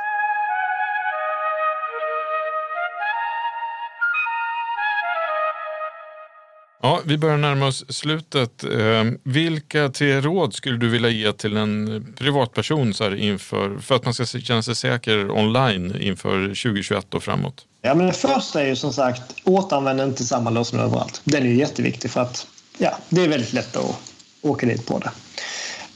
Ja, 6.85 7.01
vi 7.05 7.19
börjar 7.19 7.37
närma 7.37 7.67
oss 7.67 7.85
slutet. 7.89 8.65
Ehm, 8.65 9.19
vilka 9.23 9.89
tre 9.89 10.21
råd 10.21 10.55
skulle 10.55 10.77
du 10.77 10.89
vilja 10.89 11.09
ge 11.09 11.33
till 11.33 11.57
en 11.57 12.07
privatperson 12.19 12.95
så 12.95 13.05
här 13.05 13.15
inför, 13.15 13.79
för 13.79 13.95
att 13.95 14.05
man 14.05 14.15
ska 14.15 14.25
känna 14.25 14.63
sig 14.63 14.75
säker 14.75 15.31
online 15.31 15.97
inför 16.01 16.41
2021 16.43 17.15
och 17.15 17.23
framåt? 17.23 17.65
Ja, 17.83 17.95
men 17.95 18.07
det 18.07 18.13
första 18.13 18.63
är 18.63 18.67
ju 18.67 18.77
som 18.77 18.93
sagt, 18.93 19.23
återanvänd 19.45 20.01
inte 20.01 20.25
samma 20.25 20.51
lösenord 20.51 20.87
överallt. 20.87 21.21
Den 21.25 21.43
är 21.43 21.47
ju 21.47 21.57
jätteviktig 21.57 22.11
för 22.11 22.21
att 22.21 22.47
ja, 22.79 22.99
det 23.09 23.25
är 23.25 23.29
väldigt 23.29 23.53
lätt 23.53 23.77
att 23.77 23.97
åka 24.43 24.67
dit 24.67 24.87
på 24.87 24.99
det. 24.99 25.11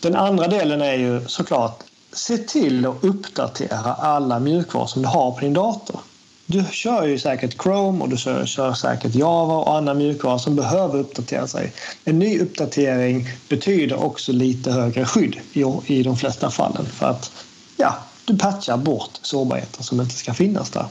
Den 0.00 0.16
andra 0.16 0.48
delen 0.48 0.80
är 0.80 0.94
ju 0.94 1.20
såklart, 1.26 1.82
se 2.12 2.38
till 2.38 2.86
att 2.86 3.04
uppdatera 3.04 3.94
alla 3.94 4.38
mjukvaror 4.38 4.86
som 4.86 5.02
du 5.02 5.08
har 5.08 5.32
på 5.32 5.40
din 5.40 5.54
dator. 5.54 6.00
Du 6.48 6.64
kör 6.72 7.06
ju 7.06 7.18
säkert 7.18 7.62
Chrome 7.62 8.02
och 8.02 8.08
du 8.08 8.16
kör, 8.16 8.46
kör 8.46 8.74
säkert 8.74 9.14
Java 9.14 9.54
och 9.54 9.76
annan 9.76 9.98
mjukvara 9.98 10.38
som 10.38 10.56
behöver 10.56 10.98
uppdatera 10.98 11.46
sig. 11.46 11.72
En 12.04 12.18
ny 12.18 12.40
uppdatering 12.40 13.28
betyder 13.48 14.04
också 14.04 14.32
lite 14.32 14.72
högre 14.72 15.04
skydd 15.04 15.36
i, 15.52 15.64
i 15.86 16.02
de 16.02 16.16
flesta 16.16 16.50
fallen 16.50 16.86
för 16.86 17.06
att 17.06 17.32
ja, 17.76 17.94
du 18.24 18.38
patchar 18.38 18.76
bort 18.76 19.10
sårbarheter 19.22 19.82
som 19.82 20.00
inte 20.00 20.14
ska 20.14 20.34
finnas 20.34 20.70
där. 20.70 20.86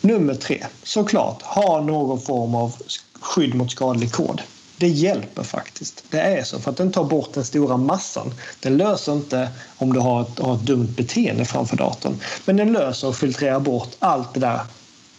Nummer 0.00 0.34
tre, 0.34 0.66
såklart, 0.82 1.42
ha 1.42 1.80
någon 1.80 2.20
form 2.20 2.54
av 2.54 2.74
skydd 3.20 3.54
mot 3.54 3.70
skadlig 3.70 4.12
kod. 4.12 4.42
Det 4.76 4.88
hjälper 4.88 5.42
faktiskt. 5.42 6.04
Det 6.10 6.20
är 6.20 6.44
så, 6.44 6.58
för 6.58 6.70
att 6.70 6.76
den 6.76 6.92
tar 6.92 7.04
bort 7.04 7.32
den 7.34 7.44
stora 7.44 7.76
massan. 7.76 8.34
Den 8.60 8.76
löser 8.76 9.12
inte 9.12 9.48
om 9.76 9.92
du 9.92 10.00
har 10.00 10.22
ett, 10.22 10.38
har 10.38 10.54
ett 10.54 10.66
dumt 10.66 10.88
beteende 10.96 11.44
framför 11.44 11.76
datorn. 11.76 12.20
Men 12.44 12.56
den 12.56 12.72
löser 12.72 13.08
och 13.08 13.16
filtrerar 13.16 13.60
bort 13.60 13.96
allt 13.98 14.34
det 14.34 14.40
där 14.40 14.60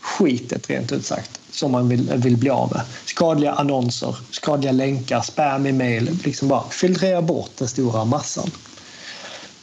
skitet 0.02 0.70
rent 0.70 0.91
ut 0.91 1.06
sagt 1.06 1.41
som 1.52 1.72
man 1.72 1.89
vill, 1.89 2.12
vill 2.16 2.38
bli 2.38 2.49
av 2.49 2.72
med. 2.72 2.82
Skadliga 3.06 3.54
annonser, 3.54 4.16
skadliga 4.32 4.72
länkar, 4.72 5.22
spam 5.22 5.66
i 5.66 5.72
mail. 5.72 6.18
Liksom 6.24 6.47
bara 6.47 6.64
filtrera 6.70 7.22
bort 7.22 7.52
den 7.58 7.68
stora 7.68 8.06
massan. 8.06 8.52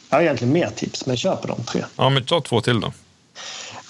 Jag 0.09 0.17
har 0.17 0.23
egentligen 0.23 0.53
mer 0.53 0.71
tips, 0.77 1.07
men 1.07 1.17
kör 1.17 1.37
på 1.37 1.47
de 1.47 1.65
tre. 1.65 1.85
Ja, 1.97 2.11
men 2.11 2.25
ta 2.25 2.41
två 2.41 2.61
till 2.61 2.81
då. 2.81 2.93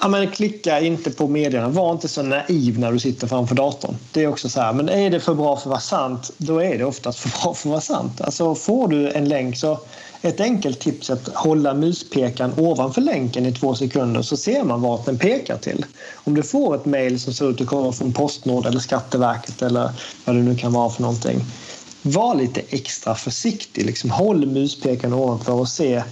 Ja, 0.00 0.08
men 0.08 0.30
klicka 0.30 0.80
inte 0.80 1.10
på 1.10 1.28
medierna. 1.28 1.68
Var 1.68 1.92
inte 1.92 2.08
så 2.08 2.22
naiv 2.22 2.78
när 2.78 2.92
du 2.92 2.98
sitter 2.98 3.26
framför 3.26 3.54
datorn. 3.54 3.96
Det 4.12 4.22
är 4.22 4.28
också 4.28 4.48
så 4.48 4.60
här, 4.60 4.72
men 4.72 4.88
är 4.88 5.10
det 5.10 5.20
för 5.20 5.34
bra 5.34 5.56
för 5.56 5.62
att 5.62 5.66
vara 5.66 5.80
sant, 5.80 6.30
då 6.36 6.62
är 6.62 6.78
det 6.78 6.84
oftast 6.84 7.18
för 7.18 7.28
bra 7.28 7.54
för 7.54 7.68
att 7.68 7.70
vara 7.70 7.80
sant. 7.80 8.20
Alltså 8.20 8.54
får 8.54 8.88
du 8.88 9.10
en 9.10 9.28
länk 9.28 9.56
så 9.56 9.78
ett 10.22 10.40
enkelt 10.40 10.80
tips 10.80 11.10
är 11.10 11.14
att 11.14 11.28
hålla 11.34 11.74
muspekaren 11.74 12.52
ovanför 12.56 13.00
länken 13.00 13.46
i 13.46 13.52
två 13.52 13.74
sekunder 13.74 14.22
så 14.22 14.36
ser 14.36 14.64
man 14.64 14.82
vart 14.82 15.06
den 15.06 15.18
pekar 15.18 15.56
till. 15.56 15.86
Om 16.14 16.34
du 16.34 16.42
får 16.42 16.74
ett 16.74 16.84
mejl 16.84 17.20
som 17.20 17.32
ser 17.32 17.50
ut 17.50 17.60
att 17.60 17.66
komma 17.66 17.92
från 17.92 18.12
Postnord 18.12 18.66
eller 18.66 18.80
Skatteverket 18.80 19.62
eller 19.62 19.90
vad 20.24 20.36
det 20.36 20.42
nu 20.42 20.56
kan 20.56 20.72
vara 20.72 20.90
för 20.90 21.02
någonting. 21.02 21.40
Var 22.02 22.34
lite 22.34 22.60
extra 22.68 23.14
försiktig. 23.14 23.86
Liksom 23.86 24.10
håll 24.10 24.46
muspekaren 24.46 25.14
ovanför 25.14 25.52
och 25.52 25.68
se 25.68 26.02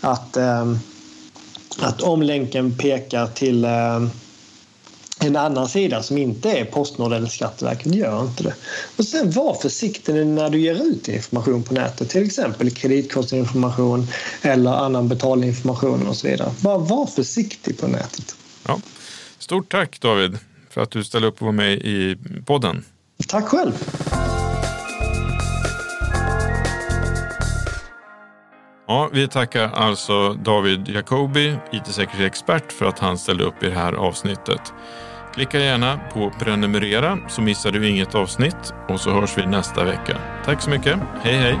att, 0.00 0.36
eh, 0.36 0.74
att 1.78 2.02
om 2.02 2.22
länken 2.22 2.76
pekar 2.78 3.26
till 3.26 3.64
eh, 3.64 4.02
en 5.22 5.36
annan 5.36 5.68
sida 5.68 6.02
som 6.02 6.18
inte 6.18 6.50
är 6.50 6.64
Postnord 6.64 7.12
eller 7.12 7.26
Skatteverket 7.26 7.94
gör 7.94 8.22
inte 8.22 8.42
det. 8.42 8.54
Och 8.96 9.04
sen 9.04 9.30
var 9.30 9.54
försiktig 9.54 10.26
när 10.26 10.50
du 10.50 10.60
ger 10.60 10.74
ut 10.74 11.08
information 11.08 11.62
på 11.62 11.74
nätet, 11.74 12.10
till 12.10 12.24
exempel 12.24 12.70
kreditkortsinformation 12.70 14.06
eller 14.42 14.70
annan 14.70 15.08
betalninformation 15.08 16.06
och 16.06 16.16
så 16.16 16.28
vidare. 16.28 16.50
Bara 16.60 16.78
var 16.78 17.06
försiktig 17.06 17.78
på 17.78 17.86
nätet. 17.86 18.36
Ja. 18.66 18.80
Stort 19.38 19.72
tack 19.72 20.00
David 20.00 20.38
för 20.70 20.80
att 20.80 20.90
du 20.90 21.04
ställde 21.04 21.28
upp 21.28 21.40
och 21.40 21.46
var 21.46 21.52
med 21.52 21.72
i 21.72 22.16
podden. 22.46 22.84
Tack 23.28 23.44
själv. 23.44 23.72
Ja, 28.92 29.08
vi 29.12 29.28
tackar 29.28 29.70
alltså 29.74 30.34
David 30.34 30.88
Jacobi, 30.88 31.56
IT-säkerhetsexpert, 31.72 32.72
för 32.72 32.86
att 32.86 32.98
han 32.98 33.18
ställde 33.18 33.44
upp 33.44 33.62
i 33.62 33.66
det 33.66 33.74
här 33.74 33.92
avsnittet. 33.92 34.72
Klicka 35.34 35.58
gärna 35.58 36.00
på 36.12 36.32
prenumerera 36.38 37.18
så 37.28 37.42
missar 37.42 37.70
du 37.70 37.88
inget 37.88 38.14
avsnitt 38.14 38.74
och 38.88 39.00
så 39.00 39.10
hörs 39.10 39.38
vi 39.38 39.46
nästa 39.46 39.84
vecka. 39.84 40.18
Tack 40.44 40.62
så 40.62 40.70
mycket. 40.70 40.98
Hej 41.22 41.34
hej! 41.34 41.60